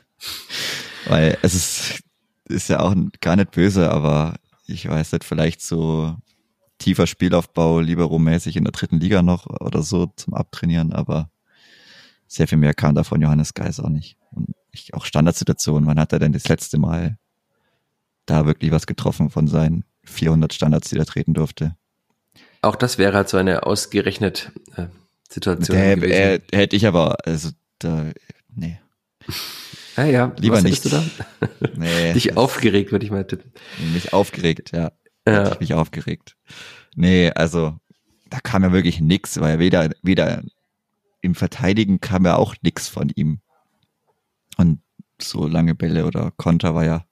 weil 1.06 1.38
es 1.42 1.54
ist, 1.54 2.02
ist 2.48 2.68
ja 2.68 2.80
auch 2.80 2.94
gar 3.20 3.36
nicht 3.36 3.50
böse, 3.50 3.90
aber 3.90 4.34
ich 4.66 4.88
weiß 4.88 5.12
nicht, 5.12 5.24
vielleicht 5.24 5.60
so 5.60 6.16
tiefer 6.78 7.06
Spielaufbau, 7.06 7.80
libero-mäßig 7.80 8.56
in 8.56 8.64
der 8.64 8.72
dritten 8.72 9.00
Liga 9.00 9.22
noch 9.22 9.46
oder 9.46 9.82
so 9.82 10.06
zum 10.16 10.34
Abtrainieren, 10.34 10.92
aber 10.92 11.30
sehr 12.26 12.48
viel 12.48 12.58
mehr 12.58 12.74
kam 12.74 12.94
da 12.94 13.04
von 13.04 13.20
Johannes 13.20 13.54
Geis 13.54 13.80
auch 13.80 13.88
nicht. 13.88 14.18
Und 14.32 14.50
ich, 14.72 14.94
auch 14.94 15.04
Standardsituationen. 15.04 15.86
Wann 15.86 16.00
hat 16.00 16.12
er 16.12 16.18
denn 16.18 16.32
das 16.32 16.48
letzte 16.48 16.78
Mal 16.78 17.18
da 18.26 18.46
wirklich 18.46 18.72
was 18.72 18.86
getroffen 18.86 19.30
von 19.30 19.48
seinen 19.48 19.84
400 20.04 20.52
Standards, 20.52 20.90
die 20.90 20.98
er 20.98 21.06
treten 21.06 21.34
durfte? 21.34 21.76
Auch 22.62 22.76
das 22.76 22.98
wäre 22.98 23.16
halt 23.16 23.28
so 23.28 23.36
eine 23.36 23.64
ausgerechnet 23.64 24.52
äh, 24.76 24.86
Situation 25.28 25.76
der, 25.76 25.96
gewesen. 25.96 26.12
Äh, 26.12 26.40
hätte 26.52 26.76
ich 26.76 26.86
aber, 26.86 27.16
also 27.24 27.50
da, 27.78 28.10
nee. 28.54 28.78
Ah 29.96 30.04
ja, 30.04 30.32
lieber 30.38 30.60
nicht. 30.62 30.84
Du 30.84 30.88
da? 30.90 31.04
nee, 31.76 32.12
Dich 32.14 32.36
aufgeregt, 32.36 32.92
würde 32.92 33.04
ich 33.04 33.10
mal 33.10 33.26
tippen. 33.26 33.52
Mich 33.92 34.12
aufgeregt, 34.12 34.72
ja. 34.72 34.92
ja. 35.26 35.56
Mich 35.58 35.74
aufgeregt. 35.74 36.36
Nee, 36.94 37.30
also 37.30 37.78
da 38.28 38.40
kam 38.40 38.62
ja 38.62 38.72
wirklich 38.72 39.00
nix, 39.00 39.40
weil 39.40 39.58
weder, 39.58 39.90
weder 40.02 40.42
im 41.22 41.34
Verteidigen 41.34 42.00
kam 42.00 42.24
ja 42.24 42.36
auch 42.36 42.54
nix 42.62 42.88
von 42.88 43.10
ihm. 43.14 43.40
Und 44.56 44.80
so 45.20 45.46
lange 45.46 45.74
Bälle 45.74 46.06
oder 46.06 46.32
Konter 46.36 46.74
war 46.74 46.84
ja, 46.84 47.06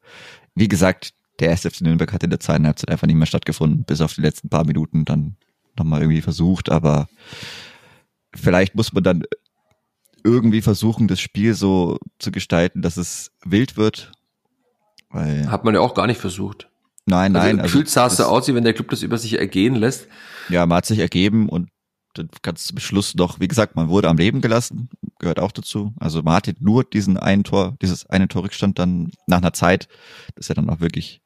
wie 0.55 0.69
gesagt, 0.69 1.15
der 1.41 1.49
erste 1.49 1.71
FC 1.71 1.83
Nürnberg 1.83 2.13
hat 2.13 2.23
in 2.23 2.31
der 2.31 2.41
zweiten 2.41 2.67
Halbzeit 2.67 2.91
einfach 2.91 3.07
nicht 3.07 3.17
mehr 3.17 3.27
stattgefunden, 3.27 3.85
bis 3.85 4.01
auf 4.01 4.15
die 4.15 4.21
letzten 4.21 4.49
paar 4.49 4.65
Minuten 4.65 5.05
dann 5.05 5.37
nochmal 5.77 6.03
irgendwie 6.03 6.23
versucht, 6.23 6.71
aber 6.71 7.09
vielleicht 8.37 8.75
muss 8.75 8.93
man 8.93 9.03
dann 9.03 9.23
irgendwie 10.25 10.63
versuchen, 10.63 11.07
das 11.07 11.21
Spiel 11.21 11.55
so 11.55 11.99
zu 12.19 12.33
gestalten, 12.33 12.83
dass 12.83 12.97
es 12.97 13.31
wild 13.45 13.77
wird. 13.77 14.13
Weil 15.11 15.51
Hat 15.51 15.65
man 15.65 15.75
ja 15.75 15.81
auch 15.81 15.95
gar 15.95 16.07
nicht 16.07 16.21
versucht. 16.21 16.69
Nein, 17.07 17.37
also 17.37 17.47
nein. 17.47 17.61
Also, 17.61 17.73
gefühlt 17.73 17.91
sah 17.91 18.07
es 18.07 18.17
so 18.17 18.25
aus, 18.25 18.49
wie 18.49 18.55
wenn 18.55 18.65
der 18.65 18.73
Club 18.73 18.89
das 18.89 19.03
über 19.03 19.19
sich 19.19 19.39
ergehen 19.39 19.75
lässt. 19.75 20.09
Ja, 20.49 20.65
man 20.67 20.79
hat 20.79 20.87
sich 20.87 20.99
ergeben 20.99 21.49
und 21.49 21.69
dann 22.15 22.29
ganz 22.43 22.65
zum 22.65 22.79
Schluss 22.79 23.15
noch, 23.15 23.41
wie 23.41 23.49
gesagt, 23.49 23.77
man 23.77 23.89
wurde 23.89 24.09
am 24.09 24.17
Leben 24.17 24.41
gelassen, 24.41 24.89
gehört 25.19 25.41
auch 25.41 25.53
dazu. 25.53 25.93
Also 25.99 26.23
man 26.23 26.35
hatte 26.35 26.55
nur 26.59 26.85
diesen 26.85 27.17
einen 27.17 27.45
Tor, 27.45 27.77
dieses 27.83 28.07
eine 28.07 28.29
Tor 28.29 28.45
Rückstand 28.45 28.79
dann 28.79 29.11
nach 29.27 29.39
einer 29.39 29.53
Zeit, 29.53 29.89
das 30.37 30.49
ja 30.49 30.55
dann 30.55 30.71
auch 30.71 30.81
wirklich, 30.81 31.21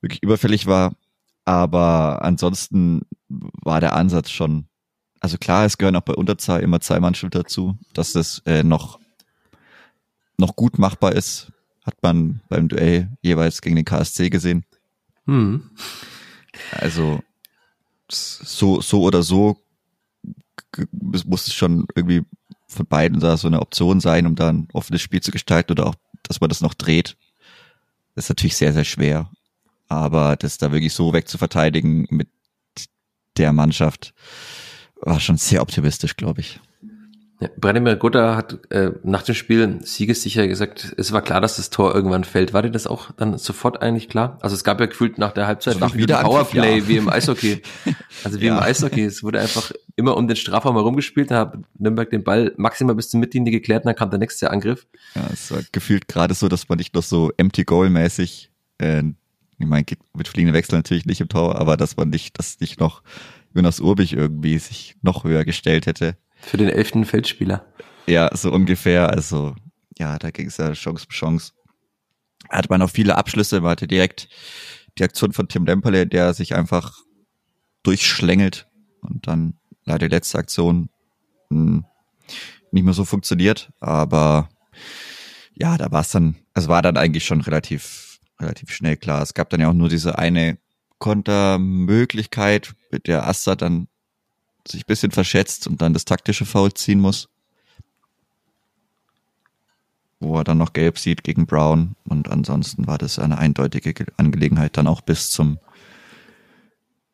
wirklich 0.00 0.22
überfällig 0.22 0.66
war. 0.66 0.94
Aber 1.44 2.24
ansonsten 2.24 3.02
war 3.28 3.80
der 3.80 3.94
Ansatz 3.94 4.30
schon, 4.30 4.66
also 5.20 5.38
klar, 5.38 5.64
es 5.64 5.78
gehören 5.78 5.96
auch 5.96 6.02
bei 6.02 6.14
Unterzahl 6.14 6.60
immer 6.60 6.80
zwei 6.80 7.00
Mannschaften 7.00 7.38
dazu, 7.38 7.76
dass 7.94 8.12
das 8.12 8.42
äh, 8.46 8.62
noch, 8.62 8.98
noch 10.38 10.56
gut 10.56 10.78
machbar 10.78 11.12
ist, 11.12 11.52
hat 11.84 12.02
man 12.02 12.40
beim 12.48 12.68
Duell 12.68 13.10
jeweils 13.22 13.62
gegen 13.62 13.76
den 13.76 13.84
KSC 13.84 14.28
gesehen. 14.30 14.64
Hm. 15.26 15.70
Also 16.72 17.20
so, 18.08 18.80
so 18.80 19.02
oder 19.02 19.22
so 19.22 19.58
muss 20.92 21.46
es 21.46 21.54
schon 21.54 21.86
irgendwie 21.94 22.22
von 22.68 22.86
beiden 22.86 23.20
da 23.20 23.36
so 23.36 23.46
eine 23.46 23.60
Option 23.60 24.00
sein, 24.00 24.26
um 24.26 24.34
da 24.34 24.48
ein 24.48 24.68
offenes 24.72 25.00
Spiel 25.00 25.20
zu 25.20 25.30
gestalten 25.30 25.72
oder 25.72 25.86
auch, 25.86 25.94
dass 26.22 26.40
man 26.40 26.48
das 26.48 26.60
noch 26.60 26.74
dreht. 26.74 27.16
Das 28.14 28.24
ist 28.26 28.28
natürlich 28.30 28.56
sehr, 28.56 28.72
sehr 28.72 28.84
schwer. 28.84 29.30
Aber 29.88 30.36
das 30.36 30.58
da 30.58 30.72
wirklich 30.72 30.92
so 30.92 31.12
wegzuverteidigen 31.12 32.06
mit 32.10 32.28
der 33.36 33.52
Mannschaft 33.52 34.14
war 35.00 35.20
schon 35.20 35.36
sehr 35.36 35.62
optimistisch, 35.62 36.16
glaube 36.16 36.40
ich. 36.40 36.60
Ja, 37.38 37.50
Branimir 37.58 37.96
Gutta 37.96 38.34
hat 38.34 38.72
äh, 38.72 38.92
nach 39.02 39.22
dem 39.22 39.34
Spiel 39.34 39.80
siegessicher 39.82 40.48
gesagt, 40.48 40.94
es 40.96 41.12
war 41.12 41.20
klar, 41.20 41.42
dass 41.42 41.56
das 41.56 41.68
Tor 41.68 41.94
irgendwann 41.94 42.24
fällt. 42.24 42.54
War 42.54 42.62
dir 42.62 42.70
das 42.70 42.86
auch 42.86 43.10
dann 43.12 43.36
sofort 43.36 43.82
eigentlich 43.82 44.08
klar? 44.08 44.38
Also 44.40 44.56
es 44.56 44.64
gab 44.64 44.80
ja 44.80 44.86
gefühlt 44.86 45.18
nach 45.18 45.32
der 45.32 45.46
Halbzeit 45.46 45.82
also 45.82 45.94
wieder 45.94 46.22
Powerplay 46.22 46.78
ja. 46.78 46.88
wie 46.88 46.96
im 46.96 47.08
Eishockey. 47.08 47.62
Also 48.24 48.40
wie 48.40 48.46
ja. 48.46 48.56
im 48.56 48.62
Eishockey. 48.62 49.04
Es 49.04 49.22
wurde 49.22 49.40
einfach 49.40 49.70
immer 49.94 50.16
um 50.16 50.26
den 50.26 50.36
Strafraum 50.36 50.76
herumgespielt. 50.76 51.30
Da 51.30 51.40
hat 51.40 51.58
Nürnberg 51.78 52.08
den 52.08 52.24
Ball 52.24 52.52
maximal 52.56 52.94
bis 52.94 53.10
zum 53.10 53.20
Mittellinie 53.20 53.52
geklärt 53.52 53.84
und 53.84 53.88
dann 53.88 53.96
kam 53.96 54.10
der 54.10 54.18
nächste 54.18 54.50
Angriff. 54.50 54.86
Ja, 55.14 55.28
es 55.30 55.50
war 55.50 55.60
gefühlt 55.72 56.08
gerade 56.08 56.32
so, 56.32 56.48
dass 56.48 56.68
man 56.68 56.78
nicht 56.78 56.94
noch 56.94 57.02
so 57.02 57.30
empty 57.36 57.64
goal 57.64 57.90
mäßig, 57.90 58.50
äh, 58.78 59.02
ich 59.58 59.66
meine, 59.66 59.84
mit 60.14 60.28
fliegenden 60.28 60.54
Wechsel 60.54 60.76
natürlich 60.76 61.04
nicht 61.04 61.20
im 61.20 61.28
Tor, 61.28 61.56
aber 61.56 61.76
dass 61.76 61.96
man 61.96 62.08
nicht, 62.08 62.38
dass 62.38 62.60
nicht 62.60 62.80
noch 62.80 63.02
Jonas 63.56 63.80
Urbich 63.80 64.12
irgendwie 64.12 64.58
sich 64.58 64.96
noch 65.02 65.24
höher 65.24 65.44
gestellt 65.44 65.86
hätte 65.86 66.16
für 66.46 66.56
den 66.56 66.68
elften 66.68 67.04
Feldspieler. 67.04 67.66
Ja, 68.06 68.30
so 68.34 68.52
ungefähr. 68.52 69.10
Also, 69.10 69.54
ja, 69.98 70.18
da 70.18 70.30
ging 70.30 70.46
es 70.46 70.58
ja 70.58 70.72
Chance 70.72 71.06
um 71.08 71.12
Chance. 71.12 71.52
Hatte 72.48 72.68
man 72.68 72.82
auch 72.82 72.90
viele 72.90 73.16
Abschlüsse, 73.16 73.60
man 73.60 73.72
hatte 73.72 73.88
direkt 73.88 74.28
die 74.98 75.04
Aktion 75.04 75.32
von 75.32 75.48
Tim 75.48 75.66
Lemperle, 75.66 76.06
der 76.06 76.32
sich 76.32 76.54
einfach 76.54 76.98
durchschlängelt 77.82 78.68
und 79.00 79.26
dann 79.26 79.54
leider 79.84 80.08
die 80.08 80.14
letzte 80.14 80.38
Aktion 80.38 80.88
mh, 81.50 81.58
hm, 81.58 81.84
nicht 82.70 82.84
mehr 82.84 82.94
so 82.94 83.04
funktioniert. 83.04 83.72
Aber 83.80 84.48
ja, 85.54 85.76
da 85.76 85.90
war 85.90 86.02
es 86.02 86.10
dann, 86.10 86.36
es 86.54 86.68
war 86.68 86.82
dann 86.82 86.96
eigentlich 86.96 87.24
schon 87.24 87.40
relativ, 87.40 88.20
relativ 88.40 88.70
schnell 88.70 88.96
klar. 88.96 89.22
Es 89.22 89.34
gab 89.34 89.50
dann 89.50 89.60
ja 89.60 89.68
auch 89.68 89.74
nur 89.74 89.88
diese 89.88 90.18
eine 90.18 90.58
Kontermöglichkeit, 90.98 92.74
mit 92.90 93.06
der 93.06 93.26
Assad 93.26 93.62
dann 93.62 93.88
sich 94.66 94.82
ein 94.82 94.86
bisschen 94.86 95.12
verschätzt 95.12 95.66
und 95.66 95.80
dann 95.82 95.92
das 95.92 96.04
taktische 96.04 96.46
Foul 96.46 96.72
ziehen 96.72 97.00
muss. 97.00 97.28
Wo 100.18 100.38
er 100.38 100.44
dann 100.44 100.58
noch 100.58 100.72
gelb 100.72 100.98
sieht 100.98 101.24
gegen 101.24 101.46
Brown. 101.46 101.94
Und 102.08 102.30
ansonsten 102.30 102.86
war 102.86 102.98
das 102.98 103.18
eine 103.18 103.38
eindeutige 103.38 104.06
Angelegenheit 104.16 104.76
dann 104.76 104.86
auch 104.86 105.02
bis 105.02 105.30
zum 105.30 105.58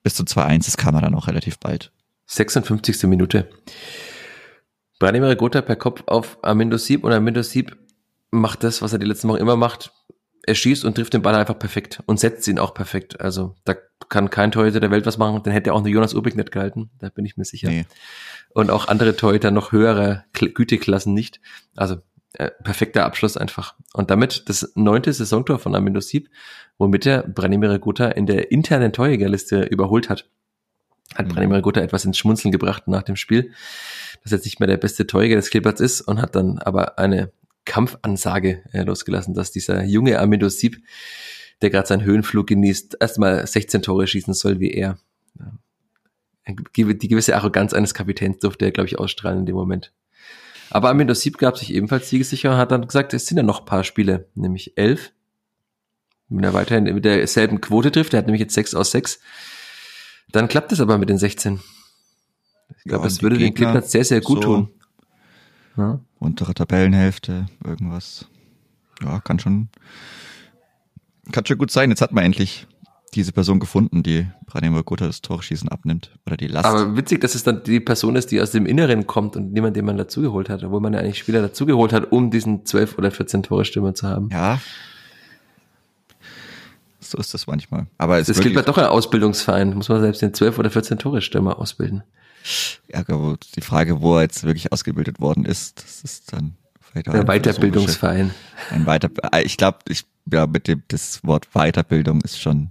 bis 0.02 0.14
zum 0.14 0.26
2-1. 0.26 0.64
Das 0.64 0.76
kam 0.76 0.94
er 0.94 1.02
dann 1.02 1.14
auch 1.14 1.26
relativ 1.28 1.58
bald. 1.58 1.92
56. 2.26 3.04
Minute. 3.04 3.48
Branimir 4.98 5.36
Gotha 5.36 5.62
per 5.62 5.76
Kopf 5.76 6.04
auf 6.06 6.38
Amindo 6.42 6.78
Sieb 6.78 7.04
und 7.04 7.12
Amindo 7.12 7.42
Sieb 7.42 7.76
macht 8.30 8.64
das, 8.64 8.82
was 8.82 8.92
er 8.92 8.98
die 8.98 9.06
letzten 9.06 9.28
Wochen 9.28 9.40
immer 9.40 9.56
macht. 9.56 9.92
Er 10.44 10.54
schießt 10.54 10.84
und 10.84 10.96
trifft 10.96 11.14
den 11.14 11.22
Ball 11.22 11.34
einfach 11.34 11.58
perfekt 11.58 12.02
und 12.06 12.18
setzt 12.18 12.48
ihn 12.48 12.58
auch 12.58 12.74
perfekt. 12.74 13.20
Also 13.20 13.54
da 13.64 13.74
kann 14.08 14.30
kein 14.30 14.50
Torhüter 14.50 14.80
der 14.80 14.90
Welt 14.90 15.06
was 15.06 15.18
machen, 15.18 15.40
dann 15.42 15.52
hätte 15.52 15.72
auch 15.72 15.80
nur 15.80 15.88
Jonas 15.88 16.14
Ubik 16.14 16.36
nicht 16.36 16.50
gehalten, 16.50 16.90
da 16.98 17.08
bin 17.08 17.24
ich 17.24 17.36
mir 17.36 17.44
sicher. 17.44 17.68
Nee. 17.68 17.86
Und 18.52 18.70
auch 18.70 18.88
andere 18.88 19.16
Torhüter 19.16 19.50
noch 19.50 19.72
höhere 19.72 20.24
Güteklassen 20.32 21.14
nicht. 21.14 21.40
Also 21.76 21.98
äh, 22.34 22.50
perfekter 22.62 23.04
Abschluss 23.04 23.36
einfach. 23.36 23.74
Und 23.92 24.10
damit 24.10 24.48
das 24.48 24.72
neunte 24.74 25.12
Saisontor 25.12 25.58
von 25.58 25.74
Amindo 25.74 26.00
Sieb, 26.00 26.30
womit 26.78 27.06
er 27.06 27.22
Branimir 27.24 27.78
Gutta 27.78 28.08
in 28.08 28.26
der 28.26 28.50
internen 28.50 28.92
Torjägerliste 28.92 29.64
überholt 29.64 30.08
hat. 30.08 30.28
Hat 31.14 31.28
mhm. 31.28 31.32
Branimir 31.32 31.60
Gutta 31.60 31.82
etwas 31.82 32.04
ins 32.04 32.16
Schmunzeln 32.16 32.50
gebracht 32.50 32.88
nach 32.88 33.02
dem 33.02 33.16
Spiel, 33.16 33.52
dass 34.22 34.32
er 34.32 34.38
jetzt 34.38 34.46
nicht 34.46 34.60
mehr 34.60 34.66
der 34.66 34.78
beste 34.78 35.06
Torjäger 35.06 35.36
des 35.36 35.50
Kleeblatts 35.50 35.80
ist 35.80 36.00
und 36.00 36.22
hat 36.22 36.34
dann 36.34 36.58
aber 36.58 36.98
eine 36.98 37.32
Kampfansage 37.64 38.62
äh, 38.72 38.82
losgelassen, 38.82 39.34
dass 39.34 39.52
dieser 39.52 39.84
junge 39.84 40.18
Amindo 40.18 40.48
Sieb 40.48 40.82
der 41.62 41.70
gerade 41.70 41.86
seinen 41.86 42.04
Höhenflug 42.04 42.48
genießt, 42.48 42.96
erstmal 43.00 43.46
16 43.46 43.82
Tore 43.82 44.06
schießen 44.06 44.34
soll 44.34 44.60
wie 44.60 44.72
er. 44.72 44.98
Die 46.76 47.08
gewisse 47.08 47.36
Arroganz 47.36 47.72
eines 47.72 47.94
Kapitäns 47.94 48.40
durfte 48.40 48.64
er, 48.64 48.72
glaube 48.72 48.88
ich, 48.88 48.98
ausstrahlen 48.98 49.40
in 49.40 49.46
dem 49.46 49.54
Moment. 49.54 49.92
Aber 50.70 50.88
Armindo 50.88 51.14
Sieb 51.14 51.38
gab 51.38 51.56
sich 51.56 51.72
ebenfalls 51.72 52.10
siegesicher 52.10 52.50
und 52.50 52.56
hat 52.56 52.72
dann 52.72 52.86
gesagt, 52.86 53.14
es 53.14 53.26
sind 53.26 53.36
ja 53.36 53.42
noch 53.42 53.60
ein 53.60 53.66
paar 53.66 53.84
Spiele, 53.84 54.26
nämlich 54.34 54.76
elf. 54.76 55.12
Wenn 56.28 56.42
er 56.42 56.54
weiterhin 56.54 56.84
mit 56.84 57.04
derselben 57.04 57.60
Quote 57.60 57.92
trifft, 57.92 58.14
er 58.14 58.18
hat 58.18 58.26
nämlich 58.26 58.40
jetzt 58.40 58.54
sechs 58.54 58.74
aus 58.74 58.90
sechs, 58.90 59.20
dann 60.32 60.48
klappt 60.48 60.72
es 60.72 60.80
aber 60.80 60.98
mit 60.98 61.10
den 61.10 61.18
16. 61.18 61.60
Ich 62.78 62.84
glaube, 62.84 63.04
ja, 63.04 63.08
das 63.08 63.22
würde 63.22 63.38
den 63.38 63.54
Klippers 63.54 63.92
sehr, 63.92 64.04
sehr 64.04 64.22
gut 64.22 64.42
so 64.42 64.56
tun. 64.56 64.70
Ja? 65.76 66.00
Untere 66.18 66.54
Tabellenhälfte, 66.54 67.46
irgendwas. 67.64 68.26
Ja, 69.02 69.20
kann 69.20 69.38
schon, 69.38 69.68
kann 71.30 71.46
schon 71.46 71.58
gut 71.58 71.70
sein. 71.70 71.90
Jetzt 71.90 72.02
hat 72.02 72.12
man 72.12 72.24
endlich 72.24 72.66
diese 73.14 73.32
Person 73.32 73.60
gefunden, 73.60 74.02
die 74.02 74.26
Branimir 74.46 74.82
Gotha 74.82 75.06
das 75.06 75.20
Torschießen 75.20 75.68
abnimmt 75.68 76.10
oder 76.26 76.36
die 76.36 76.46
Last. 76.46 76.66
Aber 76.66 76.96
witzig, 76.96 77.20
dass 77.20 77.34
es 77.34 77.42
dann 77.42 77.62
die 77.62 77.80
Person 77.80 78.16
ist, 78.16 78.30
die 78.30 78.40
aus 78.40 78.52
dem 78.52 78.64
Inneren 78.64 79.06
kommt 79.06 79.36
und 79.36 79.52
niemand, 79.52 79.76
den 79.76 79.84
man 79.84 79.98
dazugeholt 79.98 80.48
hat, 80.48 80.64
obwohl 80.64 80.80
man 80.80 80.94
ja 80.94 81.00
eigentlich 81.00 81.18
Spieler 81.18 81.42
dazugeholt 81.42 81.92
hat, 81.92 82.10
um 82.10 82.30
diesen 82.30 82.64
12 82.64 82.96
oder 82.98 83.10
14 83.10 83.42
Tore 83.42 83.64
Stürmer 83.64 83.94
zu 83.94 84.08
haben. 84.08 84.30
Ja. 84.32 84.60
So 87.00 87.18
ist 87.18 87.34
das 87.34 87.46
manchmal. 87.46 87.86
Aber 87.98 88.18
es, 88.18 88.28
es 88.28 88.40
gilt 88.40 88.54
ja 88.54 88.62
doch 88.62 88.78
ein 88.78 88.86
Ausbildungsverein, 88.86 89.74
muss 89.74 89.88
man 89.88 90.00
selbst 90.00 90.22
den 90.22 90.32
12 90.32 90.58
oder 90.58 90.70
14 90.70 90.98
Tore 90.98 91.20
Stürmer 91.20 91.58
ausbilden. 91.58 92.04
Ja, 92.88 93.00
aber 93.00 93.36
die 93.54 93.60
Frage, 93.60 94.00
wo 94.00 94.16
er 94.16 94.22
jetzt 94.22 94.44
wirklich 94.44 94.72
ausgebildet 94.72 95.20
worden 95.20 95.44
ist, 95.44 95.82
das 95.82 96.02
ist 96.02 96.32
dann 96.32 96.56
vielleicht 96.80 97.08
auch 97.08 97.14
ein 97.14 97.26
Weiterbildungsverein. 97.26 98.34
Ein 98.70 98.86
Weiter, 98.86 99.10
ich 99.42 99.56
glaube, 99.56 99.78
ich 99.88 100.06
ja, 100.30 100.46
mit 100.46 100.68
dem, 100.68 100.82
das 100.88 101.24
Wort 101.24 101.48
Weiterbildung 101.52 102.20
ist 102.22 102.40
schon, 102.40 102.70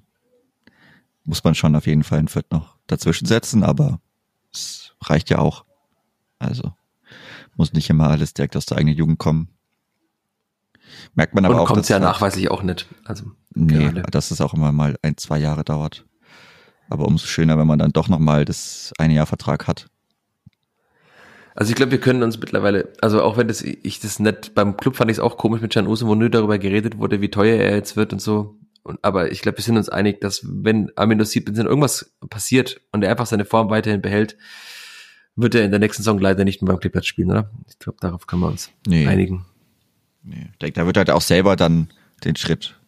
muss 1.23 1.43
man 1.43 1.55
schon 1.55 1.75
auf 1.75 1.87
jeden 1.87 2.03
Fall 2.03 2.19
ein 2.19 2.27
Fürth 2.27 2.51
noch 2.51 2.77
dazwischen 2.87 3.25
setzen, 3.25 3.63
aber 3.63 3.99
es 4.53 4.95
reicht 5.01 5.29
ja 5.29 5.39
auch. 5.39 5.65
Also, 6.39 6.73
muss 7.55 7.73
nicht 7.73 7.89
immer 7.89 8.09
alles 8.09 8.33
direkt 8.33 8.55
aus 8.55 8.65
der 8.65 8.77
eigenen 8.77 8.95
Jugend 8.95 9.19
kommen. 9.19 9.49
Merkt 11.13 11.35
man 11.35 11.45
aber 11.45 11.55
Und 11.55 11.61
auch. 11.61 11.67
kommt 11.67 11.87
ja 11.89 11.99
nachweislich 11.99 12.49
auch 12.49 12.63
nicht. 12.63 12.87
Also, 13.05 13.31
nee, 13.53 13.89
gerade. 13.89 14.03
dass 14.03 14.31
es 14.31 14.41
auch 14.41 14.53
immer 14.53 14.71
mal 14.71 14.97
ein, 15.01 15.17
zwei 15.17 15.39
Jahre 15.39 15.63
dauert. 15.63 16.05
Aber 16.91 17.05
umso 17.05 17.25
schöner, 17.25 17.57
wenn 17.57 17.67
man 17.67 17.79
dann 17.79 17.93
doch 17.93 18.09
nochmal 18.09 18.43
das 18.43 18.91
eine 18.97 19.13
Jahr 19.13 19.25
Vertrag 19.25 19.65
hat. 19.65 19.87
Also 21.55 21.69
ich 21.69 21.75
glaube, 21.75 21.93
wir 21.93 22.01
können 22.01 22.21
uns 22.21 22.37
mittlerweile, 22.37 22.91
also 22.99 23.23
auch 23.23 23.37
wenn 23.37 23.47
das, 23.47 23.61
ich 23.61 24.01
das 24.01 24.19
nicht, 24.19 24.53
beim 24.55 24.75
Club 24.75 24.97
fand 24.97 25.09
ich 25.09 25.15
es 25.15 25.21
auch 25.21 25.37
komisch 25.37 25.61
mit 25.61 25.73
wo 25.73 26.15
nur 26.15 26.29
darüber 26.29 26.59
geredet 26.59 26.97
wurde, 26.97 27.21
wie 27.21 27.29
teuer 27.29 27.57
er 27.57 27.75
jetzt 27.75 27.95
wird 27.95 28.11
und 28.11 28.19
so. 28.19 28.57
Und, 28.83 28.99
aber 29.03 29.31
ich 29.31 29.41
glaube, 29.41 29.57
wir 29.57 29.63
sind 29.63 29.77
uns 29.77 29.87
einig, 29.87 30.19
dass 30.19 30.41
wenn 30.43 30.91
Amino 30.97 31.23
wenn 31.23 31.65
irgendwas 31.65 32.13
passiert 32.29 32.81
und 32.91 33.03
er 33.03 33.11
einfach 33.11 33.25
seine 33.25 33.45
Form 33.45 33.69
weiterhin 33.69 34.01
behält, 34.01 34.35
wird 35.37 35.55
er 35.55 35.63
in 35.63 35.71
der 35.71 35.79
nächsten 35.79 36.03
Saison 36.03 36.19
leider 36.19 36.43
nicht 36.43 36.61
mehr 36.61 36.73
beim 36.73 36.79
Clippers 36.81 37.05
spielen, 37.05 37.31
oder? 37.31 37.51
Ich 37.69 37.79
glaube, 37.79 37.99
darauf 38.01 38.27
können 38.27 38.41
wir 38.41 38.49
uns 38.49 38.69
nee. 38.85 39.07
einigen. 39.07 39.45
Nee, 40.23 40.49
ich 40.51 40.57
denke, 40.57 40.73
da 40.73 40.85
wird 40.85 40.97
er 40.97 41.01
halt 41.01 41.11
auch 41.11 41.21
selber 41.21 41.55
dann 41.55 41.87
den 42.25 42.35
Schritt 42.35 42.80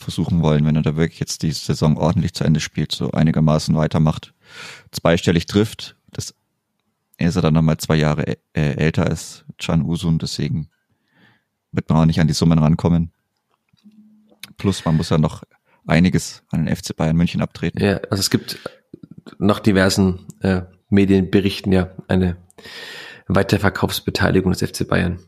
versuchen 0.00 0.42
wollen, 0.42 0.64
wenn 0.64 0.76
er 0.76 0.82
da 0.82 0.96
wirklich 0.96 1.20
jetzt 1.20 1.42
die 1.42 1.52
Saison 1.52 1.96
ordentlich 1.96 2.34
zu 2.34 2.44
Ende 2.44 2.60
spielt, 2.60 2.92
so 2.92 3.12
einigermaßen 3.12 3.74
weitermacht, 3.76 4.34
zweistellig 4.90 5.46
trifft, 5.46 5.96
das 6.10 6.34
er 7.18 7.30
dann 7.30 7.54
nochmal 7.54 7.76
zwei 7.76 7.96
Jahre 7.96 8.38
äh, 8.54 8.74
älter 8.76 9.06
als 9.06 9.44
Chan 9.58 9.82
Usun, 9.82 10.18
deswegen 10.18 10.70
wird 11.72 11.88
man 11.88 11.98
auch 11.98 12.06
nicht 12.06 12.20
an 12.20 12.26
die 12.26 12.34
Summen 12.34 12.58
rankommen. 12.58 13.12
Plus 14.56 14.84
man 14.84 14.96
muss 14.96 15.10
ja 15.10 15.18
noch 15.18 15.44
einiges 15.86 16.42
an 16.50 16.64
den 16.64 16.74
FC 16.74 16.96
Bayern 16.96 17.16
München 17.16 17.42
abtreten. 17.42 17.82
Ja, 17.82 17.98
also 18.10 18.20
es 18.20 18.30
gibt 18.30 18.58
nach 19.38 19.60
diversen 19.60 20.26
äh, 20.40 20.62
Medienberichten 20.88 21.72
ja 21.72 21.90
eine 22.08 22.36
Weiterverkaufsbeteiligung 23.28 24.52
des 24.52 24.62
FC 24.62 24.86
Bayern. 24.88 25.20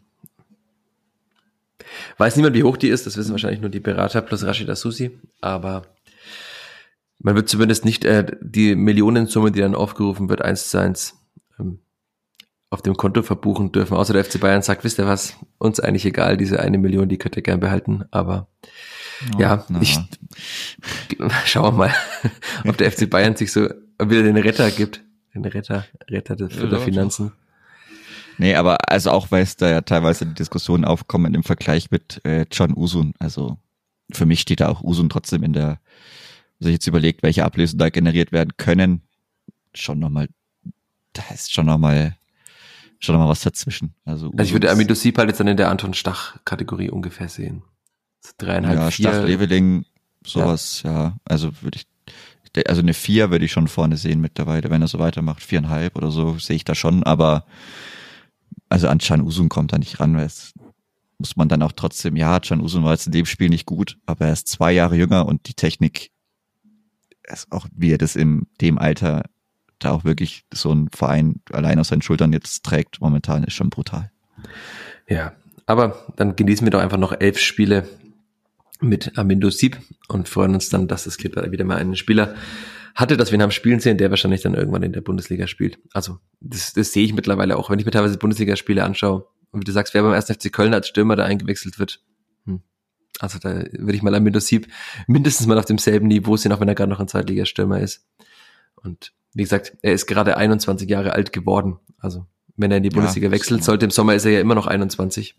Weiß 2.19 2.37
niemand, 2.37 2.57
wie 2.57 2.63
hoch 2.63 2.77
die 2.77 2.89
ist, 2.89 3.07
das 3.07 3.17
wissen 3.17 3.33
wahrscheinlich 3.33 3.61
nur 3.61 3.71
die 3.71 3.81
Berater 3.81 4.23
plus 4.23 4.45
Rashida 4.45 4.77
Susi, 4.77 5.11
aber 5.41 5.83
man 7.19 7.35
wird 7.35 7.49
zumindest 7.49 7.85
nicht 7.85 8.05
äh, 8.05 8.27
die 8.41 8.75
Millionensumme, 8.75 9.53
die 9.53 9.61
dann 9.61 9.75
aufgerufen 9.75 10.29
wird, 10.29 10.43
eins 10.43 10.71
zu 10.71 10.79
eins 10.79 11.15
ähm, 11.59 11.79
auf 12.71 12.83
dem 12.83 12.97
Konto 12.97 13.23
verbuchen 13.23 13.71
dürfen. 13.71 13.97
Außer 13.97 14.13
der 14.13 14.25
FC 14.25 14.41
Bayern 14.41 14.63
sagt, 14.63 14.83
wisst 14.83 14.99
ihr 14.99 15.07
was, 15.07 15.37
uns 15.59 15.79
eigentlich 15.79 16.07
egal, 16.07 16.37
diese 16.37 16.61
eine 16.61 16.79
Million, 16.79 17.09
die 17.09 17.19
könnt 17.19 17.37
ihr 17.37 17.43
gern 17.43 17.61
behalten, 17.61 18.05
aber 18.11 18.49
oh, 19.35 19.41
ja, 19.41 19.65
na. 19.69 19.81
ich 19.81 19.99
schauen 21.45 21.75
wir 21.75 21.79
mal, 21.79 21.95
ob 22.67 22.77
der 22.77 22.91
FC 22.91 23.09
Bayern 23.09 23.37
sich 23.37 23.53
so 23.53 23.69
wieder 24.01 24.23
den 24.23 24.37
Retter 24.37 24.71
gibt. 24.71 25.03
Den 25.35 25.45
Retter, 25.45 25.87
Retter 26.11 26.37
der, 26.37 26.49
ja, 26.49 26.67
der 26.67 26.79
Finanzen. 26.81 27.33
Nee, 28.39 28.55
aber 28.55 28.79
also 28.89 29.11
auch, 29.11 29.31
weil 29.31 29.43
es 29.43 29.57
da 29.57 29.69
ja 29.69 29.81
teilweise 29.83 30.27
die 30.27 30.35
Diskussionen 30.35 30.85
aufkommen 30.85 31.35
im 31.35 31.43
Vergleich 31.43 31.91
mit 31.91 32.21
äh, 32.25 32.47
John 32.51 32.77
Usun. 32.77 33.15
Also 33.19 33.59
für 34.13 34.27
mich 34.27 34.41
steht 34.41 34.61
da 34.61 34.69
auch 34.69 34.83
Usun 34.83 35.09
trotzdem 35.09 35.43
in 35.43 35.53
der, 35.53 35.79
sich 36.59 36.73
jetzt 36.73 36.87
überlegt, 36.87 37.23
welche 37.23 37.45
Ablösen 37.45 37.79
da 37.79 37.89
generiert 37.89 38.33
werden 38.33 38.53
können, 38.57 39.03
schon 39.75 39.99
nochmal, 39.99 40.29
da 41.13 41.23
ist 41.33 41.53
schon 41.53 41.67
nochmal, 41.67 42.17
schon 42.99 43.15
nochmal 43.15 43.31
was 43.31 43.43
dazwischen. 43.43 43.95
Also, 44.05 44.31
also 44.31 44.43
ich 44.43 44.53
würde 44.53 44.71
Amido 44.71 44.95
Sieb 44.95 45.19
halt 45.19 45.29
jetzt 45.29 45.41
dann 45.41 45.49
in 45.49 45.57
der 45.57 45.71
Anton 45.71 45.95
Stach-Kategorie 45.95 46.91
ungefähr 46.91 47.29
sehen. 47.29 47.63
So 48.21 48.33
dreieinhalb, 48.39 48.79
ja, 48.79 48.91
vier. 48.91 49.09
Stach, 49.09 49.25
Leveling, 49.25 49.85
sowas, 50.25 50.83
ja. 50.85 50.93
ja. 50.93 51.17
Also 51.25 51.51
würde 51.63 51.79
ich, 51.79 52.69
also 52.69 52.83
eine 52.83 52.95
vier 52.95 53.31
würde 53.31 53.45
ich 53.45 53.53
schon 53.53 53.69
vorne 53.69 53.97
sehen 53.97 54.21
mittlerweile, 54.21 54.71
wenn 54.71 54.83
er 54.83 54.89
so 54.89 54.99
weitermacht. 54.99 55.43
Viereinhalb 55.43 55.97
oder 55.97 56.11
so 56.11 56.39
sehe 56.39 56.57
ich 56.57 56.65
da 56.65 56.75
schon, 56.75 57.03
aber 57.03 57.45
also 58.73 58.89
an 58.89 58.99
Chan 58.99 59.21
Usun 59.21 59.49
kommt 59.49 59.73
da 59.73 59.79
nicht 59.79 60.01
ran, 60.01 60.17
weil 60.17 60.25
es 60.25 60.55
muss 61.19 61.37
man 61.37 61.49
dann 61.49 61.63
auch 61.63 61.73
trotzdem, 61.73 62.17
ja, 62.17 62.41
Chan 62.41 62.61
Usun 62.61 62.83
war 62.83 62.93
jetzt 62.93 63.07
in 63.07 63.13
dem 63.13 63.27
Spiel 63.27 63.49
nicht 63.49 63.67
gut, 63.67 63.99
aber 64.07 64.27
er 64.27 64.33
ist 64.33 64.49
zwei 64.49 64.73
Jahre 64.73 64.97
jünger 64.97 65.27
und 65.27 65.47
die 65.47 65.55
Technik 65.55 66.11
ist 67.23 67.53
auch, 67.53 67.67
wie 67.77 67.93
er 67.93 67.99
das 67.99 68.17
in 68.17 68.47
dem 68.61 68.79
Alter 68.79 69.23
da 69.79 69.91
auch 69.91 70.05
wirklich 70.05 70.45
so 70.53 70.73
ein 70.73 70.89
Verein 70.93 71.43
allein 71.53 71.79
aus 71.79 71.89
seinen 71.89 72.03
Schultern 72.03 72.33
jetzt 72.33 72.65
trägt, 72.65 73.01
momentan 73.01 73.45
ist 73.45 73.55
schon 73.55 73.71
brutal. 73.71 74.11
Ja, 75.07 75.33
aber 75.67 76.07
dann 76.17 76.35
genießen 76.35 76.67
wir 76.67 76.71
doch 76.71 76.81
einfach 76.81 76.99
noch 76.99 77.13
elf 77.13 77.39
Spiele 77.39 77.87
mit 78.81 79.17
Amindo 79.19 79.51
Sieb 79.51 79.79
und 80.09 80.29
freuen 80.29 80.55
uns 80.55 80.71
dann, 80.71 80.89
dass 80.89 81.07
es 81.07 81.23
wieder 81.23 81.65
mal 81.65 81.77
einen 81.77 81.97
Spieler 81.97 82.35
hatte, 82.95 83.17
dass 83.17 83.31
wir 83.31 83.39
ihn 83.39 83.43
haben 83.43 83.51
spielen 83.51 83.81
sehen, 83.81 83.99
der 83.99 84.11
wahrscheinlich 84.11 84.43
dann 84.43 84.55
irgendwann 84.55 84.83
in 84.83 84.93
der 84.93 85.01
Bundesliga 85.01 85.47
spielt. 85.47 85.79
Also 85.93 86.19
das, 86.41 86.73
das 86.73 86.93
sehe 86.93 87.05
ich 87.05 87.15
mittlerweile 87.15 87.57
auch, 87.57 87.71
wenn 87.71 87.79
ich 87.79 87.85
mir 87.85 87.91
teilweise 87.91 88.19
Bundesligaspiele 88.19 88.83
anschaue 88.85 89.27
und 89.51 89.61
wie 89.61 89.65
du 89.65 89.73
sagst, 89.73 89.95
wer 89.95 90.03
beim 90.03 90.13
1. 90.13 90.27
FC 90.27 90.53
Köln 90.53 90.75
als 90.75 90.89
Stürmer 90.89 91.17
da 91.17 91.25
eingewechselt 91.25 91.79
wird. 91.79 92.01
Hm. 92.47 92.63
Also 93.19 93.39
da 93.39 93.65
würde 93.73 93.95
ich 93.95 94.03
mal 94.03 94.15
an 94.15 94.41
Sieb 94.41 94.69
mindestens 95.07 95.47
mal 95.47 95.59
auf 95.59 95.65
demselben 95.65 96.09
Niveau 96.09 96.37
sehen, 96.37 96.53
auch 96.53 96.61
wenn 96.61 96.69
er 96.69 96.75
gerade 96.75 96.91
noch 96.91 97.01
ein 97.01 97.09
Zweitligastürmer 97.09 97.81
ist. 97.81 98.07
Und 98.77 99.13
wie 99.35 99.43
gesagt, 99.43 99.77
er 99.83 99.93
ist 99.93 100.07
gerade 100.07 100.37
21 100.37 100.89
Jahre 100.89 101.13
alt 101.13 101.33
geworden. 101.33 101.79
Also 101.99 102.27
wenn 102.57 102.71
er 102.71 102.79
in 102.79 102.83
die 102.83 102.91
Bundesliga 102.91 103.29
ja, 103.29 103.33
wechselt, 103.33 103.65
sollte 103.65 103.85
im 103.85 103.91
Sommer 103.91 104.15
ist 104.15 104.25
er 104.25 104.33
ja 104.33 104.41
immer 104.41 104.55
noch 104.55 104.67
21. 104.67 105.37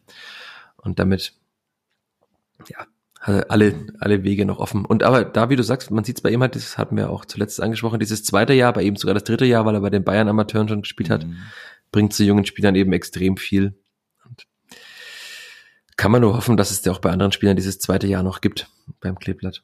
Und 0.78 1.00
damit, 1.00 1.34
ja, 2.68 2.88
alle, 3.32 3.88
alle 4.00 4.24
Wege 4.24 4.46
noch 4.46 4.60
offen. 4.60 4.86
Und 4.86 5.04
aber 5.04 5.24
da, 5.24 5.50
wie 5.50 5.56
du 5.56 5.64
sagst, 5.64 5.92
man 5.92 6.04
sieht 6.04 6.18
es 6.18 6.22
bei 6.22 6.32
ihm 6.32 6.42
halt, 6.42 6.56
das 6.56 6.78
hatten 6.78 6.98
wir 6.98 7.10
auch 7.10 7.26
zuletzt 7.26 7.62
angesprochen, 7.62 8.00
dieses 8.00 8.24
zweite 8.24 8.54
Jahr, 8.54 8.74
bei 8.74 8.84
ihm 8.84 8.96
sogar 8.96 9.14
das 9.14 9.24
dritte 9.24 9.46
Jahr, 9.46 9.66
weil 9.66 9.76
er 9.76 9.82
bei 9.82 9.90
den 9.90 10.04
Bayern-Amateuren 10.04 10.68
schon 10.68 10.82
gespielt 10.82 11.10
hat, 11.10 11.26
mhm. 11.26 11.38
bringt 11.92 12.14
zu 12.14 12.24
jungen 12.24 12.46
Spielern 12.46 12.76
eben 12.76 12.92
extrem 12.92 13.38
viel. 13.38 13.76
Und 14.26 14.46
kann 15.96 16.12
man 16.12 16.22
nur 16.22 16.36
hoffen, 16.36 16.58
dass 16.58 16.72
es 16.72 16.84
ja 16.84 16.92
auch 16.92 17.00
bei 17.00 17.12
anderen 17.12 17.32
Spielern 17.32 17.56
dieses 17.56 17.80
zweite 17.80 18.08
Jahr 18.08 18.24
noch 18.24 18.42
gibt 18.42 18.70
beim 19.00 19.18
Kleeblatt. 19.18 19.64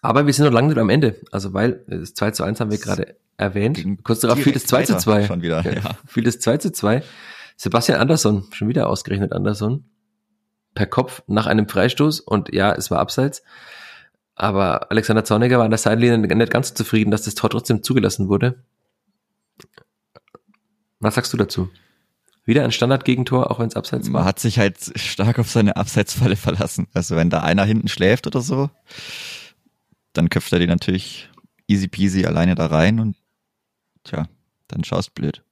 Aber 0.00 0.26
wir 0.26 0.32
sind 0.32 0.44
noch 0.44 0.52
lange 0.52 0.68
nicht 0.68 0.78
am 0.78 0.90
Ende. 0.90 1.20
Also, 1.30 1.54
weil 1.54 1.84
das 1.86 2.14
2 2.14 2.32
zu 2.32 2.42
1 2.42 2.60
haben 2.60 2.72
wir 2.72 2.78
gerade 2.78 3.16
erwähnt. 3.36 3.80
Kurz 4.02 4.20
darauf 4.20 4.40
fiel 4.40 4.52
das 4.52 4.66
2 4.66 4.84
zu 4.84 4.96
2. 4.96 5.26
Schon 5.26 5.42
wieder, 5.42 5.62
ja. 5.64 5.96
Fiel 6.06 6.24
das 6.24 6.40
2 6.40 6.56
zu 6.56 6.72
2. 6.72 7.04
Sebastian 7.56 8.00
Andersson, 8.00 8.48
schon 8.52 8.68
wieder 8.68 8.88
ausgerechnet 8.88 9.32
Andersson, 9.32 9.84
per 10.74 10.86
Kopf 10.86 11.22
nach 11.26 11.46
einem 11.46 11.68
Freistoß 11.68 12.20
und 12.20 12.52
ja, 12.52 12.72
es 12.72 12.90
war 12.90 12.98
abseits. 12.98 13.42
Aber 14.34 14.90
Alexander 14.90 15.24
Zorniger 15.24 15.58
war 15.58 15.64
an 15.64 15.70
der 15.70 15.78
Seitenlinie 15.78 16.18
nicht 16.18 16.52
ganz 16.52 16.74
zufrieden, 16.74 17.10
dass 17.10 17.22
das 17.22 17.34
Tor 17.34 17.50
trotzdem 17.50 17.82
zugelassen 17.82 18.28
wurde. 18.28 18.62
Was 21.00 21.14
sagst 21.14 21.32
du 21.32 21.36
dazu? 21.36 21.68
Wieder 22.44 22.64
ein 22.64 22.72
Standard-Gegentor, 22.72 23.50
auch 23.50 23.60
wenn 23.60 23.68
es 23.68 23.76
abseits 23.76 24.06
war. 24.06 24.20
Man 24.20 24.24
hat 24.24 24.40
sich 24.40 24.58
halt 24.58 24.98
stark 24.98 25.38
auf 25.38 25.48
seine 25.50 25.76
Abseitsfalle 25.76 26.36
verlassen. 26.36 26.88
Also 26.92 27.16
wenn 27.16 27.30
da 27.30 27.40
einer 27.42 27.64
hinten 27.64 27.88
schläft 27.88 28.26
oder 28.26 28.40
so, 28.40 28.70
dann 30.12 30.28
köpft 30.28 30.52
er 30.52 30.58
den 30.58 30.68
natürlich 30.68 31.30
easy 31.68 31.88
peasy 31.88 32.26
alleine 32.26 32.54
da 32.54 32.66
rein 32.66 32.98
und 32.98 33.16
tja, 34.04 34.26
dann 34.68 34.84
schaust 34.84 35.14
blöd. 35.14 35.44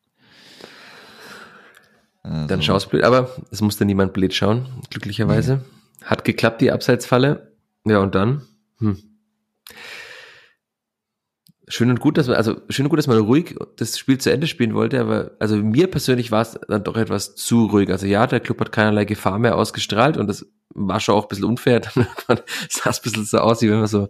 Also. 2.23 2.47
Dann 2.47 2.63
schaust 2.63 2.91
blöd, 2.91 3.05
aber 3.05 3.31
es 3.51 3.61
musste 3.61 3.85
niemand 3.85 4.13
blöd 4.13 4.35
schauen, 4.35 4.67
glücklicherweise. 4.91 5.57
Nee. 5.57 6.07
Hat 6.07 6.25
geklappt, 6.25 6.61
die 6.61 6.71
Abseitsfalle. 6.71 7.53
Ja, 7.85 7.99
und 7.99 8.15
dann? 8.15 8.43
Hm. 8.79 8.99
Schön 11.69 11.89
und 11.89 12.01
gut, 12.01 12.19
dass 12.19 12.27
man, 12.27 12.37
also 12.37 12.57
schön 12.69 12.87
und 12.87 12.91
gut, 12.91 12.99
dass 12.99 13.07
man 13.07 13.19
ruhig 13.19 13.55
das 13.77 13.97
Spiel 13.97 14.19
zu 14.19 14.33
Ende 14.33 14.49
spielen 14.49 14.75
wollte, 14.75 15.01
aber 15.01 15.33
also 15.39 15.57
mir 15.57 15.87
persönlich 15.87 16.33
war 16.33 16.43
es 16.43 16.59
dann 16.67 16.83
doch 16.83 16.97
etwas 16.97 17.37
zu 17.37 17.67
ruhig. 17.67 17.91
Also 17.91 18.07
ja, 18.07 18.27
der 18.27 18.41
Club 18.41 18.61
hat 18.61 18.73
keinerlei 18.73 19.05
Gefahr 19.05 19.39
mehr 19.39 19.57
ausgestrahlt 19.57 20.17
und 20.17 20.27
das 20.27 20.47
war 20.71 20.99
schon 20.99 21.15
auch 21.15 21.25
ein 21.25 21.29
bisschen 21.29 21.45
unfair. 21.45 21.81
Dann 22.27 22.41
sah 22.69 22.91
es 22.91 22.99
ein 22.99 23.03
bisschen 23.03 23.25
so 23.25 23.39
aus, 23.39 23.63
wie 23.63 23.71
wenn 23.71 23.79
man 23.79 23.87
so 23.87 24.09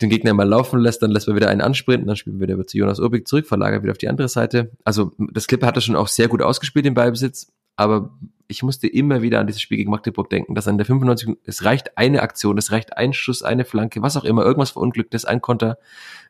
den 0.00 0.10
Gegner 0.10 0.34
mal 0.34 0.48
laufen 0.48 0.80
lässt, 0.80 1.02
dann 1.02 1.10
lässt 1.10 1.26
man 1.26 1.36
wieder 1.36 1.48
einen 1.48 1.60
ansprinten, 1.60 2.06
dann 2.06 2.16
spielen 2.16 2.40
wir 2.40 2.48
wieder 2.48 2.66
zu 2.66 2.78
Jonas 2.78 2.98
Urbig 2.98 3.28
zurück, 3.28 3.46
verlagert 3.46 3.82
wieder 3.82 3.92
auf 3.92 3.98
die 3.98 4.08
andere 4.08 4.28
Seite. 4.28 4.72
Also 4.84 5.12
das 5.18 5.46
Clipper 5.46 5.66
hat 5.66 5.76
er 5.76 5.82
schon 5.82 5.96
auch 5.96 6.08
sehr 6.08 6.28
gut 6.28 6.42
ausgespielt 6.42 6.86
im 6.86 6.94
Ballbesitz, 6.94 7.52
aber 7.76 8.10
ich 8.48 8.62
musste 8.62 8.88
immer 8.88 9.22
wieder 9.22 9.40
an 9.40 9.46
dieses 9.46 9.62
Spiel 9.62 9.78
gegen 9.78 9.90
Magdeburg 9.90 10.28
denken, 10.28 10.54
dass 10.54 10.66
an 10.66 10.76
der 10.76 10.86
95, 10.86 11.36
es 11.44 11.64
reicht 11.64 11.96
eine 11.96 12.22
Aktion, 12.22 12.58
es 12.58 12.72
reicht 12.72 12.96
ein 12.96 13.12
Schuss, 13.12 13.42
eine 13.42 13.64
Flanke, 13.64 14.02
was 14.02 14.16
auch 14.16 14.24
immer, 14.24 14.44
irgendwas 14.44 14.70
verunglücktes, 14.70 15.24
ein 15.24 15.40
Konter 15.40 15.78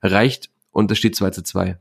reicht 0.03 0.51
und 0.71 0.91
es 0.91 0.99
steht 0.99 1.17
2 1.17 1.31
zu 1.31 1.43
2. 1.43 1.79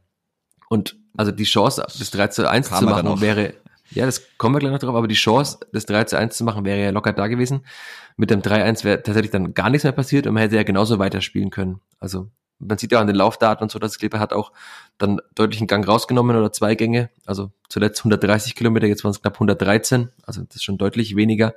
Und 0.70 0.98
also 1.18 1.32
die 1.32 1.44
Chance, 1.44 1.84
das 1.86 2.12
3 2.12 2.28
zu 2.28 2.50
1 2.50 2.70
zu 2.70 2.86
machen, 2.86 3.20
wäre, 3.22 3.54
ja, 3.92 4.06
das 4.06 4.38
kommen 4.38 4.56
wir 4.56 4.60
gleich 4.60 4.72
noch 4.72 4.80
drauf, 4.80 4.96
aber 4.96 5.08
die 5.08 5.16
Chance, 5.16 5.60
das 5.72 5.86
3 5.86 6.06
zu 6.06 6.18
1 6.18 6.38
zu 6.38 6.44
machen, 6.44 6.66
wäre 6.66 6.82
ja 6.82 6.90
locker 6.92 7.14
da 7.14 7.28
gewesen. 7.28 7.66
Mit 8.18 8.30
dem 8.30 8.42
3-1 8.42 8.84
wäre 8.84 9.02
tatsächlich 9.02 9.32
dann 9.32 9.54
gar 9.54 9.70
nichts 9.70 9.84
mehr 9.84 9.94
passiert 9.94 10.28
und 10.28 10.34
man 10.34 10.42
hätte 10.42 10.56
ja 10.56 10.64
genauso 10.64 11.00
weiterspielen 11.00 11.50
können. 11.50 11.80
Also 12.00 12.30
man 12.60 12.78
sieht 12.78 12.92
ja 12.92 13.00
an 13.00 13.08
den 13.08 13.16
Laufdaten 13.16 13.64
und 13.64 13.72
so, 13.72 13.80
dass 13.80 13.98
Kleber 13.98 14.20
hat 14.20 14.34
auch 14.34 14.52
dann 14.98 15.22
deutlich 15.34 15.62
einen 15.62 15.68
Gang 15.68 15.88
rausgenommen 15.88 16.36
oder 16.36 16.52
zwei 16.52 16.76
Gänge. 16.76 17.10
Also 17.26 17.52
zuletzt 17.70 18.02
130 18.02 18.54
Kilometer, 18.54 18.86
jetzt 18.86 19.04
waren 19.06 19.12
es 19.12 19.22
knapp 19.22 19.36
113. 19.36 20.10
Also 20.24 20.42
das 20.44 20.58
ist 20.58 20.64
schon 20.64 20.78
deutlich 20.78 21.16
weniger. 21.16 21.56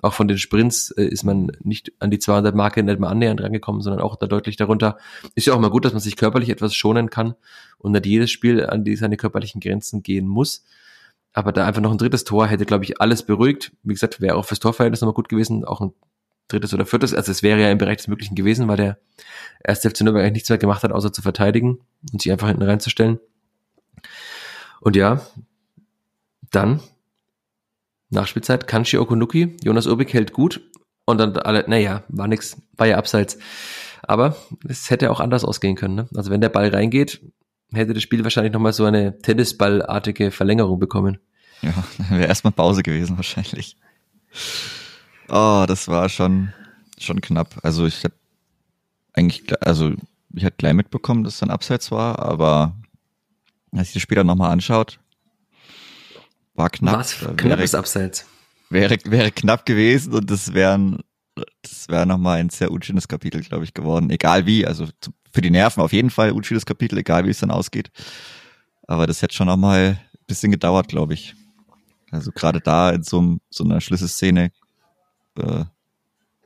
Auch 0.00 0.14
von 0.14 0.28
den 0.28 0.38
Sprints 0.38 0.92
äh, 0.92 1.04
ist 1.04 1.24
man 1.24 1.50
nicht 1.60 1.92
an 1.98 2.10
die 2.10 2.20
200 2.20 2.54
Marke 2.54 2.82
nicht 2.82 3.00
mal 3.00 3.08
annähernd 3.08 3.42
rangekommen, 3.42 3.82
sondern 3.82 4.00
auch 4.00 4.14
da 4.16 4.26
deutlich 4.26 4.56
darunter. 4.56 4.98
Ist 5.34 5.48
ja 5.48 5.54
auch 5.54 5.60
mal 5.60 5.70
gut, 5.70 5.84
dass 5.84 5.92
man 5.92 6.00
sich 6.00 6.16
körperlich 6.16 6.50
etwas 6.50 6.74
schonen 6.74 7.10
kann 7.10 7.34
und 7.78 7.92
nicht 7.92 8.06
jedes 8.06 8.30
Spiel 8.30 8.64
an 8.64 8.84
die 8.84 8.94
seine 8.94 9.16
körperlichen 9.16 9.60
Grenzen 9.60 10.04
gehen 10.04 10.28
muss. 10.28 10.64
Aber 11.34 11.52
da 11.52 11.66
einfach 11.66 11.82
noch 11.82 11.90
ein 11.90 11.98
drittes 11.98 12.24
Tor 12.24 12.46
hätte, 12.46 12.64
glaube 12.64 12.84
ich, 12.84 13.00
alles 13.00 13.24
beruhigt. 13.24 13.72
Wie 13.82 13.92
gesagt, 13.92 14.20
wäre 14.20 14.36
auch 14.36 14.44
fürs 14.44 14.60
Torverhältnis 14.60 15.00
nochmal 15.00 15.14
gut 15.14 15.28
gewesen. 15.28 15.64
Auch 15.64 15.80
ein 15.80 15.92
drittes 16.48 16.72
oder 16.72 16.86
viertes. 16.86 17.12
Also 17.12 17.32
es 17.32 17.42
wäre 17.42 17.60
ja 17.60 17.70
im 17.70 17.78
Bereich 17.78 17.98
des 17.98 18.08
Möglichen 18.08 18.36
gewesen, 18.36 18.68
weil 18.68 18.76
der 18.76 18.98
erste 19.62 19.90
FC 19.90 20.02
Nürnberg 20.02 20.24
eigentlich 20.24 20.34
nichts 20.34 20.48
mehr 20.48 20.58
gemacht 20.58 20.84
hat, 20.84 20.92
außer 20.92 21.12
zu 21.12 21.22
verteidigen 21.22 21.80
und 22.12 22.22
sich 22.22 22.30
einfach 22.30 22.48
hinten 22.48 22.62
reinzustellen. 22.62 23.18
Und 24.80 24.96
ja, 24.96 25.20
dann 26.50 26.80
Nachspielzeit, 28.10 28.66
Kanchi 28.68 28.98
Okunuki, 28.98 29.56
Jonas 29.64 29.86
Urbik 29.86 30.12
hält 30.12 30.32
gut 30.32 30.60
und 31.04 31.18
dann 31.18 31.36
alle, 31.36 31.64
naja, 31.66 32.04
war 32.08 32.28
nix, 32.28 32.56
war 32.76 32.86
ja 32.86 32.96
abseits. 32.96 33.38
Aber 34.02 34.36
es 34.68 34.90
hätte 34.90 35.10
auch 35.10 35.20
anders 35.20 35.44
ausgehen 35.44 35.74
können. 35.74 35.94
Ne? 35.94 36.08
Also 36.14 36.30
wenn 36.30 36.40
der 36.40 36.50
Ball 36.50 36.68
reingeht, 36.68 37.22
hätte 37.74 37.94
das 37.94 38.02
Spiel 38.02 38.24
wahrscheinlich 38.24 38.52
nochmal 38.52 38.72
so 38.72 38.84
eine 38.84 39.18
Tennisballartige 39.18 40.30
Verlängerung 40.30 40.78
bekommen. 40.78 41.18
Ja, 41.62 41.72
wäre 42.10 42.26
erstmal 42.26 42.52
Pause 42.52 42.82
gewesen 42.82 43.16
wahrscheinlich. 43.16 43.76
Oh, 45.28 45.64
das 45.66 45.88
war 45.88 46.08
schon, 46.08 46.52
schon 46.98 47.20
knapp. 47.20 47.58
Also 47.62 47.86
ich 47.86 48.02
hätte 48.04 48.16
eigentlich, 49.12 49.44
also 49.64 49.92
ich 50.34 50.42
hätte 50.42 50.56
gleich 50.58 50.74
mitbekommen, 50.74 51.24
dass 51.24 51.36
es 51.36 51.42
ein 51.42 51.50
Abseits 51.50 51.90
war, 51.90 52.18
aber 52.18 52.74
als 53.72 53.88
ich 53.88 53.94
das 53.94 54.02
später 54.02 54.24
nochmal 54.24 54.50
anschaut, 54.50 54.98
war 56.54 56.70
knapp. 56.70 56.98
Was? 57.00 57.18
Knappes 57.36 57.74
Abseits. 57.74 58.26
Wäre, 58.70 58.96
wäre 59.04 59.30
knapp 59.30 59.66
gewesen 59.66 60.14
und 60.14 60.30
es 60.30 60.52
wären 60.52 61.02
das 61.62 61.88
wäre 61.88 62.06
nochmal 62.06 62.40
ein 62.40 62.50
sehr 62.50 62.70
unschönes 62.70 63.08
Kapitel, 63.08 63.40
glaube 63.42 63.64
ich, 63.64 63.74
geworden. 63.74 64.10
Egal 64.10 64.46
wie, 64.46 64.66
also 64.66 64.86
für 65.34 65.40
die 65.40 65.50
Nerven 65.50 65.82
auf 65.82 65.92
jeden 65.92 66.10
Fall 66.10 66.30
unschönes 66.30 66.64
Kapitel, 66.64 66.96
egal 66.96 67.26
wie 67.26 67.30
es 67.30 67.40
dann 67.40 67.50
ausgeht. 67.50 67.90
Aber 68.86 69.08
das 69.08 69.20
hätte 69.20 69.34
schon 69.34 69.48
nochmal 69.48 69.98
ein 70.14 70.26
bisschen 70.28 70.52
gedauert, 70.52 70.86
glaube 70.86 71.14
ich. 71.14 71.34
Also 72.12 72.30
gerade 72.30 72.60
da 72.60 72.90
in 72.90 73.02
so, 73.02 73.38
so 73.50 73.64
einer 73.64 73.80
Schlüsselszene 73.80 74.52
äh, 75.36 75.64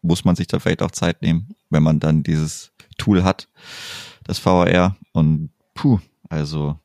muss 0.00 0.24
man 0.24 0.36
sich 0.36 0.46
da 0.46 0.58
vielleicht 0.58 0.80
auch 0.80 0.90
Zeit 0.90 1.20
nehmen, 1.20 1.54
wenn 1.68 1.82
man 1.82 2.00
dann 2.00 2.22
dieses 2.22 2.72
Tool 2.96 3.24
hat, 3.24 3.48
das 4.24 4.44
VAR. 4.44 4.96
Und 5.12 5.50
puh, 5.74 6.00
also 6.30 6.78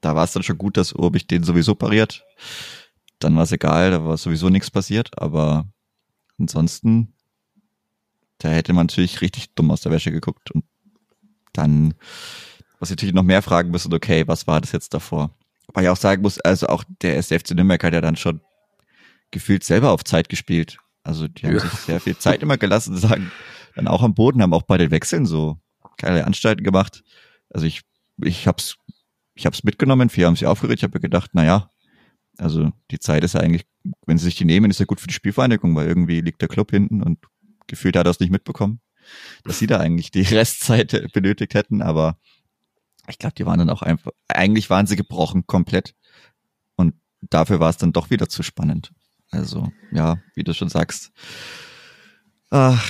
da 0.00 0.14
war 0.14 0.24
es 0.24 0.32
dann 0.32 0.44
schon 0.44 0.58
gut, 0.58 0.76
dass 0.76 0.92
Urbich 0.92 1.26
den 1.26 1.42
sowieso 1.42 1.74
pariert. 1.74 2.24
Dann 3.18 3.34
war 3.34 3.42
es 3.42 3.52
egal, 3.52 3.90
da 3.90 4.04
war 4.04 4.16
sowieso 4.18 4.50
nichts 4.50 4.70
passiert, 4.70 5.20
aber 5.20 5.66
ansonsten, 6.38 7.12
da 8.38 8.50
hätte 8.50 8.72
man 8.72 8.86
natürlich 8.86 9.20
richtig 9.20 9.54
dumm 9.54 9.72
aus 9.72 9.80
der 9.80 9.90
Wäsche 9.90 10.12
geguckt. 10.12 10.52
Und 10.52 10.64
dann, 11.54 11.94
was 12.78 12.90
ich 12.90 12.96
natürlich 12.96 13.14
noch 13.14 13.22
mehr 13.22 13.42
fragen 13.42 13.70
müssen, 13.70 13.92
okay, 13.94 14.26
was 14.26 14.46
war 14.46 14.60
das 14.60 14.72
jetzt 14.72 14.92
davor? 14.94 15.30
Weil 15.72 15.84
ich 15.84 15.90
auch 15.90 15.96
sagen 15.96 16.22
muss, 16.22 16.38
also 16.40 16.66
auch 16.66 16.84
der 17.02 17.16
SFC 17.16 17.52
Nürnberg 17.52 17.82
hat 17.82 17.94
ja 17.94 18.00
dann 18.00 18.16
schon 18.16 18.40
gefühlt 19.30 19.64
selber 19.64 19.90
auf 19.90 20.04
Zeit 20.04 20.28
gespielt. 20.28 20.78
Also 21.02 21.28
die 21.28 21.46
haben 21.46 21.54
ja. 21.54 21.60
sich 21.60 21.70
sehr 21.70 22.00
viel 22.00 22.16
Zeit 22.16 22.42
immer 22.42 22.58
gelassen, 22.58 22.96
sagen, 22.96 23.30
dann 23.74 23.88
auch 23.88 24.02
am 24.02 24.14
Boden, 24.14 24.42
haben 24.42 24.54
auch 24.54 24.62
bei 24.62 24.78
den 24.78 24.90
Wechseln 24.90 25.26
so 25.26 25.58
geile 25.96 26.26
Anstalten 26.26 26.64
gemacht. 26.64 27.02
Also 27.50 27.66
ich, 27.66 27.82
ich 28.22 28.46
hab's, 28.46 28.76
ich 29.34 29.46
hab's 29.46 29.64
mitgenommen, 29.64 30.10
vier 30.10 30.26
haben 30.26 30.36
sie 30.36 30.46
aufgeregt, 30.46 30.80
ich 30.80 30.84
habe 30.84 30.96
mir 30.96 31.02
gedacht, 31.02 31.30
na 31.34 31.44
ja, 31.44 31.70
also 32.38 32.72
die 32.90 32.98
Zeit 32.98 33.24
ist 33.24 33.34
ja 33.34 33.40
eigentlich, 33.40 33.66
wenn 34.06 34.18
sie 34.18 34.24
sich 34.24 34.36
die 34.36 34.44
nehmen, 34.44 34.70
ist 34.70 34.80
ja 34.80 34.86
gut 34.86 35.00
für 35.00 35.06
die 35.06 35.14
Spielvereinigung, 35.14 35.74
weil 35.74 35.86
irgendwie 35.86 36.20
liegt 36.20 36.40
der 36.40 36.48
Club 36.48 36.70
hinten 36.70 37.02
und 37.02 37.18
gefühlt 37.66 37.96
hat 37.96 38.06
er 38.06 38.10
es 38.10 38.20
nicht 38.20 38.30
mitbekommen, 38.30 38.80
dass 39.44 39.58
sie 39.58 39.66
da 39.66 39.78
eigentlich 39.78 40.10
die 40.10 40.22
Restzeit 40.22 41.12
benötigt 41.12 41.54
hätten, 41.54 41.82
aber 41.82 42.18
ich 43.08 43.18
glaube, 43.18 43.34
die 43.34 43.46
waren 43.46 43.58
dann 43.58 43.70
auch 43.70 43.82
einfach, 43.82 44.12
eigentlich 44.28 44.70
waren 44.70 44.86
sie 44.86 44.96
gebrochen 44.96 45.46
komplett 45.46 45.94
und 46.76 46.94
dafür 47.20 47.60
war 47.60 47.70
es 47.70 47.76
dann 47.76 47.92
doch 47.92 48.10
wieder 48.10 48.28
zu 48.28 48.42
spannend. 48.42 48.92
Also, 49.30 49.72
ja, 49.92 50.18
wie 50.34 50.44
du 50.44 50.54
schon 50.54 50.68
sagst. 50.68 51.12
Ach, 52.50 52.84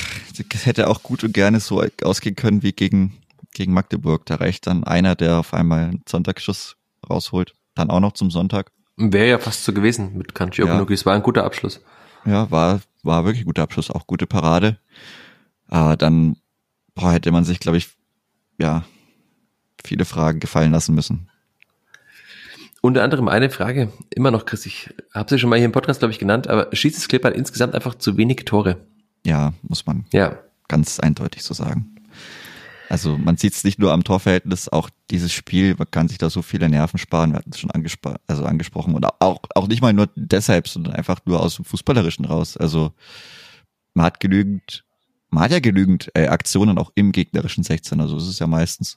hätte 0.65 0.89
auch 0.89 1.03
gut 1.03 1.25
und 1.25 1.33
gerne 1.33 1.61
so 1.61 1.83
ausgehen 2.03 2.37
können 2.37 2.63
wie 2.63 2.73
gegen, 2.73 3.19
gegen 3.53 3.73
Magdeburg. 3.73 4.27
Da 4.27 4.37
reicht 4.37 4.67
dann 4.67 4.85
einer, 4.85 5.15
der 5.15 5.39
auf 5.39 5.55
einmal 5.55 5.85
einen 5.85 6.03
Sonntagsschuss 6.07 6.77
rausholt. 7.09 7.55
Dann 7.75 7.91
auch 7.91 8.01
noch 8.01 8.13
zum 8.13 8.31
Sonntag. 8.31 8.73
Wäre 8.97 9.29
ja 9.29 9.39
fast 9.39 9.65
so 9.65 9.73
gewesen 9.73 10.17
mit 10.19 10.35
Kanchiogluki. 10.35 10.93
Ja. 10.93 10.95
Es 10.95 11.07
war 11.07 11.15
ein 11.15 11.23
guter 11.23 11.45
Abschluss. 11.45 11.81
Ja, 12.27 12.51
war, 12.51 12.81
war 13.03 13.25
wirklich 13.25 13.45
ein 13.45 13.47
guter 13.47 13.63
Abschluss. 13.63 13.91
Auch 13.91 14.07
gute 14.07 14.27
Parade. 14.27 14.79
Aber 15.75 15.97
dann 15.97 16.37
boah, 16.95 17.11
hätte 17.11 17.33
man 17.33 17.43
sich, 17.43 17.59
glaube 17.59 17.79
ich, 17.79 17.89
ja, 18.61 18.85
viele 19.85 20.05
Fragen 20.05 20.39
gefallen 20.39 20.71
lassen 20.71 20.95
müssen. 20.95 21.29
Unter 22.81 23.03
anderem 23.03 23.27
eine 23.27 23.51
Frage, 23.51 23.91
immer 24.15 24.31
noch, 24.31 24.47
Chris, 24.47 24.67
ich 24.67 24.95
habe 25.13 25.29
sie 25.31 25.39
schon 25.41 25.51
mal 25.51 25.57
hier 25.57 25.65
im 25.65 25.73
Podcast, 25.73 25.99
glaube 25.99 26.13
ich, 26.13 26.21
genannt, 26.21 26.47
aber 26.47 26.69
schießt 26.73 26.97
das 26.97 27.09
Clipper 27.09 27.35
insgesamt 27.35 27.75
einfach 27.75 27.97
zu 27.97 28.17
wenig 28.17 28.45
Tore? 28.45 28.87
Ja, 29.27 29.53
muss 29.63 29.85
man 29.85 30.05
ja. 30.13 30.39
ganz 30.69 31.01
eindeutig 31.01 31.43
so 31.43 31.55
sagen. 31.55 31.97
Also 32.89 33.19
man 33.19 33.37
sieht 33.37 33.55
es 33.55 33.65
nicht 33.65 33.81
nur 33.81 33.91
am 33.91 34.05
Torverhältnis, 34.05 34.69
auch 34.69 34.91
dieses 35.11 35.33
Spiel, 35.33 35.75
man 35.77 35.91
kann 35.91 36.07
sich 36.07 36.19
da 36.19 36.31
so 36.31 36.43
viele 36.43 36.69
Nerven 36.69 36.99
sparen, 36.99 37.33
wir 37.33 37.39
hatten 37.39 37.51
es 37.51 37.59
schon 37.59 37.73
angespro 37.73 38.15
also 38.29 38.45
angesprochen 38.45 38.95
und 38.95 39.05
auch, 39.21 39.41
auch 39.57 39.67
nicht 39.67 39.83
mal 39.83 39.93
nur 39.93 40.09
deshalb, 40.15 40.69
sondern 40.69 40.95
einfach 40.95 41.19
nur 41.25 41.41
aus 41.41 41.57
dem 41.57 41.65
Fußballerischen 41.65 42.27
raus. 42.27 42.57
Also 42.57 42.93
man 43.95 44.07
hat 44.07 44.21
genügend, 44.21 44.85
man 45.35 45.45
hat 45.45 45.53
ja 45.53 45.61
genügend 45.61 46.11
äh, 46.15 46.29
Aktionen 46.29 46.79
auch 46.79 46.93
im 46.95 47.13
gegnerischen 47.13 47.65
16, 47.65 48.01
also 48.01 48.17
es 48.17 48.29
ist 48.29 48.39
ja 48.39 48.47
meistens. 48.47 48.97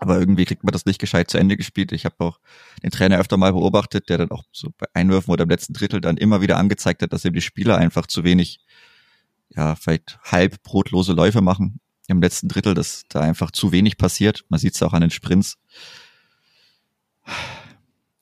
Aber 0.00 0.18
irgendwie 0.18 0.44
kriegt 0.44 0.64
man 0.64 0.72
das 0.72 0.86
nicht 0.86 1.00
gescheit 1.00 1.30
zu 1.30 1.38
Ende 1.38 1.56
gespielt. 1.56 1.92
Ich 1.92 2.04
habe 2.04 2.16
auch 2.18 2.38
den 2.82 2.90
Trainer 2.90 3.18
öfter 3.18 3.36
mal 3.36 3.52
beobachtet, 3.52 4.08
der 4.08 4.18
dann 4.18 4.30
auch 4.30 4.44
so 4.52 4.70
bei 4.76 4.86
Einwürfen 4.94 5.32
oder 5.32 5.44
im 5.44 5.50
letzten 5.50 5.72
Drittel 5.72 6.00
dann 6.00 6.16
immer 6.16 6.40
wieder 6.40 6.56
angezeigt 6.56 7.02
hat, 7.02 7.12
dass 7.12 7.24
eben 7.24 7.34
die 7.34 7.40
Spieler 7.40 7.78
einfach 7.78 8.06
zu 8.06 8.22
wenig, 8.22 8.60
ja, 9.50 9.74
vielleicht 9.74 10.18
halb 10.22 10.62
brotlose 10.62 11.12
Läufe 11.12 11.40
machen 11.40 11.80
im 12.06 12.22
letzten 12.22 12.48
Drittel, 12.48 12.74
dass 12.74 13.04
da 13.08 13.20
einfach 13.20 13.50
zu 13.50 13.72
wenig 13.72 13.98
passiert. 13.98 14.44
Man 14.48 14.60
sieht 14.60 14.74
es 14.74 14.82
auch 14.82 14.92
an 14.92 15.00
den 15.00 15.10
Sprints. 15.10 15.58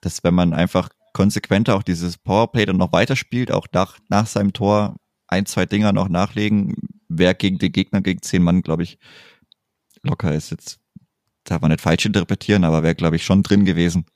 Dass 0.01 0.25
wenn 0.25 0.35
man 0.35 0.55
einfach 0.55 0.89
konsequenter 1.13 1.77
auch 1.77 1.83
dieses 1.83 2.19
Powerplay 2.19 2.67
dann 2.67 2.77
noch 2.77 2.93
weiterspielt, 2.93 3.51
auch 3.51 3.67
nach, 3.73 3.99
nach 4.09 4.27
seinem 4.27 4.53
Tor 4.53 4.97
ein, 5.29 5.47
zwei 5.47 5.67
Dinger 5.67 5.93
noch 5.93 6.09
nachlegen, 6.09 6.75
wer 7.09 7.35
gegen 7.35 7.59
den 7.59 7.73
Gegner 7.73 8.01
gegen 8.01 8.23
zehn 8.23 8.43
Mann, 8.43 8.63
glaube 8.63 8.83
ich, 8.83 8.99
locker 10.03 10.35
ist 10.35 10.51
jetzt 10.51 10.81
darf 11.51 11.63
man 11.63 11.71
nicht 11.71 11.81
falsch 11.81 12.05
interpretieren, 12.05 12.65
aber 12.65 12.83
wäre, 12.83 12.95
glaube 12.95 13.17
ich, 13.17 13.25
schon 13.25 13.43
drin 13.43 13.65
gewesen. 13.65 14.07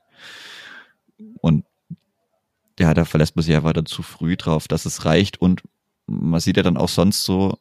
Und 1.40 1.64
ja, 2.78 2.94
da 2.94 3.04
verlässt 3.04 3.36
man 3.36 3.44
sich 3.44 3.54
einfach 3.54 3.72
dann 3.72 3.86
zu 3.86 4.02
früh 4.02 4.36
drauf, 4.36 4.68
dass 4.68 4.86
es 4.86 5.04
reicht. 5.04 5.40
Und 5.40 5.62
man 6.06 6.40
sieht 6.40 6.56
ja 6.56 6.62
dann 6.62 6.76
auch 6.76 6.88
sonst 6.88 7.24
so, 7.24 7.58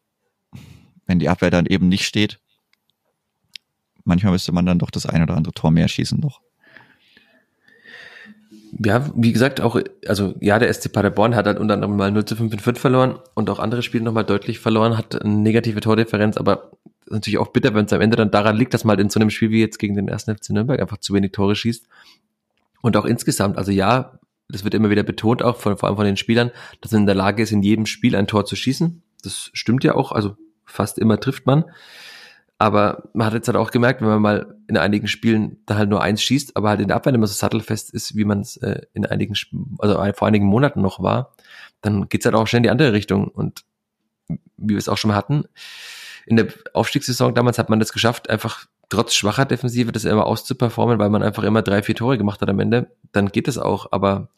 wenn 1.06 1.20
die 1.20 1.30
Abwehr 1.30 1.50
dann 1.50 1.66
eben 1.66 1.90
nicht 1.90 2.06
steht, 2.06 2.40
manchmal 4.04 4.34
müsste 4.34 4.52
man 4.52 4.66
dann 4.66 4.80
doch 4.80 4.92
das 4.92 5.06
ein 5.06 5.22
oder 5.22 5.36
andere 5.36 5.54
Tor 5.54 5.72
mehr 5.72 5.88
schießen 5.88 6.20
noch. 6.20 6.42
Ja, 8.78 9.10
wie 9.16 9.34
gesagt, 9.34 9.62
auch, 9.62 9.80
also 10.08 10.36
ja, 10.40 10.60
der 10.60 10.72
SC 10.72 10.92
Paderborn 10.92 11.36
hat 11.36 11.48
halt 11.48 11.58
unter 11.58 11.74
anderem 11.74 11.98
mal 11.98 12.12
0 12.12 12.26
zu 12.26 12.36
5 12.36 12.54
in 12.54 12.60
5 12.60 12.80
verloren 12.80 13.20
und 13.34 13.50
auch 13.50 13.60
andere 13.60 13.82
Spiele 13.82 14.04
nochmal 14.04 14.26
deutlich 14.26 14.60
verloren, 14.60 14.98
hat 14.98 15.20
eine 15.22 15.34
negative 15.34 15.80
Tordifferenz, 15.82 16.38
aber 16.38 16.72
natürlich 17.10 17.40
auch 17.40 17.48
bitter, 17.48 17.74
wenn 17.74 17.86
es 17.86 17.94
am 17.94 18.02
Ende 18.02 18.16
dann 18.16 18.32
daran 18.32 18.56
liegt, 18.56 18.74
dass 18.74 18.84
man 18.84 18.92
halt 18.92 19.02
in 19.02 19.10
so 19.10 19.20
einem 19.20 19.32
Spiel 19.32 19.50
wie 19.50 19.60
jetzt 19.60 19.80
gegen 19.80 19.96
den 19.96 20.08
ersten 20.08 20.36
FC 20.36 20.52
Nürnberg 20.52 20.80
einfach 20.80 20.98
zu 20.98 21.14
wenig 21.14 21.32
Tore 21.32 21.56
schießt. 21.56 21.88
Und 22.82 22.96
auch 22.96 23.06
insgesamt, 23.06 23.58
also 23.58 23.72
ja, 23.72 24.20
das 24.50 24.64
wird 24.64 24.74
immer 24.74 24.90
wieder 24.90 25.04
betont, 25.04 25.44
auch 25.44 25.58
von, 25.58 25.78
vor 25.78 25.88
allem 25.88 25.96
von 25.96 26.06
den 26.06 26.18
Spielern, 26.18 26.52
dass 26.82 26.92
man 26.92 27.02
in 27.02 27.08
der 27.08 27.16
Lage 27.16 27.44
ist, 27.44 27.52
in 27.52 27.64
jedem 27.64 27.86
Spiel 27.86 28.16
ein 28.16 28.28
Tor 28.28 28.46
zu 28.46 28.56
schießen. 28.56 29.02
Das 29.24 29.50
stimmt 29.54 29.84
ja 29.84 29.96
auch, 29.96 30.12
also 30.12 30.38
fast 30.66 31.00
immer 31.00 31.20
trifft 31.20 31.46
man. 31.46 31.66
Aber 32.62 33.10
man 33.14 33.26
hat 33.26 33.34
jetzt 33.34 33.48
halt 33.48 33.58
auch 33.58 33.72
gemerkt, 33.72 34.02
wenn 34.02 34.10
man 34.10 34.22
mal 34.22 34.56
in 34.68 34.76
einigen 34.76 35.08
Spielen 35.08 35.58
da 35.66 35.76
halt 35.76 35.90
nur 35.90 36.02
eins 36.02 36.22
schießt, 36.22 36.58
aber 36.58 36.70
halt 36.70 36.82
in 36.82 36.90
der 36.90 36.98
Abwehr 36.98 37.14
immer 37.14 37.26
so 37.26 37.34
sattelfest 37.34 37.94
ist, 37.94 38.18
wie 38.18 38.26
man 38.26 38.42
es 38.42 38.58
äh, 38.58 38.82
in 38.94 39.06
einigen, 39.06 39.34
also 39.80 39.96
vor 40.14 40.28
einigen 40.28 40.46
Monaten 40.46 40.82
noch 40.82 41.02
war, 41.02 41.34
dann 41.82 42.10
geht's 42.10 42.26
halt 42.26 42.36
auch 42.36 42.46
schnell 42.48 42.60
in 42.60 42.64
die 42.64 42.70
andere 42.70 42.92
Richtung. 42.92 43.30
Und 43.30 43.64
wie 44.28 44.74
wir 44.74 44.78
es 44.78 44.90
auch 44.90 44.98
schon 44.98 45.10
mal 45.10 45.16
hatten, 45.16 45.46
in 46.26 46.36
der 46.36 46.48
Aufstiegssaison 46.74 47.34
damals 47.34 47.58
hat 47.58 47.70
man 47.70 47.80
das 47.80 47.94
geschafft, 47.94 48.30
einfach 48.30 48.68
trotz 48.90 49.14
schwacher 49.14 49.46
Defensive 49.46 49.94
das 49.94 50.04
immer 50.04 50.26
auszuperformen, 50.26 51.00
weil 51.00 51.10
man 51.10 51.24
einfach 51.24 51.44
immer 51.44 51.62
drei, 51.62 51.82
vier 51.82 51.96
Tore 51.96 52.18
gemacht 52.18 52.42
hat 52.42 52.50
am 52.50 52.60
Ende. 52.60 52.92
Dann 53.14 53.30
geht 53.30 53.48
es 53.48 53.58
auch. 53.58 53.92
Aber 53.92 54.30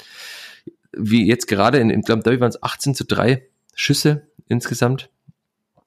wie 0.91 1.26
jetzt 1.26 1.47
gerade 1.47 1.80
in, 1.80 1.89
in 1.89 2.01
glaube 2.01 2.39
waren 2.39 2.49
es 2.49 2.61
18 2.61 2.93
zu 2.93 3.03
3 3.05 3.43
Schüsse 3.74 4.28
insgesamt. 4.47 5.09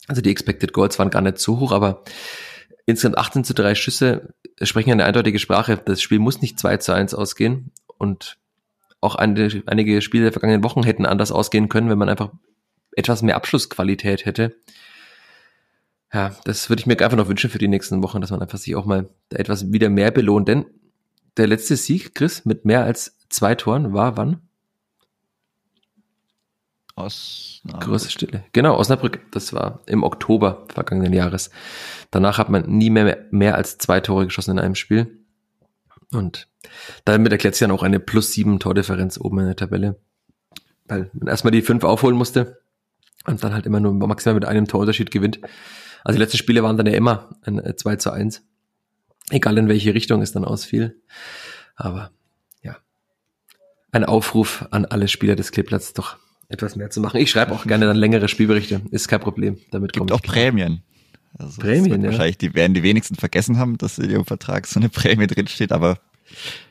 Also 0.06 0.20
die 0.20 0.30
Expected 0.30 0.72
Goals 0.72 0.98
waren 0.98 1.10
gar 1.10 1.22
nicht 1.22 1.38
so 1.38 1.60
hoch, 1.60 1.72
aber 1.72 2.02
insgesamt 2.86 3.18
18 3.18 3.44
zu 3.44 3.54
3 3.54 3.74
Schüsse 3.74 4.34
sprechen 4.62 4.92
eine 4.92 5.04
eindeutige 5.04 5.38
Sprache. 5.38 5.80
Das 5.84 6.02
Spiel 6.02 6.18
muss 6.18 6.42
nicht 6.42 6.58
2 6.58 6.76
zu 6.78 6.92
1 6.92 7.14
ausgehen. 7.14 7.70
Und 7.98 8.38
auch 9.00 9.14
eine, 9.14 9.62
einige 9.66 10.02
Spiele 10.02 10.24
der 10.24 10.32
vergangenen 10.32 10.64
Wochen 10.64 10.82
hätten 10.82 11.06
anders 11.06 11.32
ausgehen 11.32 11.68
können, 11.68 11.88
wenn 11.88 11.98
man 11.98 12.08
einfach 12.08 12.30
etwas 12.92 13.22
mehr 13.22 13.36
Abschlussqualität 13.36 14.24
hätte 14.24 14.54
ja, 16.14 16.32
das 16.44 16.68
würde 16.70 16.80
ich 16.80 16.86
mir 16.86 16.98
einfach 17.00 17.16
noch 17.16 17.28
wünschen 17.28 17.50
für 17.50 17.58
die 17.58 17.66
nächsten 17.66 18.00
Wochen, 18.04 18.20
dass 18.20 18.30
man 18.30 18.40
einfach 18.40 18.58
sich 18.58 18.76
auch 18.76 18.84
mal 18.84 19.10
etwas 19.30 19.72
wieder 19.72 19.90
mehr 19.90 20.12
belohnt. 20.12 20.46
Denn 20.46 20.64
der 21.36 21.48
letzte 21.48 21.76
Sieg, 21.76 22.14
Chris, 22.14 22.44
mit 22.44 22.64
mehr 22.64 22.84
als 22.84 23.18
zwei 23.28 23.56
Toren 23.56 23.92
war 23.92 24.16
wann? 24.16 24.48
Osnabrück. 26.96 27.82
Große 27.82 28.10
Stille. 28.10 28.44
Genau, 28.52 28.76
Osnabrück. 28.76 29.20
Das 29.32 29.52
war 29.52 29.80
im 29.86 30.02
Oktober 30.02 30.66
vergangenen 30.72 31.12
Jahres. 31.12 31.50
Danach 32.10 32.38
hat 32.38 32.50
man 32.50 32.68
nie 32.68 32.90
mehr, 32.90 33.26
mehr 33.30 33.56
als 33.56 33.78
zwei 33.78 34.00
Tore 34.00 34.26
geschossen 34.26 34.52
in 34.52 34.58
einem 34.60 34.74
Spiel. 34.74 35.18
Und 36.12 36.48
damit 37.04 37.32
erklärt 37.32 37.54
sich 37.54 37.60
dann 37.60 37.72
auch 37.72 37.82
eine 37.82 37.98
plus 37.98 38.32
sieben 38.32 38.60
Tordifferenz 38.60 39.18
oben 39.18 39.40
in 39.40 39.46
der 39.46 39.56
Tabelle. 39.56 39.98
Weil 40.86 41.10
man 41.14 41.28
erstmal 41.28 41.50
die 41.50 41.62
fünf 41.62 41.82
aufholen 41.82 42.16
musste 42.16 42.60
und 43.26 43.42
dann 43.42 43.54
halt 43.54 43.66
immer 43.66 43.80
nur 43.80 43.92
maximal 43.94 44.34
mit 44.34 44.44
einem 44.44 44.68
Torunterschied 44.68 45.10
gewinnt. 45.10 45.40
Also 46.04 46.18
die 46.18 46.22
letzten 46.22 46.38
Spiele 46.38 46.62
waren 46.62 46.76
dann 46.76 46.86
ja 46.86 46.92
immer 46.92 47.30
ein 47.42 47.60
2 47.76 47.92
äh, 47.92 47.98
zu 47.98 48.10
1. 48.10 48.42
Egal 49.30 49.56
in 49.58 49.68
welche 49.68 49.94
Richtung 49.94 50.22
es 50.22 50.32
dann 50.32 50.44
ausfiel. 50.44 51.00
Aber 51.74 52.10
ja, 52.62 52.76
ein 53.90 54.04
Aufruf 54.04 54.66
an 54.70 54.84
alle 54.84 55.08
Spieler 55.08 55.34
des 55.34 55.50
Kleeblatts 55.50 55.94
doch 55.94 56.18
etwas 56.48 56.76
mehr 56.76 56.90
zu 56.90 57.00
machen. 57.00 57.20
Ich 57.20 57.30
schreibe 57.30 57.52
auch 57.52 57.66
gerne 57.66 57.86
dann 57.86 57.96
längere 57.96 58.28
Spielberichte, 58.28 58.82
ist 58.90 59.08
kein 59.08 59.20
Problem. 59.20 59.58
Damit 59.70 59.92
Gibt 59.92 60.12
auch. 60.12 60.22
Prämien. 60.22 60.82
Also 61.36 61.60
Prämien, 61.60 62.02
ja. 62.02 62.10
Wahrscheinlich 62.10 62.38
die 62.38 62.54
werden 62.54 62.74
die 62.74 62.82
wenigsten 62.82 63.16
vergessen 63.16 63.58
haben, 63.58 63.76
dass 63.78 63.98
in 63.98 64.10
ihrem 64.10 64.24
Vertrag 64.24 64.66
so 64.66 64.78
eine 64.78 64.88
Prämie 64.88 65.26
drinsteht, 65.26 65.72
aber 65.72 65.98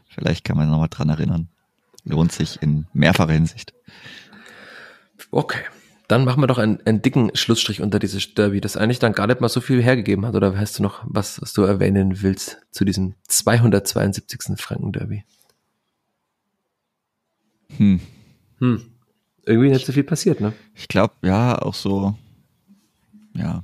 vielleicht 0.07 0.45
kann 0.45 0.57
man 0.57 0.69
nochmal 0.69 0.89
dran 0.89 1.09
erinnern. 1.09 1.49
Lohnt 2.05 2.31
sich 2.31 2.61
in 2.61 2.85
mehrfacher 2.93 3.33
Hinsicht. 3.33 3.73
Okay. 5.31 5.59
Dann 6.09 6.25
machen 6.25 6.43
wir 6.43 6.47
doch 6.47 6.57
einen, 6.57 6.79
einen 6.85 7.01
dicken 7.01 7.31
Schlussstrich 7.33 7.81
unter 7.81 7.97
dieses 7.97 8.33
Derby, 8.33 8.59
das 8.59 8.75
eigentlich 8.75 8.99
dann 8.99 9.13
gar 9.13 9.25
nicht 9.25 9.39
mal 9.39 9.49
so 9.49 9.61
viel 9.61 9.81
hergegeben 9.81 10.25
hat. 10.25 10.35
Oder 10.35 10.57
hast 10.57 10.77
du 10.77 10.83
noch 10.83 11.01
was, 11.05 11.41
was 11.41 11.53
du 11.53 11.63
erwähnen 11.63 12.21
willst 12.21 12.61
zu 12.71 12.83
diesem 12.83 13.15
272. 13.29 14.57
Franken-Derby? 14.57 15.23
Hm. 17.77 18.01
Hm. 18.59 18.92
Irgendwie 19.45 19.69
nicht 19.69 19.85
so 19.85 19.91
viel 19.91 20.03
passiert, 20.03 20.39
ne? 20.39 20.53
Ich 20.73 20.87
glaube, 20.87 21.13
ja, 21.21 21.57
auch 21.61 21.73
so, 21.73 22.15
ja. 23.33 23.63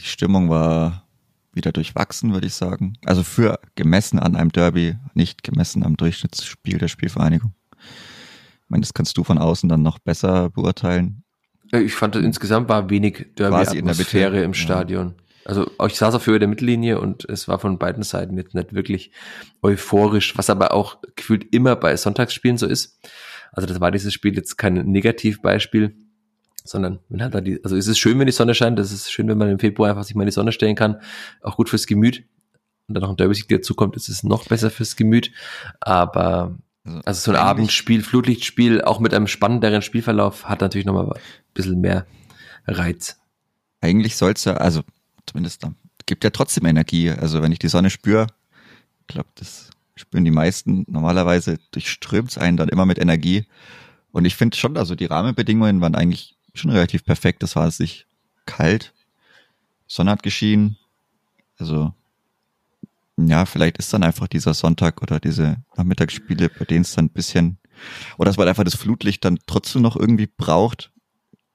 Die 0.00 0.06
Stimmung 0.06 0.50
war 0.50 1.06
wieder 1.52 1.72
durchwachsen, 1.72 2.32
würde 2.32 2.46
ich 2.46 2.54
sagen. 2.54 2.94
Also 3.04 3.22
für 3.22 3.60
gemessen 3.74 4.18
an 4.18 4.36
einem 4.36 4.52
Derby, 4.52 4.96
nicht 5.14 5.42
gemessen 5.42 5.84
am 5.84 5.96
Durchschnittsspiel 5.96 6.78
der 6.78 6.88
Spielvereinigung. 6.88 7.52
Ich 7.82 8.70
meine, 8.70 8.82
das 8.82 8.94
kannst 8.94 9.16
du 9.16 9.24
von 9.24 9.38
außen 9.38 9.68
dann 9.68 9.82
noch 9.82 9.98
besser 9.98 10.50
beurteilen. 10.50 11.22
Ich 11.72 11.94
fand, 11.94 12.16
insgesamt 12.16 12.68
war 12.68 12.90
wenig 12.90 13.26
Derby-Atmosphäre 13.36 14.42
im 14.42 14.54
Stadion. 14.54 15.08
Ja. 15.08 15.24
Also 15.44 15.70
ich 15.86 15.94
saß 15.94 16.14
auf 16.14 16.26
Höhe 16.26 16.38
der 16.38 16.48
Mittellinie 16.48 17.00
und 17.00 17.24
es 17.28 17.48
war 17.48 17.58
von 17.58 17.78
beiden 17.78 18.02
Seiten 18.02 18.36
jetzt 18.36 18.54
nicht 18.54 18.72
wirklich 18.74 19.10
euphorisch, 19.62 20.36
was 20.36 20.50
aber 20.50 20.72
auch 20.72 20.98
gefühlt 21.16 21.52
immer 21.52 21.76
bei 21.76 21.96
Sonntagsspielen 21.96 22.58
so 22.58 22.66
ist. 22.66 23.00
Also 23.52 23.66
das 23.66 23.80
war 23.80 23.90
dieses 23.90 24.12
Spiel 24.12 24.34
jetzt 24.34 24.56
kein 24.56 24.74
Negativbeispiel, 24.74 25.96
sondern 26.64 27.00
man 27.08 27.22
hat 27.22 27.34
da 27.34 27.40
die, 27.40 27.62
also 27.64 27.76
es 27.76 27.86
ist 27.86 27.98
schön, 27.98 28.18
wenn 28.18 28.26
die 28.26 28.32
Sonne 28.32 28.54
scheint, 28.54 28.78
es 28.78 28.92
ist 28.92 29.10
schön, 29.10 29.28
wenn 29.28 29.38
man 29.38 29.48
im 29.48 29.58
Februar 29.58 29.90
einfach 29.90 30.04
sich 30.04 30.14
mal 30.14 30.22
in 30.22 30.28
die 30.28 30.32
Sonne 30.32 30.52
stellen 30.52 30.76
kann, 30.76 31.00
auch 31.42 31.56
gut 31.56 31.68
fürs 31.68 31.86
Gemüt. 31.86 32.24
Und 32.86 32.94
dann 32.94 33.02
noch 33.02 33.10
ein 33.10 33.16
Derby-Sieg 33.16 33.48
dazu 33.48 33.74
kommt, 33.74 33.96
ist 33.96 34.08
es 34.08 34.24
noch 34.24 34.46
besser 34.46 34.70
fürs 34.70 34.96
Gemüt. 34.96 35.30
Aber 35.80 36.58
also, 36.84 37.00
also 37.04 37.20
so 37.20 37.30
ein 37.30 37.36
Abendspiel, 37.36 38.02
Flutlichtspiel, 38.02 38.82
auch 38.82 39.00
mit 39.00 39.14
einem 39.14 39.26
spannenderen 39.26 39.82
Spielverlauf, 39.82 40.48
hat 40.48 40.60
natürlich 40.60 40.86
nochmal 40.86 41.06
ein 41.06 41.20
bisschen 41.54 41.80
mehr 41.80 42.06
Reiz. 42.66 43.18
Eigentlich 43.80 44.16
soll 44.16 44.32
es 44.32 44.44
ja, 44.44 44.54
also 44.54 44.82
zumindest 45.26 45.64
gibt 46.06 46.24
ja 46.24 46.30
trotzdem 46.30 46.66
Energie. 46.66 47.10
Also 47.10 47.42
wenn 47.42 47.52
ich 47.52 47.58
die 47.58 47.68
Sonne 47.68 47.90
spüre, 47.90 48.26
ich 49.00 49.06
glaube, 49.06 49.28
das 49.36 49.70
spüren 50.00 50.24
die 50.24 50.30
meisten 50.30 50.84
normalerweise, 50.88 51.58
durchströmt 51.70 52.30
es 52.30 52.38
einen 52.38 52.56
dann 52.56 52.68
immer 52.68 52.86
mit 52.86 52.98
Energie. 52.98 53.46
Und 54.12 54.24
ich 54.24 54.36
finde 54.36 54.56
schon, 54.56 54.76
also 54.76 54.94
die 54.94 55.06
Rahmenbedingungen 55.06 55.80
waren 55.80 55.94
eigentlich 55.94 56.36
schon 56.54 56.70
relativ 56.70 57.04
perfekt. 57.04 57.42
Das 57.42 57.56
war 57.56 57.66
es 57.66 57.78
nicht 57.78 58.06
kalt, 58.46 58.92
Sonne 59.86 60.10
hat 60.10 60.22
geschienen. 60.22 60.76
Also 61.58 61.92
ja, 63.16 63.44
vielleicht 63.44 63.78
ist 63.78 63.92
dann 63.92 64.02
einfach 64.02 64.28
dieser 64.28 64.54
Sonntag 64.54 65.02
oder 65.02 65.20
diese 65.20 65.58
Nachmittagsspiele, 65.76 66.48
bei 66.48 66.64
denen 66.64 66.82
es 66.82 66.94
dann 66.94 67.06
ein 67.06 67.10
bisschen, 67.10 67.58
oder 68.16 68.30
dass 68.30 68.36
man 68.36 68.48
einfach 68.48 68.64
das 68.64 68.76
Flutlicht 68.76 69.24
dann 69.24 69.38
trotzdem 69.46 69.82
noch 69.82 69.96
irgendwie 69.96 70.26
braucht, 70.26 70.90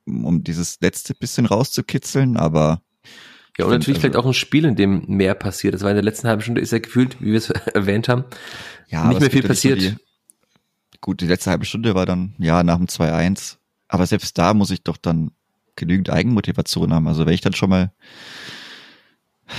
um 0.06 0.44
dieses 0.44 0.80
letzte 0.82 1.16
bisschen 1.16 1.46
rauszukitzeln, 1.46 2.38
aber 2.38 2.82
ja, 3.58 3.66
und 3.66 3.72
natürlich 3.72 3.98
also, 3.98 4.02
vielleicht 4.02 4.16
auch 4.18 4.26
ein 4.26 4.34
Spiel, 4.34 4.66
in 4.66 4.76
dem 4.76 5.06
mehr 5.08 5.34
passiert. 5.34 5.74
Das 5.74 5.82
war 5.82 5.90
in 5.90 5.96
der 5.96 6.04
letzten 6.04 6.28
halben 6.28 6.42
Stunde, 6.42 6.62
ist 6.62 6.72
ja 6.72 6.80
gefühlt, 6.80 7.22
wie 7.22 7.32
wir 7.32 7.38
es 7.38 7.50
erwähnt 7.74 8.10
haben, 8.10 8.26
ja, 8.88 9.08
nicht 9.08 9.22
mehr 9.22 9.32
viel 9.32 9.44
passiert. 9.44 9.82
So 9.82 9.90
die, 9.90 9.96
gut, 11.02 11.22
die 11.22 11.28
letzte 11.28 11.52
halbe 11.52 11.66
Stunde 11.66 11.96
war 11.96 12.06
dann, 12.06 12.36
ja, 12.38 12.64
nach 12.64 12.78
dem 12.78 12.88
2-1. 12.88 13.58
Aber 13.88 14.06
selbst 14.08 14.38
da 14.38 14.54
muss 14.54 14.72
ich 14.72 14.84
doch 14.84 14.98
dann 14.98 15.32
genügend 15.76 16.10
Eigenmotivation 16.10 16.94
haben. 16.94 17.08
Also 17.08 17.26
wenn 17.26 17.34
ich 17.34 17.42
dann 17.42 17.54
schon 17.54 17.70
mal 17.70 17.94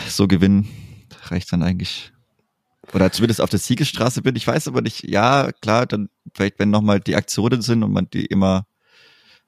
so 0.09 0.27
gewinne, 0.29 0.65
reicht 1.25 1.53
dann 1.53 1.63
eigentlich. 1.63 2.13
Oder 2.93 3.11
zumindest 3.13 3.41
auf 3.41 3.51
der 3.51 3.59
Siegesstraße 3.59 4.23
bin. 4.23 4.37
Ich 4.37 4.47
weiß 4.47 4.69
aber 4.69 4.81
nicht, 4.81 5.09
ja, 5.09 5.51
klar, 5.61 5.87
dann 5.87 6.09
vielleicht, 6.35 6.59
wenn 6.59 6.71
nochmal 6.71 7.01
die 7.01 7.17
Aktionen 7.17 7.63
sind 7.63 7.83
und 7.83 7.93
man 7.93 8.09
die 8.11 8.27
immer, 8.27 8.67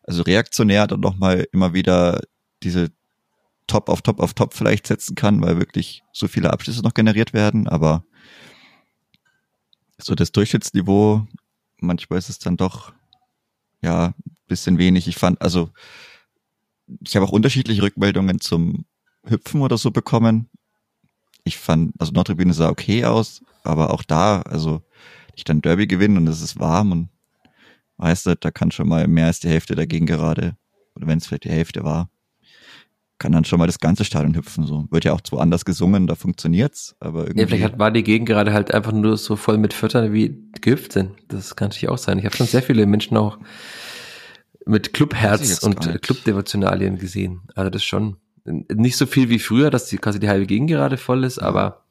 also 0.03 0.23
reaktionär 0.23 0.87
dann 0.87 1.01
nochmal 1.01 1.47
immer 1.53 1.73
wieder 1.73 2.21
diese 2.63 2.91
Top 3.69 3.89
auf 3.89 4.03
Top 4.03 4.19
auf 4.19 4.35
Top 4.35 4.55
vielleicht 4.55 4.87
setzen 4.89 5.15
kann, 5.15 5.41
weil 5.43 5.59
wirklich 5.59 6.03
so 6.13 6.27
viele 6.27 6.53
Abschlüsse 6.53 6.83
noch 6.83 6.95
generiert 6.95 7.33
werden, 7.33 7.69
aber 7.69 8.05
so 9.99 10.15
das 10.15 10.33
Durchschnittsniveau, 10.33 11.27
manchmal 11.79 12.19
ist 12.19 12.29
es 12.29 12.39
dann 12.39 12.57
doch 12.57 12.93
ja 13.81 14.15
bisschen 14.49 14.79
wenig. 14.79 15.07
Ich 15.07 15.17
fand, 15.17 15.41
also 15.41 15.71
ich 17.07 17.15
habe 17.15 17.27
auch 17.27 17.33
unterschiedliche 17.33 17.83
Rückmeldungen 17.83 18.41
zum 18.41 18.87
Hüpfen 19.25 19.61
oder 19.61 19.79
so 19.79 19.91
bekommen. 19.91 20.49
Ich 21.45 21.59
fand, 21.59 21.93
also 21.99 22.13
Nordtribüne 22.13 22.55
sah 22.55 22.71
okay 22.71 23.05
aus, 23.05 23.43
aber 23.63 23.93
auch 23.93 24.03
da, 24.03 24.43
also 24.43 24.83
ich 25.35 25.45
dann 25.45 25.61
Derby 25.61 25.87
gewinnen 25.87 26.17
und 26.17 26.27
es 26.27 26.41
ist 26.41 26.59
warm 26.59 26.93
und 26.93 27.09
weißt 27.99 28.27
du, 28.27 28.37
da 28.37 28.51
kann 28.51 28.71
schon 28.71 28.89
mal 28.89 29.07
mehr 29.07 29.27
als 29.27 29.41
die 29.41 29.49
Hälfte 29.49 29.75
dagegen 29.75 30.07
gerade, 30.07 30.57
oder 30.95 31.07
wenn 31.07 31.19
es 31.19 31.27
vielleicht 31.27 31.45
die 31.45 31.51
Hälfte 31.51 31.85
war, 31.85 32.11
kann 33.19 33.33
dann 33.33 33.45
schon 33.45 33.59
mal 33.59 33.67
das 33.67 33.81
ganze 33.81 34.05
Stadion 34.05 34.35
hüpfen. 34.35 34.65
So 34.65 34.87
wird 34.91 35.05
ja 35.05 35.13
auch 35.13 35.21
zwar 35.21 35.41
anders 35.41 35.65
gesungen, 35.65 36.07
da 36.07 36.15
funktioniert's, 36.15 36.97
aber 37.01 37.23
irgendwie. 37.23 37.41
Ja, 37.41 37.47
vielleicht 37.47 37.65
hat, 37.65 37.79
war 37.79 37.91
die 37.91 38.05
Gegend 38.05 38.29
gerade 38.29 38.53
halt 38.53 38.73
einfach 38.73 38.93
nur 38.93 39.17
so 39.17 39.37
voll 39.37 39.59
mit 39.59 39.75
Füttern, 39.75 40.13
wie 40.13 40.39
gehüpft 40.61 40.93
sind. 40.93 41.13
Das 41.29 41.57
kann 41.57 41.69
natürlich 41.69 41.89
auch 41.89 41.99
sein. 41.99 42.19
Ich 42.19 42.25
habe 42.25 42.37
schon 42.37 42.47
sehr 42.47 42.63
viele 42.63 42.87
Menschen 42.87 43.17
auch 43.17 43.39
mit 44.67 44.93
Clubherz 44.93 45.63
und 45.63 46.03
Clubdevotionalien 46.03 46.99
gesehen. 46.99 47.41
Also 47.55 47.71
das 47.71 47.83
schon 47.83 48.17
nicht 48.45 48.97
so 48.97 49.07
viel 49.07 49.29
wie 49.29 49.39
früher, 49.39 49.71
dass 49.71 49.87
die, 49.87 49.99
quasi 49.99 50.21
die 50.21 50.29
halbe 50.29 50.47
Gegend 50.47 50.71
gerade 50.71 50.97
voll 50.97 51.25
ist, 51.25 51.39
ja. 51.39 51.45
aber 51.45 51.85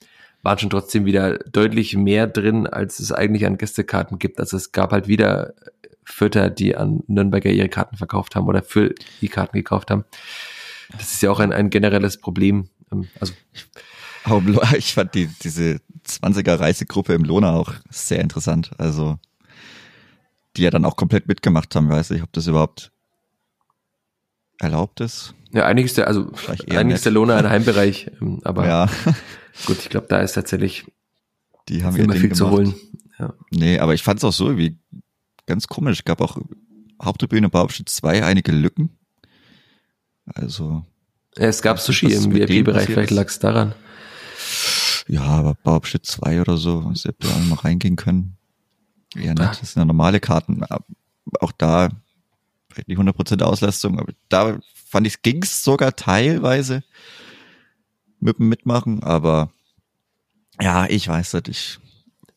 waren 0.43 0.59
schon 0.59 0.69
trotzdem 0.69 1.05
wieder 1.05 1.39
deutlich 1.39 1.95
mehr 1.95 2.28
drin, 2.28 2.67
als 2.67 2.99
es 2.99 3.11
eigentlich 3.11 3.45
an 3.45 3.57
Gästekarten 3.57 4.19
gibt. 4.19 4.39
Also 4.39 4.57
es 4.57 4.71
gab 4.71 4.91
halt 4.91 5.07
wieder 5.07 5.53
Fütter, 6.03 6.49
die 6.49 6.75
an 6.75 7.03
Nürnberger 7.07 7.49
ihre 7.49 7.69
Karten 7.69 7.97
verkauft 7.97 8.36
haben 8.36 8.47
oder 8.47 8.63
für 8.63 8.93
die 9.21 9.28
Karten 9.28 9.57
gekauft 9.57 9.91
haben. 9.91 10.05
Das 10.92 11.14
ist 11.14 11.22
ja 11.22 11.32
auch 11.32 11.40
ein, 11.40 11.52
ein 11.52 11.70
generelles 11.70 12.18
Problem. 12.18 12.70
Ähm, 12.92 13.08
also 13.20 13.34
ich 14.78 14.94
fand 14.94 15.16
die, 15.16 15.28
diese 15.42 15.80
20er 16.06 16.60
Reisegruppe 16.60 17.14
im 17.14 17.24
Lohner 17.24 17.54
auch 17.54 17.74
sehr 17.90 18.20
interessant. 18.20 18.72
Also, 18.78 19.18
die 20.56 20.64
ja 20.64 20.70
dann 20.70 20.86
auch 20.86 20.96
komplett 20.96 21.28
mitgemacht 21.28 21.76
haben. 21.76 21.90
weiß 21.90 22.12
ich, 22.12 22.24
ob 22.24 22.32
das 22.34 22.48
überhaupt 22.48 22.92
erlaubt 24.60 25.02
ist. 25.02 25.34
Ja, 25.52 25.70
ist 25.70 25.98
der, 25.98 26.08
also 26.08 26.32
ist 26.32 27.06
der 27.06 27.12
Lohner 27.12 27.36
ein 27.38 27.50
Heimbereich, 27.50 28.12
ähm, 28.22 28.42
aber 28.44 28.68
ja. 28.68 28.90
gut, 29.66 29.78
ich 29.80 29.90
glaube, 29.90 30.08
da 30.10 30.20
ist 30.20 30.34
tatsächlich 30.34 30.86
die 31.70 31.84
haben 31.84 31.96
immer 31.96 32.14
viel 32.14 32.24
gemacht. 32.24 32.38
zu 32.38 32.50
holen. 32.50 32.76
Ja. 33.20 33.34
Nee, 33.52 33.80
aber 33.80 33.94
ich 33.94 34.04
fand 34.04 34.20
es 34.20 34.24
auch 34.24 34.34
so 34.34 34.48
irgendwie 34.48 34.78
ganz 35.46 35.68
komisch. 35.68 36.00
Es 36.00 36.06
gab 36.06 36.22
auch 36.22 36.38
Haupttribüne 37.02 37.50
Bauabschnitt 37.50 37.90
2 37.90 38.24
einige 38.24 38.52
Lücken. 38.52 38.97
Also. 40.34 40.84
Es 41.36 41.61
gab 41.61 41.80
Sushi 41.80 42.07
im 42.13 42.34
VIP-Bereich, 42.34 42.86
vielleicht 42.88 43.11
lag 43.11 43.28
es 43.28 43.39
daran. 43.39 43.73
Ja, 45.07 45.21
aber 45.21 45.55
Bauabschnitt 45.55 46.05
2 46.05 46.41
oder 46.41 46.57
so, 46.57 46.91
sie 46.93 47.09
hätte 47.09 47.28
auch 47.28 47.45
noch 47.45 47.63
reingehen 47.63 47.95
können. 47.95 48.38
Ja, 49.15 49.34
nicht. 49.34 49.61
Das 49.61 49.73
sind 49.73 49.82
ja 49.82 49.86
normale 49.86 50.19
Karten. 50.19 50.63
Auch 51.39 51.51
da 51.51 51.89
vielleicht 52.69 52.88
nicht 52.89 52.99
100% 52.99 53.41
Auslastung, 53.41 53.99
aber 53.99 54.13
da 54.30 54.59
fand 54.73 55.07
ich, 55.07 55.21
ging's 55.21 55.63
sogar 55.63 55.95
teilweise 55.95 56.84
mit 58.19 58.39
dem 58.39 58.49
Mitmachen, 58.49 59.03
aber 59.03 59.51
ja, 60.59 60.88
ich 60.89 61.07
weiß 61.07 61.34
nicht, 61.34 61.47
ich, 61.49 61.80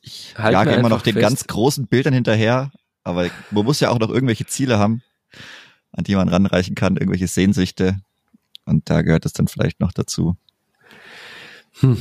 ich 0.00 0.34
halt 0.36 0.52
jage 0.52 0.72
immer 0.72 0.88
noch 0.88 1.02
den 1.02 1.14
fest. 1.14 1.22
ganz 1.22 1.46
großen 1.46 1.86
Bildern 1.86 2.12
hinterher, 2.12 2.70
aber 3.02 3.28
man 3.50 3.64
muss 3.64 3.80
ja 3.80 3.90
auch 3.90 3.98
noch 3.98 4.10
irgendwelche 4.10 4.46
Ziele 4.46 4.78
haben 4.78 5.02
an 5.92 6.04
die 6.04 6.14
man 6.14 6.28
ranreichen 6.28 6.74
kann, 6.74 6.96
irgendwelche 6.96 7.28
Sehnsüchte. 7.28 8.00
Und 8.64 8.88
da 8.90 9.02
gehört 9.02 9.26
es 9.26 9.32
dann 9.32 9.48
vielleicht 9.48 9.80
noch 9.80 9.92
dazu. 9.92 10.36
Hm. 11.80 12.00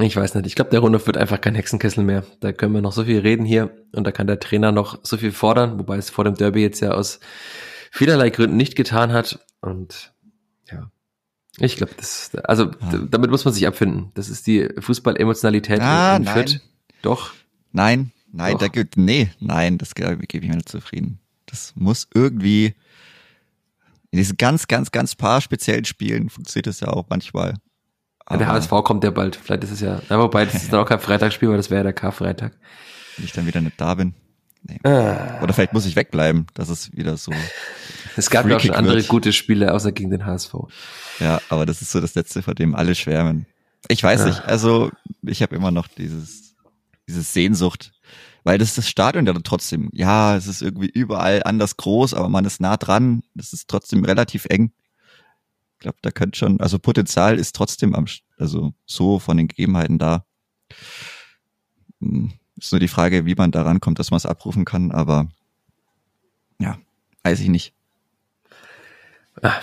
Ich 0.00 0.16
weiß 0.16 0.34
nicht. 0.34 0.46
Ich 0.46 0.56
glaube, 0.56 0.70
der 0.70 0.80
Rundhof 0.80 1.06
wird 1.06 1.16
einfach 1.16 1.40
kein 1.40 1.54
Hexenkessel 1.54 2.02
mehr. 2.02 2.24
Da 2.40 2.52
können 2.52 2.74
wir 2.74 2.80
noch 2.80 2.92
so 2.92 3.04
viel 3.04 3.20
reden 3.20 3.44
hier 3.44 3.70
und 3.92 4.04
da 4.04 4.10
kann 4.10 4.26
der 4.26 4.40
Trainer 4.40 4.72
noch 4.72 4.98
so 5.04 5.16
viel 5.16 5.30
fordern, 5.30 5.78
wobei 5.78 5.96
es 5.96 6.10
vor 6.10 6.24
dem 6.24 6.34
Derby 6.34 6.62
jetzt 6.62 6.80
ja 6.80 6.90
aus 6.90 7.20
vielerlei 7.92 8.30
Gründen 8.30 8.56
nicht 8.56 8.74
getan 8.74 9.12
hat. 9.12 9.38
Und 9.60 10.12
ja, 10.68 10.90
ich 11.58 11.76
glaube, 11.76 11.92
das, 11.96 12.32
also 12.42 12.64
ja. 12.64 12.98
damit 13.08 13.30
muss 13.30 13.44
man 13.44 13.54
sich 13.54 13.68
abfinden. 13.68 14.10
Das 14.14 14.28
ist 14.28 14.48
die 14.48 14.68
Fußball-Emotionalität 14.78 15.80
ah, 15.80 16.16
in 16.16 16.24
Fürth. 16.24 16.60
Doch. 17.02 17.32
Nein, 17.70 18.10
nein, 18.32 18.52
Doch. 18.52 18.60
da 18.60 18.68
gibt, 18.68 18.96
nee, 18.96 19.30
nein, 19.38 19.78
das 19.78 19.94
gebe 19.94 20.18
ich 20.26 20.40
mir 20.40 20.56
nicht 20.56 20.68
zufrieden. 20.68 21.20
Das 21.54 21.72
muss 21.76 22.08
irgendwie 22.12 22.74
in 24.10 24.18
diesen 24.18 24.36
ganz, 24.36 24.66
ganz, 24.66 24.90
ganz 24.90 25.14
paar 25.14 25.40
speziellen 25.40 25.84
Spielen 25.84 26.28
funktioniert 26.28 26.66
es 26.66 26.80
ja 26.80 26.88
auch 26.88 27.04
manchmal. 27.08 27.54
Ja, 28.28 28.36
der 28.38 28.48
HSV 28.48 28.70
kommt 28.82 29.04
ja 29.04 29.10
bald. 29.10 29.36
Vielleicht 29.36 29.62
ist 29.62 29.70
es 29.70 29.80
ja, 29.80 30.02
ja 30.10 30.18
wobei, 30.18 30.46
das 30.46 30.54
ist 30.54 30.72
dann 30.72 30.80
auch 30.80 30.88
kein 30.88 30.98
Freitagsspiel, 30.98 31.48
weil 31.48 31.56
das 31.56 31.70
wäre 31.70 31.78
ja 31.78 31.82
der 31.84 31.92
Karfreitag. 31.92 32.54
Wenn 33.16 33.24
ich 33.24 33.32
dann 33.32 33.46
wieder 33.46 33.60
nicht 33.60 33.80
da 33.80 33.94
bin. 33.94 34.14
Nee. 34.64 34.80
Ah. 34.82 35.40
Oder 35.42 35.52
vielleicht 35.52 35.74
muss 35.74 35.86
ich 35.86 35.94
wegbleiben. 35.94 36.48
Das 36.54 36.68
ist 36.68 36.96
wieder 36.96 37.16
so. 37.16 37.32
Es 38.16 38.30
gab 38.30 38.48
ja 38.48 38.56
auch 38.56 38.60
schon 38.60 38.74
andere 38.74 38.96
wird. 38.96 39.08
gute 39.08 39.32
Spiele, 39.32 39.72
außer 39.72 39.92
gegen 39.92 40.10
den 40.10 40.26
HSV. 40.26 40.54
Ja, 41.20 41.40
aber 41.50 41.66
das 41.66 41.82
ist 41.82 41.92
so 41.92 42.00
das 42.00 42.16
letzte, 42.16 42.42
vor 42.42 42.54
dem 42.54 42.74
alle 42.74 42.96
schwärmen. 42.96 43.46
Ich 43.86 44.02
weiß 44.02 44.22
ah. 44.22 44.26
nicht. 44.26 44.44
Also 44.44 44.90
ich 45.22 45.40
habe 45.40 45.54
immer 45.54 45.70
noch 45.70 45.86
dieses, 45.86 46.56
diese 47.06 47.22
Sehnsucht 47.22 47.92
Weil 48.44 48.58
das 48.58 48.68
ist 48.68 48.78
das 48.78 48.88
Stadion 48.88 49.26
ja 49.26 49.32
trotzdem, 49.42 49.88
ja, 49.92 50.36
es 50.36 50.46
ist 50.46 50.60
irgendwie 50.60 50.88
überall 50.88 51.42
anders 51.44 51.78
groß, 51.78 52.12
aber 52.12 52.28
man 52.28 52.44
ist 52.44 52.60
nah 52.60 52.76
dran. 52.76 53.22
Das 53.34 53.54
ist 53.54 53.68
trotzdem 53.68 54.04
relativ 54.04 54.44
eng. 54.44 54.72
Ich 55.72 55.78
glaube, 55.80 55.96
da 56.02 56.10
könnte 56.10 56.38
schon, 56.38 56.60
also 56.60 56.78
Potenzial 56.78 57.38
ist 57.38 57.56
trotzdem 57.56 57.94
am, 57.94 58.04
also 58.38 58.74
so 58.84 59.18
von 59.18 59.38
den 59.38 59.48
Gegebenheiten 59.48 59.98
da. 59.98 60.26
Hm, 62.00 62.32
ist 62.56 62.70
nur 62.70 62.80
die 62.80 62.88
Frage, 62.88 63.24
wie 63.26 63.34
man 63.34 63.50
da 63.50 63.62
rankommt, 63.62 63.98
dass 63.98 64.10
man 64.10 64.18
es 64.18 64.26
abrufen 64.26 64.64
kann, 64.64 64.92
aber 64.92 65.28
ja, 66.58 66.78
weiß 67.22 67.40
ich 67.40 67.48
nicht. 67.48 67.74
Ah, 69.42 69.54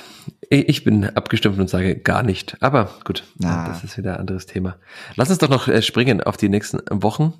ich 0.49 0.83
bin 0.83 1.05
abgestimmt 1.05 1.57
und 1.59 1.69
sage 1.69 1.95
gar 1.95 2.23
nicht. 2.23 2.57
Aber 2.61 2.93
gut, 3.05 3.23
Na. 3.37 3.67
das 3.67 3.83
ist 3.83 3.97
wieder 3.97 4.15
ein 4.15 4.19
anderes 4.19 4.45
Thema. 4.45 4.77
Lass 5.15 5.29
uns 5.29 5.37
doch 5.37 5.49
noch 5.49 5.67
äh, 5.67 5.81
springen 5.81 6.21
auf 6.21 6.35
die 6.35 6.49
nächsten 6.49 6.79
Wochen. 6.89 7.33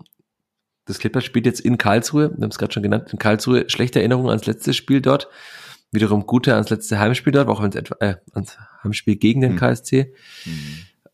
Das 0.86 1.00
Clippers 1.00 1.24
spielt 1.24 1.46
jetzt 1.46 1.60
in 1.60 1.78
Karlsruhe, 1.78 2.32
wir 2.36 2.44
haben 2.44 2.52
es 2.52 2.58
gerade 2.58 2.74
schon 2.74 2.84
genannt, 2.84 3.10
in 3.12 3.20
Karlsruhe. 3.20 3.70
Schlechte 3.70 4.00
Erinnerung 4.00 4.30
ans 4.30 4.46
letzte 4.46 4.74
Spiel 4.74 5.02
dort. 5.02 5.30
Wiederum 5.92 6.26
gute 6.26 6.56
ans 6.56 6.70
letzte 6.70 7.00
Heimspiel 7.00 7.34
dort, 7.34 7.50
auch 7.50 7.62
wenn 7.62 7.70
es 7.70 7.76
etwa, 7.76 7.96
äh, 8.00 8.16
ans 8.34 8.58
Heimspiel 8.84 9.18
gegen 9.18 9.42
den 9.42 9.52
hm. 9.52 9.58
KSC. 9.60 10.14
Hm. 10.44 10.54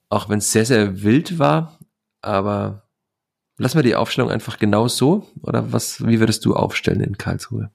Auch 0.10 0.30
wenn 0.30 0.38
es 0.38 0.52
sehr, 0.52 0.66
sehr 0.66 1.04
wild 1.04 1.40
war. 1.40 1.80
Aber 2.22 2.88
lassen 3.58 3.78
wir 3.78 3.84
die 3.84 3.96
Aufstellung 3.96 4.30
einfach 4.30 4.60
genau 4.60 4.88
so. 4.88 5.28
Oder 5.42 5.74
was, 5.74 6.06
wie 6.06 6.20
würdest 6.20 6.46
du 6.46 6.56
aufstellen 6.56 7.02
in 7.02 7.18
Karlsruhe? 7.18 7.72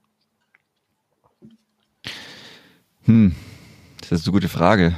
Hm, 3.05 3.35
das 3.99 4.21
ist 4.21 4.27
eine 4.27 4.33
gute 4.33 4.49
Frage. 4.49 4.95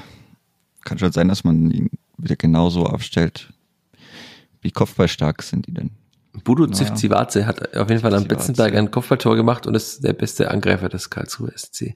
Kann 0.84 1.00
schon 1.00 1.12
sein, 1.12 1.28
dass 1.28 1.44
man 1.44 1.72
ihn 1.72 1.90
wieder 2.18 2.36
genauso 2.36 2.86
aufstellt. 2.86 3.52
Wie 4.62 4.72
kopfballstark 4.72 5.42
sind 5.42 5.68
die 5.68 5.74
denn? 5.74 5.92
Budo 6.44 6.66
naja. 6.66 6.76
Zivzivaze 6.76 7.46
hat 7.46 7.76
auf 7.76 7.90
jeden 7.90 8.02
Fall 8.02 8.14
am 8.14 8.26
Betzenberg 8.26 8.76
ein 8.76 8.92
Kopfballtor 8.92 9.36
gemacht 9.36 9.68
und 9.68 9.76
ist 9.76 10.04
der 10.04 10.14
beste 10.14 10.52
Angreifer 10.52 10.90
des 10.90 11.10
Karlsruhe 11.10 11.52
SC. 11.56 11.96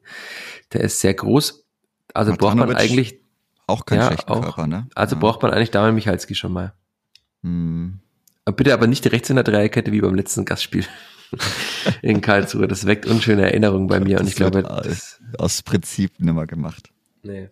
Der 0.73 0.81
ist 0.81 0.99
sehr 0.99 1.13
groß. 1.13 1.65
Also 2.13 2.35
braucht 2.35 2.55
man 2.55 2.75
eigentlich 2.75 3.19
auch 3.67 3.85
keinen 3.85 3.99
ja, 3.99 4.07
schlechten 4.07 4.31
auch, 4.31 4.41
Körper, 4.41 4.67
ne? 4.67 4.87
Also 4.95 5.15
ja. 5.15 5.21
braucht 5.21 5.41
man 5.41 5.51
eigentlich 5.51 5.71
Damian 5.71 5.95
Michalski 5.95 6.35
schon 6.35 6.53
mal. 6.53 6.73
Hm. 7.43 7.99
Bitte 8.55 8.73
aber 8.73 8.87
nicht 8.87 9.05
rechts 9.11 9.29
in 9.29 9.35
der 9.35 9.43
Dreierkette 9.43 9.91
wie 9.91 10.01
beim 10.01 10.15
letzten 10.15 10.43
Gastspiel 10.43 10.85
in 12.01 12.21
Karlsruhe. 12.21 12.67
Das 12.67 12.87
weckt 12.87 13.05
unschöne 13.05 13.43
Erinnerungen 13.43 13.87
bei 13.87 13.99
mir 13.99 14.19
und 14.19 14.27
ich 14.27 14.35
glaube, 14.35 14.63
das 14.63 15.21
aus 15.37 15.61
Prinzip 15.61 16.19
nimmer 16.19 16.47
gemacht. 16.47 16.89
Nee. 17.21 17.49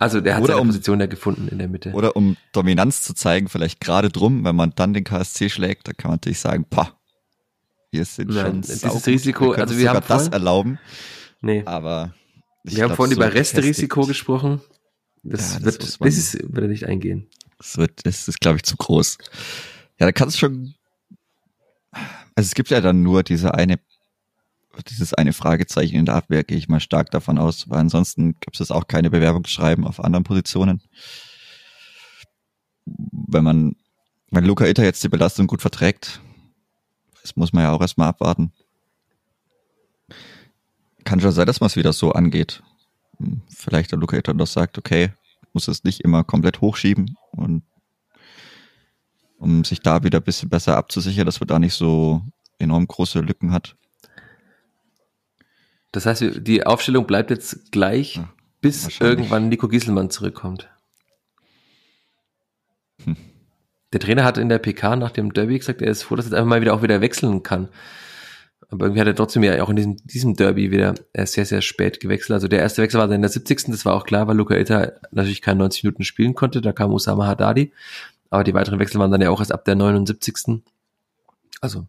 Also 0.00 0.22
der 0.22 0.36
hat 0.36 0.42
oder 0.42 0.54
seine 0.54 0.62
um, 0.62 0.68
Position 0.68 0.98
ja 0.98 1.06
gefunden 1.06 1.48
in 1.48 1.58
der 1.58 1.68
Mitte. 1.68 1.92
Oder 1.92 2.16
um 2.16 2.38
Dominanz 2.52 3.02
zu 3.02 3.12
zeigen, 3.12 3.50
vielleicht 3.50 3.80
gerade 3.80 4.08
drum, 4.08 4.44
wenn 4.44 4.56
man 4.56 4.72
dann 4.74 4.94
den 4.94 5.04
KSC 5.04 5.50
schlägt, 5.50 5.86
da 5.86 5.92
kann 5.92 6.08
man 6.08 6.14
natürlich 6.14 6.40
sagen, 6.40 6.64
pah, 6.68 6.98
wir 7.90 8.06
sind 8.06 8.30
Nein, 8.30 8.46
schon 8.46 8.62
dieses 8.62 8.80
saugut. 8.80 9.06
Risiko, 9.06 9.50
wir 9.50 9.58
also 9.58 9.76
wir 9.76 9.90
haben 9.90 10.02
das 10.08 10.28
erlauben. 10.28 10.78
Nee. 11.42 11.64
Aber 11.66 12.14
wir 12.64 12.76
glaub, 12.76 12.90
haben 12.90 12.96
vorhin 12.96 13.14
so 13.14 13.20
über 13.20 13.34
Resterisiko 13.34 14.06
gesprochen. 14.06 14.62
Das, 15.22 15.52
ja, 15.52 15.60
das 15.60 15.64
wird, 15.66 16.00
das 16.00 16.16
ist, 16.16 16.34
wird 16.34 16.62
er 16.64 16.68
nicht 16.68 16.86
eingehen. 16.86 17.28
Das 17.58 17.76
wird, 17.76 18.06
das 18.06 18.26
ist, 18.26 18.40
glaube 18.40 18.56
ich, 18.56 18.62
zu 18.62 18.78
groß. 18.78 19.18
Ja, 19.98 20.06
da 20.06 20.12
kannst 20.12 20.36
du 20.36 20.38
schon, 20.38 20.74
also 21.92 22.48
es 22.48 22.54
gibt 22.54 22.70
ja 22.70 22.80
dann 22.80 23.02
nur 23.02 23.22
diese 23.22 23.52
eine 23.52 23.78
dieses 24.88 25.14
eine 25.14 25.32
Fragezeichen 25.32 25.96
in 25.96 26.06
der 26.06 26.14
Abwehr 26.14 26.44
gehe 26.44 26.56
ich 26.56 26.68
mal 26.68 26.80
stark 26.80 27.10
davon 27.10 27.38
aus, 27.38 27.68
weil 27.68 27.78
ansonsten 27.78 28.38
gibt 28.40 28.60
es 28.60 28.70
auch 28.70 28.86
keine 28.86 29.10
Bewerbungsschreiben 29.10 29.86
auf 29.86 30.02
anderen 30.02 30.24
Positionen. 30.24 30.82
Wenn 32.86 33.44
man, 33.44 33.76
wenn 34.30 34.44
Luca 34.44 34.66
Itter 34.66 34.84
jetzt 34.84 35.02
die 35.02 35.08
Belastung 35.08 35.46
gut 35.46 35.60
verträgt, 35.60 36.20
das 37.22 37.36
muss 37.36 37.52
man 37.52 37.64
ja 37.64 37.72
auch 37.72 37.80
erstmal 37.80 38.08
abwarten. 38.08 38.52
Kann 41.04 41.20
schon 41.20 41.32
sein, 41.32 41.46
dass 41.46 41.60
man 41.60 41.66
es 41.66 41.76
wieder 41.76 41.92
so 41.92 42.12
angeht. 42.12 42.62
Vielleicht 43.48 43.90
der 43.90 43.98
Luca 43.98 44.16
Itter 44.16 44.34
noch 44.34 44.46
sagt, 44.46 44.78
okay, 44.78 45.12
muss 45.52 45.68
es 45.68 45.84
nicht 45.84 46.00
immer 46.00 46.24
komplett 46.24 46.60
hochschieben 46.60 47.16
und 47.32 47.64
um 49.38 49.64
sich 49.64 49.80
da 49.80 50.02
wieder 50.04 50.20
ein 50.20 50.24
bisschen 50.24 50.48
besser 50.48 50.76
abzusichern, 50.76 51.26
dass 51.26 51.40
man 51.40 51.48
da 51.48 51.58
nicht 51.58 51.74
so 51.74 52.22
enorm 52.58 52.86
große 52.86 53.20
Lücken 53.20 53.52
hat. 53.52 53.76
Das 55.92 56.06
heißt, 56.06 56.46
die 56.46 56.66
Aufstellung 56.66 57.06
bleibt 57.06 57.30
jetzt 57.30 57.72
gleich, 57.72 58.16
ja, 58.16 58.28
bis 58.60 59.00
irgendwann 59.00 59.48
Nico 59.48 59.68
Gieselmann 59.68 60.10
zurückkommt. 60.10 60.68
Hm. 63.04 63.16
Der 63.92 64.00
Trainer 64.00 64.24
hat 64.24 64.38
in 64.38 64.48
der 64.48 64.58
PK 64.58 64.96
nach 64.96 65.10
dem 65.10 65.32
Derby 65.32 65.58
gesagt, 65.58 65.82
er 65.82 65.90
ist 65.90 66.04
froh, 66.04 66.14
dass 66.14 66.26
er 66.26 66.30
jetzt 66.30 66.36
einfach 66.36 66.48
mal 66.48 66.60
wieder 66.60 66.74
auch 66.74 66.82
wieder 66.82 67.00
wechseln 67.00 67.42
kann. 67.42 67.68
Aber 68.68 68.84
irgendwie 68.84 69.00
hat 69.00 69.08
er 69.08 69.16
trotzdem 69.16 69.42
ja 69.42 69.60
auch 69.64 69.68
in 69.68 69.76
diesem, 69.76 69.96
diesem 69.96 70.36
Derby 70.36 70.70
wieder 70.70 70.94
sehr, 71.16 71.44
sehr 71.44 71.60
spät 71.60 71.98
gewechselt. 71.98 72.34
Also 72.34 72.46
der 72.46 72.60
erste 72.60 72.82
Wechsel 72.82 73.00
war 73.00 73.08
dann 73.08 73.16
in 73.16 73.22
der 73.22 73.30
70. 73.30 73.64
Das 73.66 73.84
war 73.84 73.94
auch 73.94 74.04
klar, 74.04 74.28
weil 74.28 74.36
Luca 74.36 74.54
Itta 74.54 74.92
natürlich 75.10 75.42
keine 75.42 75.58
90 75.58 75.82
Minuten 75.82 76.04
spielen 76.04 76.34
konnte. 76.36 76.60
Da 76.60 76.72
kam 76.72 76.92
Usama 76.92 77.26
Haddadi. 77.26 77.72
Aber 78.28 78.44
die 78.44 78.54
weiteren 78.54 78.78
Wechsel 78.78 79.00
waren 79.00 79.10
dann 79.10 79.22
ja 79.22 79.30
auch 79.30 79.40
erst 79.40 79.50
ab 79.50 79.64
der 79.64 79.74
79. 79.74 80.62
Also 81.60 81.86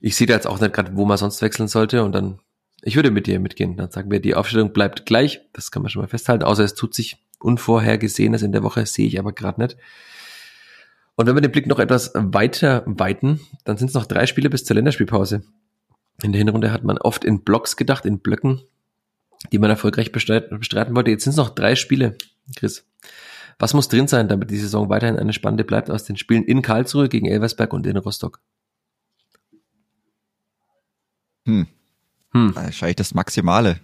ich 0.00 0.16
sehe 0.16 0.26
da 0.26 0.34
jetzt 0.34 0.48
auch 0.48 0.60
nicht 0.60 0.72
gerade, 0.72 0.96
wo 0.96 1.04
man 1.04 1.18
sonst 1.18 1.40
wechseln 1.40 1.68
sollte. 1.68 2.02
Und 2.02 2.12
dann 2.12 2.40
ich 2.86 2.94
würde 2.94 3.10
mit 3.10 3.26
dir 3.26 3.40
mitgehen. 3.40 3.76
Dann 3.76 3.90
sagen 3.90 4.10
wir, 4.10 4.20
die 4.20 4.36
Aufstellung 4.36 4.72
bleibt 4.72 5.06
gleich. 5.06 5.40
Das 5.52 5.72
kann 5.72 5.82
man 5.82 5.90
schon 5.90 6.02
mal 6.02 6.08
festhalten. 6.08 6.44
Außer 6.44 6.62
es 6.62 6.74
tut 6.74 6.94
sich 6.94 7.16
Unvorhergesehenes 7.40 8.42
in 8.42 8.52
der 8.52 8.62
Woche, 8.62 8.86
sehe 8.86 9.08
ich 9.08 9.18
aber 9.18 9.32
gerade 9.32 9.60
nicht. 9.60 9.76
Und 11.16 11.26
wenn 11.26 11.34
wir 11.34 11.40
den 11.40 11.50
Blick 11.50 11.66
noch 11.66 11.80
etwas 11.80 12.12
weiter 12.14 12.84
weiten, 12.86 13.40
dann 13.64 13.76
sind 13.76 13.88
es 13.88 13.94
noch 13.94 14.06
drei 14.06 14.26
Spiele 14.26 14.50
bis 14.50 14.64
zur 14.64 14.76
Länderspielpause. 14.76 15.42
In 16.22 16.32
der 16.32 16.38
Hinrunde 16.38 16.70
hat 16.70 16.84
man 16.84 16.98
oft 16.98 17.24
in 17.24 17.42
Blocks 17.42 17.76
gedacht, 17.76 18.06
in 18.06 18.20
Blöcken, 18.20 18.62
die 19.52 19.58
man 19.58 19.70
erfolgreich 19.70 20.12
bestreiten, 20.12 20.96
wollte. 20.96 21.10
Jetzt 21.10 21.24
sind 21.24 21.32
es 21.32 21.36
noch 21.36 21.50
drei 21.50 21.74
Spiele, 21.74 22.16
Chris. 22.54 22.86
Was 23.58 23.74
muss 23.74 23.88
drin 23.88 24.06
sein, 24.06 24.28
damit 24.28 24.50
die 24.50 24.58
Saison 24.58 24.88
weiterhin 24.90 25.18
eine 25.18 25.32
spannende 25.32 25.64
bleibt 25.64 25.90
aus 25.90 26.04
den 26.04 26.16
Spielen 26.16 26.44
in 26.44 26.62
Karlsruhe 26.62 27.08
gegen 27.08 27.26
Elversberg 27.26 27.72
und 27.72 27.86
in 27.86 27.96
Rostock? 27.96 28.40
Hm. 31.46 31.66
Hm. 32.36 32.54
Wahrscheinlich 32.54 32.96
das 32.96 33.14
Maximale. 33.14 33.80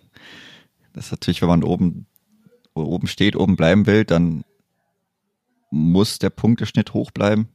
Das 0.92 1.06
ist 1.06 1.10
natürlich, 1.10 1.40
wenn 1.40 1.48
man 1.48 1.64
oben, 1.64 2.06
oben 2.74 3.06
steht, 3.06 3.34
oben 3.34 3.56
bleiben 3.56 3.86
will, 3.86 4.04
dann 4.04 4.44
muss 5.70 6.18
der 6.18 6.28
Punkteschnitt 6.28 6.92
hoch 6.92 7.10
bleiben. 7.10 7.48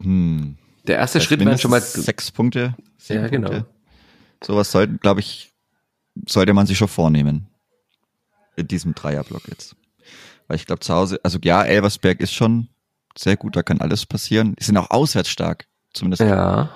Hm. 0.00 0.56
Der 0.86 0.98
erste 0.98 1.20
Schritt 1.20 1.44
wäre 1.44 1.58
schon 1.58 1.72
mal 1.72 1.80
sechs 1.80 2.30
Punkte. 2.30 2.76
Ja, 3.08 3.26
genau. 3.26 3.50
Punkte. 3.50 3.66
Sowas 4.44 4.70
sollte, 4.70 4.98
glaube 4.98 5.18
ich, 5.18 5.52
sollte 6.28 6.54
man 6.54 6.66
sich 6.66 6.78
schon 6.78 6.86
vornehmen. 6.86 7.48
In 8.54 8.68
diesem 8.68 8.94
Dreierblock 8.94 9.48
jetzt. 9.48 9.74
Weil 10.46 10.56
ich 10.56 10.66
glaube, 10.66 10.80
zu 10.80 10.94
Hause, 10.94 11.18
also 11.24 11.38
ja, 11.42 11.64
Elversberg 11.64 12.20
ist 12.20 12.32
schon 12.32 12.68
sehr 13.18 13.36
gut, 13.36 13.56
da 13.56 13.64
kann 13.64 13.80
alles 13.80 14.06
passieren. 14.06 14.54
Die 14.54 14.62
sind 14.62 14.76
auch 14.76 14.90
auswärts 14.90 15.28
stark, 15.28 15.66
zumindest. 15.92 16.20
Ja 16.20 16.70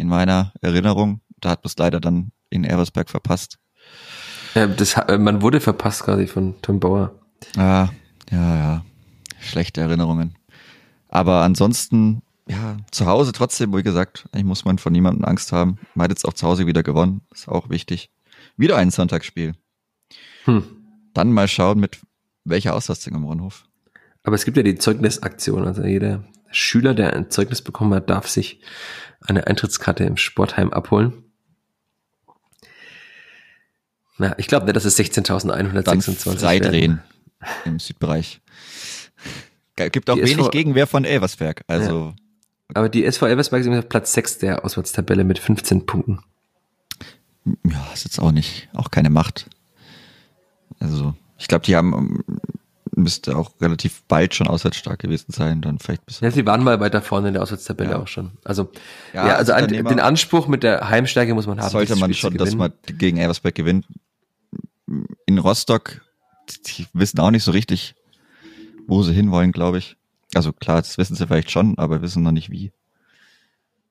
in 0.00 0.08
meiner 0.08 0.52
Erinnerung. 0.60 1.20
Da 1.40 1.50
hat 1.50 1.62
man 1.62 1.68
es 1.68 1.78
leider 1.78 2.00
dann 2.00 2.32
in 2.50 2.64
Eversberg 2.64 3.10
verpasst. 3.10 3.58
Ja, 4.54 4.66
das, 4.66 4.96
man 5.18 5.42
wurde 5.42 5.60
verpasst 5.60 6.02
quasi 6.02 6.26
von 6.26 6.54
Tom 6.62 6.80
Bauer. 6.80 7.14
Ja, 7.56 7.90
ja, 8.30 8.56
ja. 8.56 8.84
Schlechte 9.40 9.80
Erinnerungen. 9.80 10.34
Aber 11.08 11.42
ansonsten, 11.42 12.22
ja, 12.48 12.76
zu 12.90 13.06
Hause 13.06 13.32
trotzdem, 13.32 13.74
wie 13.76 13.82
gesagt, 13.82 14.28
eigentlich 14.32 14.44
muss 14.44 14.64
man 14.64 14.78
von 14.78 14.92
niemandem 14.92 15.24
Angst 15.24 15.52
haben. 15.52 15.78
Man 15.94 16.04
hat 16.04 16.10
jetzt 16.10 16.26
auch 16.26 16.34
zu 16.34 16.46
Hause 16.46 16.66
wieder 16.66 16.82
gewonnen. 16.82 17.22
Ist 17.32 17.48
auch 17.48 17.70
wichtig. 17.70 18.10
Wieder 18.56 18.76
ein 18.76 18.90
Sonntagsspiel. 18.90 19.54
Hm. 20.44 20.64
Dann 21.14 21.32
mal 21.32 21.48
schauen, 21.48 21.80
mit 21.80 22.00
welcher 22.44 22.74
Auslastung 22.74 23.14
am 23.14 23.24
Ronhof. 23.24 23.64
Aber 24.22 24.34
es 24.34 24.44
gibt 24.44 24.56
ja 24.56 24.62
die 24.62 24.76
Zeugnisaktion. 24.76 25.66
Also 25.66 25.82
jeder 25.82 26.24
Schüler, 26.50 26.94
der 26.94 27.14
ein 27.14 27.30
Zeugnis 27.30 27.62
bekommen 27.62 27.94
hat, 27.94 28.10
darf 28.10 28.28
sich 28.28 28.60
eine 29.20 29.46
Eintrittskarte 29.46 30.04
im 30.04 30.16
Sportheim 30.16 30.72
abholen. 30.72 31.24
Na, 34.18 34.38
ich 34.38 34.48
glaube 34.48 34.66
nicht, 34.66 34.76
dass 34.76 34.84
es 34.84 34.98
16.126 34.98 36.38
Freidrehen 36.38 37.00
im 37.64 37.78
Südbereich. 37.78 38.40
Gibt 39.76 40.10
auch 40.10 40.14
die 40.14 40.22
wenig 40.22 40.38
SV 40.38 40.50
Gegenwehr 40.50 40.86
von 40.86 41.04
Elversberg. 41.04 41.64
Also. 41.66 42.08
Ja. 42.08 42.14
Aber 42.74 42.88
die 42.88 43.04
SV 43.04 43.26
Elversberg 43.26 43.62
ist 43.62 43.68
auf 43.68 43.88
Platz 43.88 44.12
6 44.12 44.38
der 44.38 44.64
Auswärtstabelle 44.64 45.24
mit 45.24 45.38
15 45.38 45.86
Punkten. 45.86 46.20
Ja, 47.64 47.90
ist 47.94 48.04
jetzt 48.04 48.20
auch 48.20 48.30
nicht, 48.30 48.68
auch 48.74 48.90
keine 48.90 49.08
Macht. 49.08 49.48
Also, 50.78 51.14
ich 51.38 51.48
glaube, 51.48 51.64
die 51.64 51.74
haben 51.76 52.22
müsste 53.02 53.36
auch 53.36 53.50
relativ 53.60 54.02
bald 54.08 54.34
schon 54.34 54.46
auswärtsstark 54.46 54.98
gewesen 54.98 55.32
sein, 55.32 55.60
dann 55.60 55.78
vielleicht 55.78 56.06
bis. 56.06 56.20
Ja, 56.20 56.30
sie 56.30 56.46
waren 56.46 56.62
mal 56.62 56.80
weiter 56.80 57.02
vorne 57.02 57.28
in 57.28 57.34
der 57.34 57.42
Auswärtstabelle 57.42 57.92
ja. 57.92 57.98
auch 57.98 58.08
schon. 58.08 58.32
Also, 58.44 58.70
ja, 59.12 59.28
ja 59.28 59.36
also, 59.36 59.52
an, 59.52 59.68
den 59.68 60.00
Anspruch 60.00 60.46
mit 60.48 60.62
der 60.62 60.88
Heimstärke 60.88 61.34
muss 61.34 61.46
man 61.46 61.60
haben. 61.60 61.70
Sollte 61.70 61.96
man 61.96 62.14
schon, 62.14 62.36
dass 62.36 62.54
man 62.54 62.72
gegen 62.86 63.18
Elversberg 63.18 63.54
gewinnt. 63.54 63.86
In 65.26 65.38
Rostock, 65.38 66.00
die 66.66 66.86
wissen 66.92 67.20
auch 67.20 67.30
nicht 67.30 67.44
so 67.44 67.52
richtig, 67.52 67.94
wo 68.86 69.02
sie 69.02 69.12
hinwollen, 69.12 69.52
glaube 69.52 69.78
ich. 69.78 69.96
Also 70.34 70.52
klar, 70.52 70.80
das 70.80 70.98
wissen 70.98 71.16
sie 71.16 71.26
vielleicht 71.26 71.50
schon, 71.50 71.78
aber 71.78 72.02
wissen 72.02 72.22
noch 72.22 72.32
nicht 72.32 72.50
wie. 72.50 72.72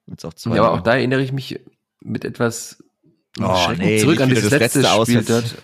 ja, 0.08 0.64
aber 0.64 0.72
auch 0.74 0.82
da 0.82 0.96
erinnere 0.96 1.22
ich 1.22 1.32
mich 1.32 1.60
mit 2.02 2.26
etwas 2.26 2.84
oh, 3.44 3.72
nee, 3.78 4.00
zurück 4.00 4.22
an 4.22 4.30
dieses 4.30 4.52
letzte, 4.52 4.82
letzte 4.82 5.04
Spiel 5.04 5.24
dort. 5.24 5.56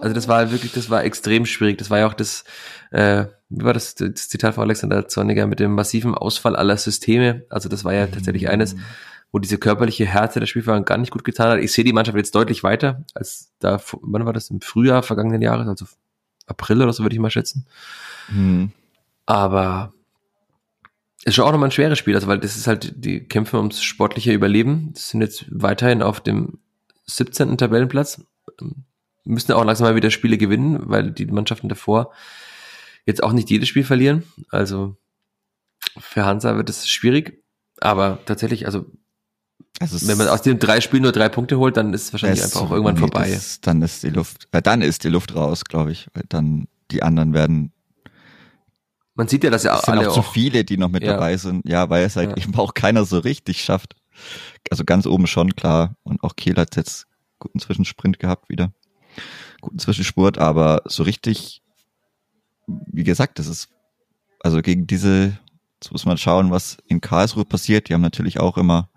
Also 0.00 0.14
das 0.14 0.28
war 0.28 0.50
wirklich, 0.50 0.72
das 0.72 0.90
war 0.90 1.04
extrem 1.04 1.46
schwierig. 1.46 1.78
Das 1.78 1.90
war 1.90 1.98
ja 1.98 2.06
auch 2.06 2.14
das, 2.14 2.44
äh, 2.90 3.26
wie 3.48 3.64
war 3.64 3.74
das, 3.74 3.94
das 3.94 4.28
Zitat 4.28 4.54
von 4.54 4.64
Alexander 4.64 5.08
Zorniger 5.08 5.46
mit 5.46 5.60
dem 5.60 5.74
massiven 5.74 6.14
Ausfall 6.14 6.56
aller 6.56 6.76
Systeme. 6.76 7.44
Also 7.50 7.68
das 7.68 7.84
war 7.84 7.94
ja 7.94 8.06
tatsächlich 8.06 8.44
mhm. 8.44 8.50
eines, 8.50 8.76
wo 9.32 9.38
diese 9.38 9.58
körperliche 9.58 10.06
Härte 10.06 10.40
der 10.40 10.46
Spielfahrer 10.46 10.82
gar 10.82 10.98
nicht 10.98 11.12
gut 11.12 11.24
getan 11.24 11.50
hat. 11.50 11.58
Ich 11.60 11.72
sehe 11.72 11.84
die 11.84 11.92
Mannschaft 11.92 12.16
jetzt 12.16 12.34
deutlich 12.34 12.62
weiter 12.62 13.04
als 13.14 13.52
da, 13.58 13.80
wann 14.02 14.26
war 14.26 14.32
das, 14.32 14.50
im 14.50 14.60
Frühjahr 14.60 15.02
vergangenen 15.02 15.42
Jahres, 15.42 15.68
also 15.68 15.86
April 16.46 16.82
oder 16.82 16.92
so 16.92 17.02
würde 17.02 17.14
ich 17.14 17.20
mal 17.20 17.30
schätzen. 17.30 17.66
Mhm. 18.28 18.72
Aber 19.26 19.92
ist 21.24 21.34
schon 21.34 21.44
auch 21.44 21.52
nochmal 21.52 21.68
ein 21.68 21.72
schweres 21.72 21.98
Spiel, 21.98 22.14
also 22.14 22.26
weil 22.26 22.38
das 22.38 22.56
ist 22.56 22.66
halt, 22.66 22.94
die 22.96 23.20
kämpfen 23.20 23.56
ums 23.56 23.82
sportliche 23.82 24.32
Überleben. 24.32 24.90
Das 24.94 25.10
sind 25.10 25.20
jetzt 25.20 25.44
weiterhin 25.50 26.02
auf 26.02 26.20
dem 26.20 26.58
17. 27.06 27.56
Tabellenplatz. 27.58 28.22
Müssen 29.24 29.52
auch 29.52 29.64
langsam 29.64 29.88
mal 29.88 29.96
wieder 29.96 30.10
Spiele 30.10 30.38
gewinnen, 30.38 30.88
weil 30.88 31.10
die 31.10 31.26
Mannschaften 31.26 31.68
davor 31.68 32.12
jetzt 33.06 33.22
auch 33.22 33.32
nicht 33.32 33.50
jedes 33.50 33.68
Spiel 33.68 33.84
verlieren. 33.84 34.24
Also 34.50 34.96
für 35.98 36.24
Hansa 36.24 36.56
wird 36.56 36.70
es 36.70 36.88
schwierig. 36.88 37.42
Aber 37.80 38.18
tatsächlich, 38.26 38.66
also, 38.66 38.86
also 39.78 40.06
wenn 40.06 40.18
man 40.18 40.28
aus 40.28 40.42
den 40.42 40.58
drei 40.58 40.80
Spielen 40.80 41.02
nur 41.02 41.12
drei 41.12 41.28
Punkte 41.28 41.58
holt, 41.58 41.76
dann 41.76 41.94
ist 41.94 42.04
es 42.04 42.12
wahrscheinlich 42.12 42.42
einfach 42.42 42.62
auch 42.62 42.70
irgendwann 42.70 42.94
nee, 42.94 43.00
vorbei. 43.00 43.30
Das, 43.30 43.60
dann 43.60 43.82
ist 43.82 44.02
die 44.02 44.10
Luft, 44.10 44.48
äh, 44.52 44.60
dann 44.60 44.82
ist 44.82 45.04
die 45.04 45.08
Luft 45.08 45.34
raus, 45.34 45.64
glaube 45.64 45.92
ich. 45.92 46.08
Weil 46.12 46.24
dann 46.28 46.68
die 46.90 47.02
anderen 47.02 47.32
werden. 47.32 47.72
Man 49.14 49.28
sieht 49.28 49.44
ja, 49.44 49.50
dass 49.50 49.64
ja 49.64 49.76
es 49.76 49.82
sind 49.82 49.98
auch 49.98 50.12
zu 50.12 50.22
viele, 50.22 50.64
die 50.64 50.76
noch 50.76 50.90
mit 50.90 51.02
ja. 51.02 51.12
dabei 51.12 51.36
sind. 51.36 51.66
Ja, 51.68 51.88
weil 51.88 52.04
es 52.04 52.16
halt 52.16 52.38
ja. 52.38 52.44
eben 52.44 52.54
auch 52.56 52.74
keiner 52.74 53.04
so 53.04 53.18
richtig 53.18 53.62
schafft. 53.62 53.96
Also 54.70 54.84
ganz 54.84 55.06
oben 55.06 55.26
schon, 55.26 55.54
klar. 55.56 55.96
Und 56.02 56.22
auch 56.22 56.36
Kiel 56.36 56.56
hat 56.56 56.76
jetzt 56.76 57.06
guten 57.38 57.58
Zwischensprint 57.58 58.18
gehabt 58.18 58.48
wieder. 58.48 58.72
Guten 59.60 59.78
Zwischenspurt, 59.78 60.38
aber 60.38 60.82
so 60.86 61.02
richtig, 61.02 61.62
wie 62.66 63.04
gesagt, 63.04 63.38
das 63.38 63.46
ist, 63.46 63.68
also 64.40 64.62
gegen 64.62 64.86
diese, 64.86 65.38
jetzt 65.74 65.92
muss 65.92 66.06
man 66.06 66.16
schauen, 66.16 66.50
was 66.50 66.78
in 66.86 67.00
Karlsruhe 67.00 67.44
passiert. 67.44 67.88
Die 67.88 67.94
haben 67.94 68.00
natürlich 68.00 68.40
auch 68.40 68.56
immer, 68.56 68.88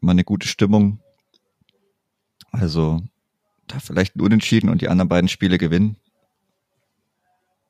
immer 0.00 0.12
eine 0.12 0.24
gute 0.24 0.48
Stimmung. 0.48 1.00
Also 2.50 3.00
da 3.66 3.80
vielleicht 3.80 4.16
ein 4.16 4.20
Unentschieden 4.20 4.68
und 4.68 4.82
die 4.82 4.88
anderen 4.88 5.08
beiden 5.08 5.28
Spiele 5.28 5.58
gewinnen. 5.58 5.96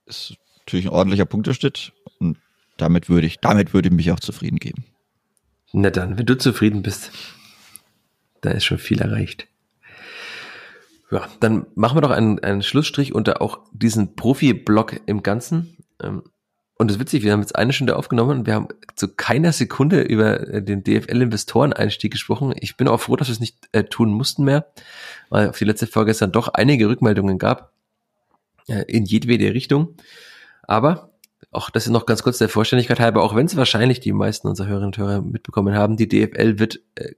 Ist 0.06 0.36
natürlich 0.58 0.86
ein 0.86 0.92
ordentlicher 0.92 1.26
Punkteschnitt 1.26 1.92
und 2.18 2.38
damit 2.76 3.08
würde 3.08 3.26
ich, 3.26 3.38
damit 3.38 3.72
würde 3.72 3.88
ich 3.88 3.94
mich 3.94 4.10
auch 4.10 4.20
zufrieden 4.20 4.58
geben. 4.58 4.84
Na 5.72 5.90
dann, 5.90 6.18
wenn 6.18 6.26
du 6.26 6.36
zufrieden 6.36 6.82
bist, 6.82 7.10
da 8.42 8.50
ist 8.50 8.64
schon 8.64 8.78
viel 8.78 9.00
erreicht. 9.00 9.48
Ja, 11.10 11.28
dann 11.40 11.66
machen 11.74 11.96
wir 11.96 12.02
doch 12.02 12.10
einen, 12.10 12.38
einen 12.40 12.62
Schlussstrich 12.62 13.14
unter 13.14 13.42
auch 13.42 13.60
diesen 13.72 14.16
Profi-Block 14.16 15.00
im 15.06 15.22
Ganzen. 15.22 15.76
Ähm, 16.02 16.22
und 16.78 16.88
das 16.88 16.96
ist 16.96 17.00
witzig, 17.00 17.22
wir 17.22 17.32
haben 17.32 17.40
jetzt 17.40 17.54
eine 17.54 17.72
Stunde 17.72 17.96
aufgenommen 17.96 18.40
und 18.40 18.46
wir 18.46 18.54
haben 18.54 18.68
zu 18.96 19.08
keiner 19.08 19.52
Sekunde 19.52 20.00
über 20.00 20.40
äh, 20.48 20.62
den 20.62 20.82
DFL-Investoren-Einstieg 20.82 22.10
gesprochen. 22.10 22.54
Ich 22.58 22.76
bin 22.76 22.88
auch 22.88 23.00
froh, 23.00 23.16
dass 23.16 23.28
wir 23.28 23.34
es 23.34 23.40
nicht 23.40 23.56
äh, 23.72 23.84
tun 23.84 24.10
mussten 24.10 24.44
mehr, 24.44 24.66
weil 25.28 25.50
auf 25.50 25.58
die 25.58 25.64
letzte 25.64 25.86
Folge 25.86 26.10
es 26.10 26.18
dann 26.18 26.32
doch 26.32 26.48
einige 26.48 26.88
Rückmeldungen 26.88 27.38
gab, 27.38 27.72
äh, 28.68 28.82
in 28.88 29.04
jedwede 29.04 29.54
Richtung. 29.54 29.96
Aber 30.62 31.11
auch 31.52 31.70
das 31.70 31.84
ist 31.84 31.92
noch 31.92 32.06
ganz 32.06 32.22
kurz 32.22 32.38
der 32.38 32.48
Vollständigkeit 32.48 32.98
halber, 32.98 33.22
auch 33.22 33.36
wenn 33.36 33.46
es 33.46 33.56
wahrscheinlich 33.56 34.00
die 34.00 34.12
meisten 34.12 34.48
unserer 34.48 34.68
Hörerinnen 34.68 34.88
und 34.88 34.98
Hörer 34.98 35.20
mitbekommen 35.20 35.74
haben, 35.74 35.96
die 35.96 36.08
DFL 36.08 36.58
wird 36.58 36.80
äh, 36.94 37.12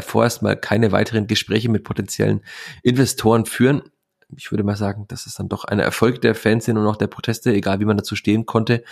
vorerst 0.00 0.42
mal 0.42 0.56
keine 0.56 0.90
weiteren 0.90 1.26
Gespräche 1.26 1.68
mit 1.68 1.84
potenziellen 1.84 2.40
Investoren 2.82 3.44
führen. 3.44 3.82
Ich 4.36 4.50
würde 4.50 4.64
mal 4.64 4.76
sagen, 4.76 5.04
das 5.08 5.26
ist 5.26 5.38
dann 5.38 5.50
doch 5.50 5.64
ein 5.64 5.78
Erfolg 5.78 6.22
der 6.22 6.34
Fans 6.34 6.66
und 6.66 6.78
auch 6.78 6.96
der 6.96 7.06
Proteste, 7.06 7.52
egal 7.52 7.78
wie 7.78 7.84
man 7.84 7.98
dazu 7.98 8.16
stehen 8.16 8.46
konnte 8.46 8.82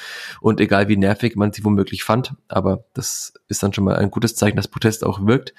und 0.40 0.61
egal 0.61 0.88
wie 0.88 0.97
nervig 0.99 1.36
man 1.36 1.53
sie 1.53 1.64
womöglich 1.64 2.05
fand. 2.05 2.34
Aber 2.49 2.84
das 2.93 3.32
ist 3.49 3.62
dann 3.62 3.72
schon 3.72 3.84
mal 3.84 3.97
ein 3.97 4.11
gutes 4.11 4.36
Zeichen, 4.36 4.57
dass 4.57 4.68
Protest 4.68 5.05
auch 5.05 5.26
wirkt. 5.26 5.55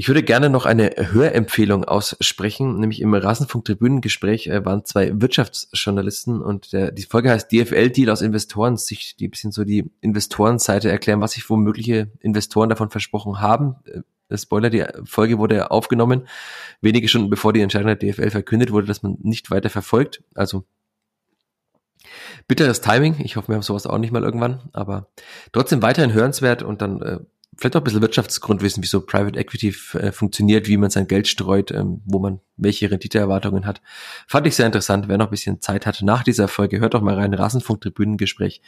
Ich 0.00 0.06
würde 0.06 0.22
gerne 0.22 0.48
noch 0.48 0.64
eine 0.64 0.92
Hörempfehlung 0.96 1.84
aussprechen, 1.84 2.78
nämlich 2.78 3.00
im 3.00 3.12
Rasenfunk-Tribünengespräch 3.12 4.46
äh, 4.46 4.64
waren 4.64 4.84
zwei 4.84 5.10
Wirtschaftsjournalisten 5.20 6.40
und 6.40 6.72
der, 6.72 6.92
die 6.92 7.02
Folge 7.02 7.30
heißt 7.30 7.50
DFL-Deal 7.50 8.08
aus 8.08 8.22
Investorensicht, 8.22 9.18
die 9.18 9.26
ein 9.26 9.32
bisschen 9.32 9.50
so 9.50 9.64
die 9.64 9.90
Investorenseite 10.00 10.88
erklären, 10.88 11.20
was 11.20 11.32
sich 11.32 11.50
womögliche 11.50 12.12
Investoren 12.20 12.68
davon 12.68 12.90
versprochen 12.90 13.40
haben. 13.40 13.74
Äh, 14.30 14.38
Spoiler, 14.38 14.70
die 14.70 14.84
Folge 15.02 15.38
wurde 15.38 15.72
aufgenommen, 15.72 16.28
wenige 16.80 17.08
Stunden 17.08 17.28
bevor 17.28 17.52
die 17.52 17.62
Entscheidung 17.62 17.88
der 17.88 17.96
DFL 17.96 18.30
verkündet 18.30 18.70
wurde, 18.70 18.86
dass 18.86 19.02
man 19.02 19.16
nicht 19.22 19.50
weiter 19.50 19.68
verfolgt. 19.68 20.22
Also 20.36 20.64
bitteres 22.46 22.82
Timing. 22.82 23.16
Ich 23.18 23.34
hoffe, 23.34 23.48
wir 23.48 23.56
haben 23.56 23.62
sowas 23.62 23.84
auch 23.84 23.98
nicht 23.98 24.12
mal 24.12 24.22
irgendwann, 24.22 24.60
aber 24.72 25.08
trotzdem 25.50 25.82
weiterhin 25.82 26.12
hörenswert 26.12 26.62
und 26.62 26.82
dann 26.82 27.02
äh, 27.02 27.18
vielleicht 27.56 27.76
auch 27.76 27.80
ein 27.80 27.84
bisschen 27.84 28.02
Wirtschaftsgrundwissen, 28.02 28.82
wie 28.82 28.86
so 28.86 29.00
Private 29.00 29.38
Equity 29.38 29.74
äh, 29.94 30.12
funktioniert, 30.12 30.68
wie 30.68 30.76
man 30.76 30.90
sein 30.90 31.08
Geld 31.08 31.28
streut, 31.28 31.70
ähm, 31.70 32.02
wo 32.04 32.18
man 32.18 32.40
welche 32.56 32.90
Renditeerwartungen 32.90 33.66
hat. 33.66 33.80
Fand 34.26 34.46
ich 34.46 34.56
sehr 34.56 34.66
interessant. 34.66 35.08
Wer 35.08 35.18
noch 35.18 35.26
ein 35.26 35.30
bisschen 35.30 35.60
Zeit 35.60 35.86
hat 35.86 36.02
nach 36.02 36.22
dieser 36.22 36.48
Folge, 36.48 36.80
hört 36.80 36.94
doch 36.94 37.02
mal 37.02 37.14
rein. 37.14 37.34
Rasenfunk-Tribünengespräch. 37.34 38.62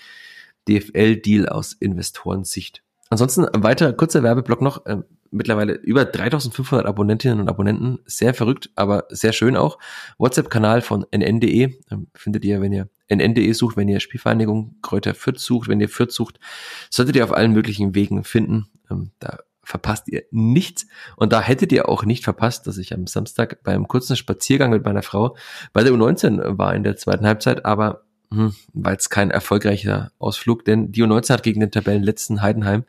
DFL-Deal 0.69 1.49
aus 1.49 1.73
Investorensicht. 1.73 2.83
Ansonsten 3.09 3.47
ein 3.47 3.63
weiterer 3.63 3.93
kurzer 3.93 4.23
Werbeblock 4.23 4.61
noch. 4.61 4.87
Ähm, 4.87 5.05
mittlerweile 5.31 5.75
über 5.75 6.05
3500 6.05 6.87
Abonnentinnen 6.87 7.41
und 7.41 7.49
Abonnenten. 7.49 7.99
Sehr 8.05 8.35
verrückt, 8.35 8.71
aber 8.77 9.05
sehr 9.09 9.33
schön 9.33 9.57
auch. 9.57 9.79
WhatsApp-Kanal 10.19 10.83
von 10.83 11.07
nn.de 11.11 11.79
ähm, 11.91 12.09
findet 12.15 12.45
ihr, 12.45 12.61
wenn 12.61 12.73
ihr 12.73 12.89
nn.de 13.11 13.53
sucht, 13.53 13.77
wenn 13.77 13.89
ihr 13.89 14.01
Spielvereinigung 14.01 14.77
Kräuter 14.83 15.15
Fürth 15.15 15.39
sucht, 15.39 15.69
wenn 15.69 15.81
ihr 15.81 15.89
Fürth 15.89 16.13
sucht, 16.13 16.41
solltet 16.89 17.17
ihr 17.17 17.25
auf 17.25 17.33
allen 17.33 17.53
möglichen 17.53 17.95
Wegen 17.95 18.25
finden. 18.25 18.69
Ähm, 18.91 19.11
da 19.19 19.39
verpasst 19.63 20.09
ihr 20.09 20.25
nichts. 20.31 20.87
Und 21.17 21.33
da 21.33 21.41
hättet 21.41 21.73
ihr 21.73 21.89
auch 21.89 22.05
nicht 22.05 22.25
verpasst, 22.25 22.67
dass 22.67 22.79
ich 22.79 22.93
am 22.93 23.07
Samstag 23.07 23.63
beim 23.63 23.89
kurzen 23.89 24.17
Spaziergang 24.17 24.71
mit 24.71 24.85
meiner 24.85 25.03
Frau 25.03 25.37
bei 25.73 25.83
der 25.83 25.93
U19 25.93 26.59
war 26.59 26.75
in 26.75 26.83
der 26.83 26.97
zweiten 26.97 27.27
Halbzeit, 27.27 27.65
aber 27.65 28.05
hm, 28.33 28.55
war 28.73 28.93
jetzt 28.93 29.11
kein 29.11 29.31
erfolgreicher 29.31 30.13
Ausflug, 30.19 30.65
denn 30.65 30.93
die 30.93 31.03
U19 31.03 31.33
hat 31.33 31.43
gegen 31.43 31.61
den 31.61 31.71
Tabellenletzten 31.71 32.43
Heidenheim 32.43 32.85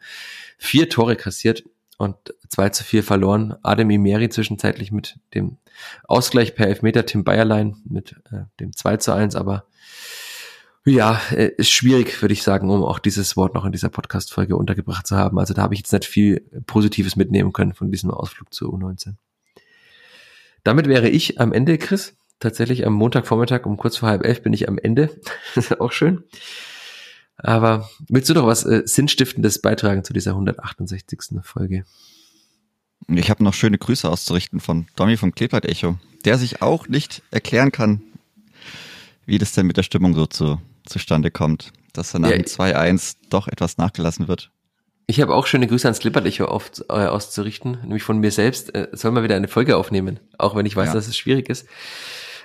vier 0.57 0.89
Tore 0.89 1.15
kassiert 1.15 1.63
und 1.97 2.15
2 2.49 2.69
zu 2.69 2.83
4 2.83 3.03
verloren. 3.03 3.55
Adem 3.61 3.89
Imeri 3.91 4.29
zwischenzeitlich 4.29 4.91
mit 4.91 5.19
dem 5.35 5.57
Ausgleich 6.03 6.55
per 6.55 6.67
Elfmeter, 6.67 7.05
Tim 7.05 7.23
Bayerlein 7.23 7.75
mit 7.85 8.15
äh, 8.31 8.45
dem 8.59 8.75
2 8.75 8.97
zu 8.97 9.13
1, 9.13 9.35
aber 9.35 9.65
ja, 10.85 11.21
äh, 11.31 11.51
ist 11.57 11.69
schwierig, 11.69 12.21
würde 12.21 12.33
ich 12.33 12.41
sagen, 12.41 12.69
um 12.69 12.83
auch 12.83 12.99
dieses 12.99 13.37
Wort 13.37 13.53
noch 13.53 13.65
in 13.65 13.71
dieser 13.71 13.89
Podcast-Folge 13.89 14.55
untergebracht 14.55 15.05
zu 15.05 15.15
haben. 15.15 15.37
Also 15.37 15.53
da 15.53 15.61
habe 15.61 15.75
ich 15.75 15.81
jetzt 15.81 15.93
nicht 15.93 16.05
viel 16.05 16.39
Positives 16.65 17.15
mitnehmen 17.15 17.53
können 17.53 17.73
von 17.73 17.91
diesem 17.91 18.09
Ausflug 18.09 18.53
zur 18.53 18.73
U19. 18.73 19.15
Damit 20.63 20.87
wäre 20.87 21.09
ich 21.09 21.39
am 21.39 21.53
Ende, 21.53 21.77
Chris. 21.77 22.15
Tatsächlich 22.39 22.87
am 22.87 22.93
Montagvormittag 22.93 23.65
um 23.65 23.77
kurz 23.77 23.97
vor 23.97 24.09
halb 24.09 24.25
elf 24.25 24.41
bin 24.41 24.53
ich 24.53 24.67
am 24.67 24.79
Ende. 24.79 25.09
das 25.55 25.65
ist 25.65 25.79
auch 25.79 25.91
schön. 25.91 26.23
Aber 27.37 27.89
willst 28.07 28.29
du 28.29 28.33
doch 28.33 28.47
was 28.47 28.65
äh, 28.65 28.81
Sinnstiftendes 28.85 29.61
beitragen 29.61 30.03
zu 30.03 30.13
dieser 30.13 30.31
168. 30.31 31.41
Folge? 31.43 31.85
Ich 33.07 33.29
habe 33.29 33.43
noch 33.43 33.53
schöne 33.53 33.77
Grüße 33.77 34.09
auszurichten 34.09 34.59
von 34.59 34.87
Domi 34.95 35.17
vom 35.17 35.33
Kleeblatt 35.33 35.65
Echo, 35.65 35.97
der 36.25 36.37
sich 36.37 36.61
auch 36.61 36.87
nicht 36.87 37.23
erklären 37.31 37.71
kann, 37.71 38.01
wie 39.31 39.37
das 39.37 39.53
denn 39.53 39.65
mit 39.65 39.77
der 39.77 39.83
Stimmung 39.83 40.13
so 40.13 40.25
zu, 40.25 40.59
zustande 40.85 41.31
kommt, 41.31 41.71
dass 41.93 42.13
er 42.13 42.19
nach 42.19 42.31
ja, 42.31 42.35
dem 42.35 42.45
2-1 42.45 43.15
doch 43.29 43.47
etwas 43.47 43.77
nachgelassen 43.77 44.27
wird. 44.27 44.51
Ich 45.07 45.21
habe 45.21 45.33
auch 45.33 45.47
schöne 45.47 45.67
Grüße 45.67 45.87
ans 45.87 45.99
Klippert 45.99 46.25
Echo 46.25 46.45
auf, 46.45 46.69
äh, 46.89 46.93
auszurichten, 46.93 47.77
nämlich 47.83 48.03
von 48.03 48.19
mir 48.19 48.31
selbst. 48.31 48.75
Äh, 48.75 48.89
soll 48.91 49.11
mal 49.11 49.23
wieder 49.23 49.37
eine 49.37 49.47
Folge 49.47 49.77
aufnehmen, 49.77 50.19
auch 50.37 50.53
wenn 50.53 50.65
ich 50.65 50.75
weiß, 50.75 50.87
ja. 50.87 50.93
dass 50.93 51.07
es 51.07 51.15
schwierig 51.15 51.47
ist. 51.47 51.65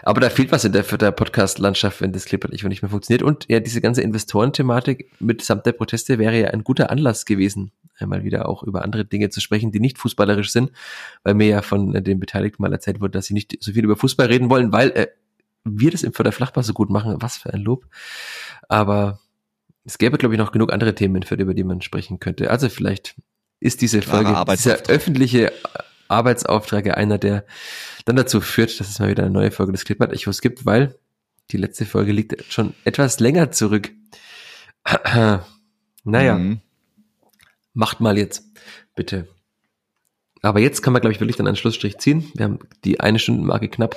Aber 0.05 0.20
da 0.20 0.30
fehlt 0.30 0.53
was 0.53 0.64
in 0.64 0.70
der, 0.70 0.84
der 0.84 1.11
Podcast-Landschaft, 1.11 2.01
wenn 2.01 2.12
das 2.12 2.26
Clipboard 2.26 2.53
nicht 2.53 2.82
mehr 2.82 2.89
funktioniert. 2.89 3.24
Und 3.24 3.47
ja, 3.49 3.59
diese 3.59 3.80
ganze 3.80 4.03
Investorenthematik 4.03 5.11
mitsamt 5.18 5.66
der 5.66 5.72
Proteste 5.72 6.20
wäre 6.20 6.39
ja 6.39 6.49
ein 6.51 6.62
guter 6.62 6.91
Anlass 6.91 7.24
gewesen, 7.24 7.72
einmal 7.99 8.22
wieder 8.22 8.49
auch 8.49 8.62
über 8.62 8.84
andere 8.84 9.05
Dinge 9.05 9.30
zu 9.30 9.41
sprechen, 9.41 9.72
die 9.72 9.80
nicht 9.80 9.99
fußballerisch 9.99 10.53
sind, 10.53 10.70
weil 11.24 11.34
mir 11.34 11.49
ja 11.49 11.62
von 11.62 11.93
den 12.05 12.20
Beteiligten 12.20 12.62
mal 12.62 12.72
erzählt 12.72 13.01
wurde, 13.01 13.12
dass 13.12 13.26
sie 13.26 13.34
nicht 13.34 13.57
so 13.59 13.72
viel 13.72 13.82
über 13.82 13.97
Fußball 13.97 14.28
reden 14.28 14.51
wollen, 14.51 14.70
weil 14.70 14.91
äh, 14.91 15.07
wir 15.66 15.90
das 15.90 16.02
im 16.02 16.12
Förder 16.12 16.32
Flachball 16.32 16.64
so 16.64 16.72
gut 16.72 16.90
machen. 16.90 17.16
Was 17.20 17.36
für 17.36 17.52
ein 17.52 17.60
Lob. 17.60 17.86
Aber 18.68 19.20
es 19.84 19.98
gäbe, 19.98 20.18
glaube 20.18 20.34
ich, 20.34 20.38
noch 20.38 20.52
genug 20.52 20.72
andere 20.72 20.94
Themen, 20.94 21.22
über 21.22 21.54
die 21.54 21.64
man 21.64 21.80
sprechen 21.80 22.18
könnte. 22.18 22.50
Also 22.50 22.68
vielleicht 22.68 23.16
ist 23.60 23.80
diese 23.80 24.02
Folge, 24.02 24.36
dieser 24.50 24.82
öffentliche 24.88 25.52
Arbeitsauftrag 26.08 26.96
einer, 26.96 27.18
der 27.18 27.44
dann 28.04 28.16
dazu 28.16 28.40
führt, 28.40 28.78
dass 28.78 28.88
es 28.88 28.98
mal 28.98 29.08
wieder 29.08 29.24
eine 29.24 29.32
neue 29.32 29.50
Folge 29.50 29.72
des 29.72 29.84
Clipart 29.84 30.12
Echos 30.12 30.40
gibt, 30.40 30.66
weil 30.66 30.98
die 31.50 31.56
letzte 31.56 31.86
Folge 31.86 32.12
liegt 32.12 32.52
schon 32.52 32.74
etwas 32.84 33.20
länger 33.20 33.52
zurück. 33.52 33.90
naja. 36.04 36.38
Mhm. 36.38 36.60
Macht 37.72 38.00
mal 38.00 38.16
jetzt, 38.16 38.44
bitte. 38.94 39.28
Aber 40.40 40.60
jetzt 40.60 40.80
kann 40.82 40.92
man, 40.92 41.02
glaube 41.02 41.12
ich, 41.12 41.20
wirklich 41.20 41.36
dann 41.36 41.46
einen 41.46 41.56
Schlussstrich 41.56 41.98
ziehen. 41.98 42.30
Wir 42.34 42.44
haben 42.44 42.58
die 42.84 43.00
eine 43.00 43.18
Stundenmarke 43.18 43.68
knapp. 43.68 43.96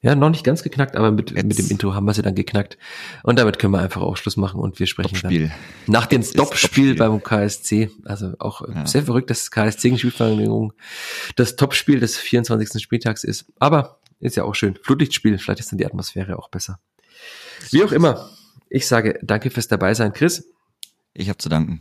Ja, 0.00 0.14
noch 0.14 0.30
nicht 0.30 0.44
ganz 0.44 0.62
geknackt, 0.62 0.94
aber 0.94 1.10
mit, 1.10 1.32
mit 1.32 1.58
dem 1.58 1.70
Intro 1.70 1.92
haben 1.92 2.04
wir 2.04 2.14
sie 2.14 2.22
dann 2.22 2.36
geknackt. 2.36 2.78
Und 3.24 3.38
damit 3.38 3.58
können 3.58 3.72
wir 3.72 3.80
einfach 3.80 4.00
auch 4.00 4.16
Schluss 4.16 4.36
machen 4.36 4.60
und 4.60 4.78
wir 4.78 4.86
sprechen 4.86 5.16
Topspiel. 5.16 5.48
dann 5.48 5.92
nach 5.92 6.06
dem 6.06 6.22
Topspiel 6.22 6.94
beim 6.94 7.20
KSC. 7.20 7.90
Also 8.04 8.34
auch 8.38 8.62
ja. 8.68 8.86
sehr 8.86 9.02
verrückt, 9.02 9.28
dass 9.28 9.50
KSC 9.50 9.88
in 9.88 9.98
Spielverlängerung 9.98 10.72
das 11.34 11.56
Topspiel 11.56 11.98
des 11.98 12.16
24. 12.16 12.80
Spieltags 12.80 13.24
ist. 13.24 13.46
Aber 13.58 13.98
ist 14.20 14.36
ja 14.36 14.44
auch 14.44 14.54
schön. 14.54 14.78
Flutlichtspiel, 14.80 15.36
vielleicht 15.38 15.60
ist 15.60 15.72
dann 15.72 15.78
die 15.78 15.86
Atmosphäre 15.86 16.38
auch 16.38 16.48
besser. 16.48 16.78
Wie 17.70 17.82
auch 17.82 17.92
immer. 17.92 18.30
Ich 18.70 18.86
sage 18.86 19.18
danke 19.22 19.50
fürs 19.50 19.66
dabei 19.66 19.94
sein, 19.94 20.12
Chris. 20.12 20.48
Ich 21.12 21.28
habe 21.28 21.38
zu 21.38 21.48
danken. 21.48 21.80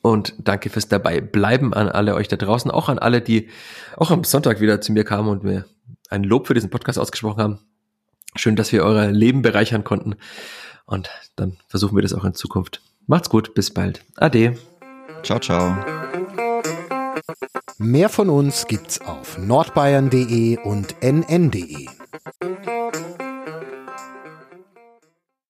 Und 0.00 0.34
danke 0.38 0.70
fürs 0.70 0.88
dabei 0.88 1.20
bleiben 1.20 1.74
an 1.74 1.88
alle 1.88 2.14
euch 2.14 2.28
da 2.28 2.36
draußen, 2.36 2.70
auch 2.70 2.88
an 2.88 2.98
alle, 2.98 3.20
die 3.20 3.48
auch 3.96 4.10
am 4.10 4.24
Sonntag 4.24 4.60
wieder 4.60 4.80
zu 4.80 4.92
mir 4.92 5.04
kamen 5.04 5.28
und 5.28 5.42
mir 5.42 5.66
ein 6.08 6.24
Lob 6.24 6.46
für 6.46 6.54
diesen 6.54 6.70
Podcast 6.70 6.98
ausgesprochen 6.98 7.42
haben. 7.42 7.58
Schön, 8.36 8.56
dass 8.56 8.72
wir 8.72 8.84
euer 8.84 9.06
Leben 9.06 9.42
bereichern 9.42 9.84
konnten. 9.84 10.16
Und 10.84 11.10
dann 11.36 11.58
versuchen 11.68 11.96
wir 11.96 12.02
das 12.02 12.14
auch 12.14 12.24
in 12.24 12.34
Zukunft. 12.34 12.82
Macht's 13.06 13.30
gut, 13.30 13.54
bis 13.54 13.72
bald. 13.72 14.04
Ade. 14.16 14.56
Ciao, 15.22 15.38
ciao. 15.38 15.76
Mehr 17.78 18.08
von 18.08 18.28
uns 18.28 18.66
gibt's 18.66 19.00
auf 19.00 19.38
nordbayern.de 19.38 20.58
und 20.58 20.96
nn.de. 21.02 21.86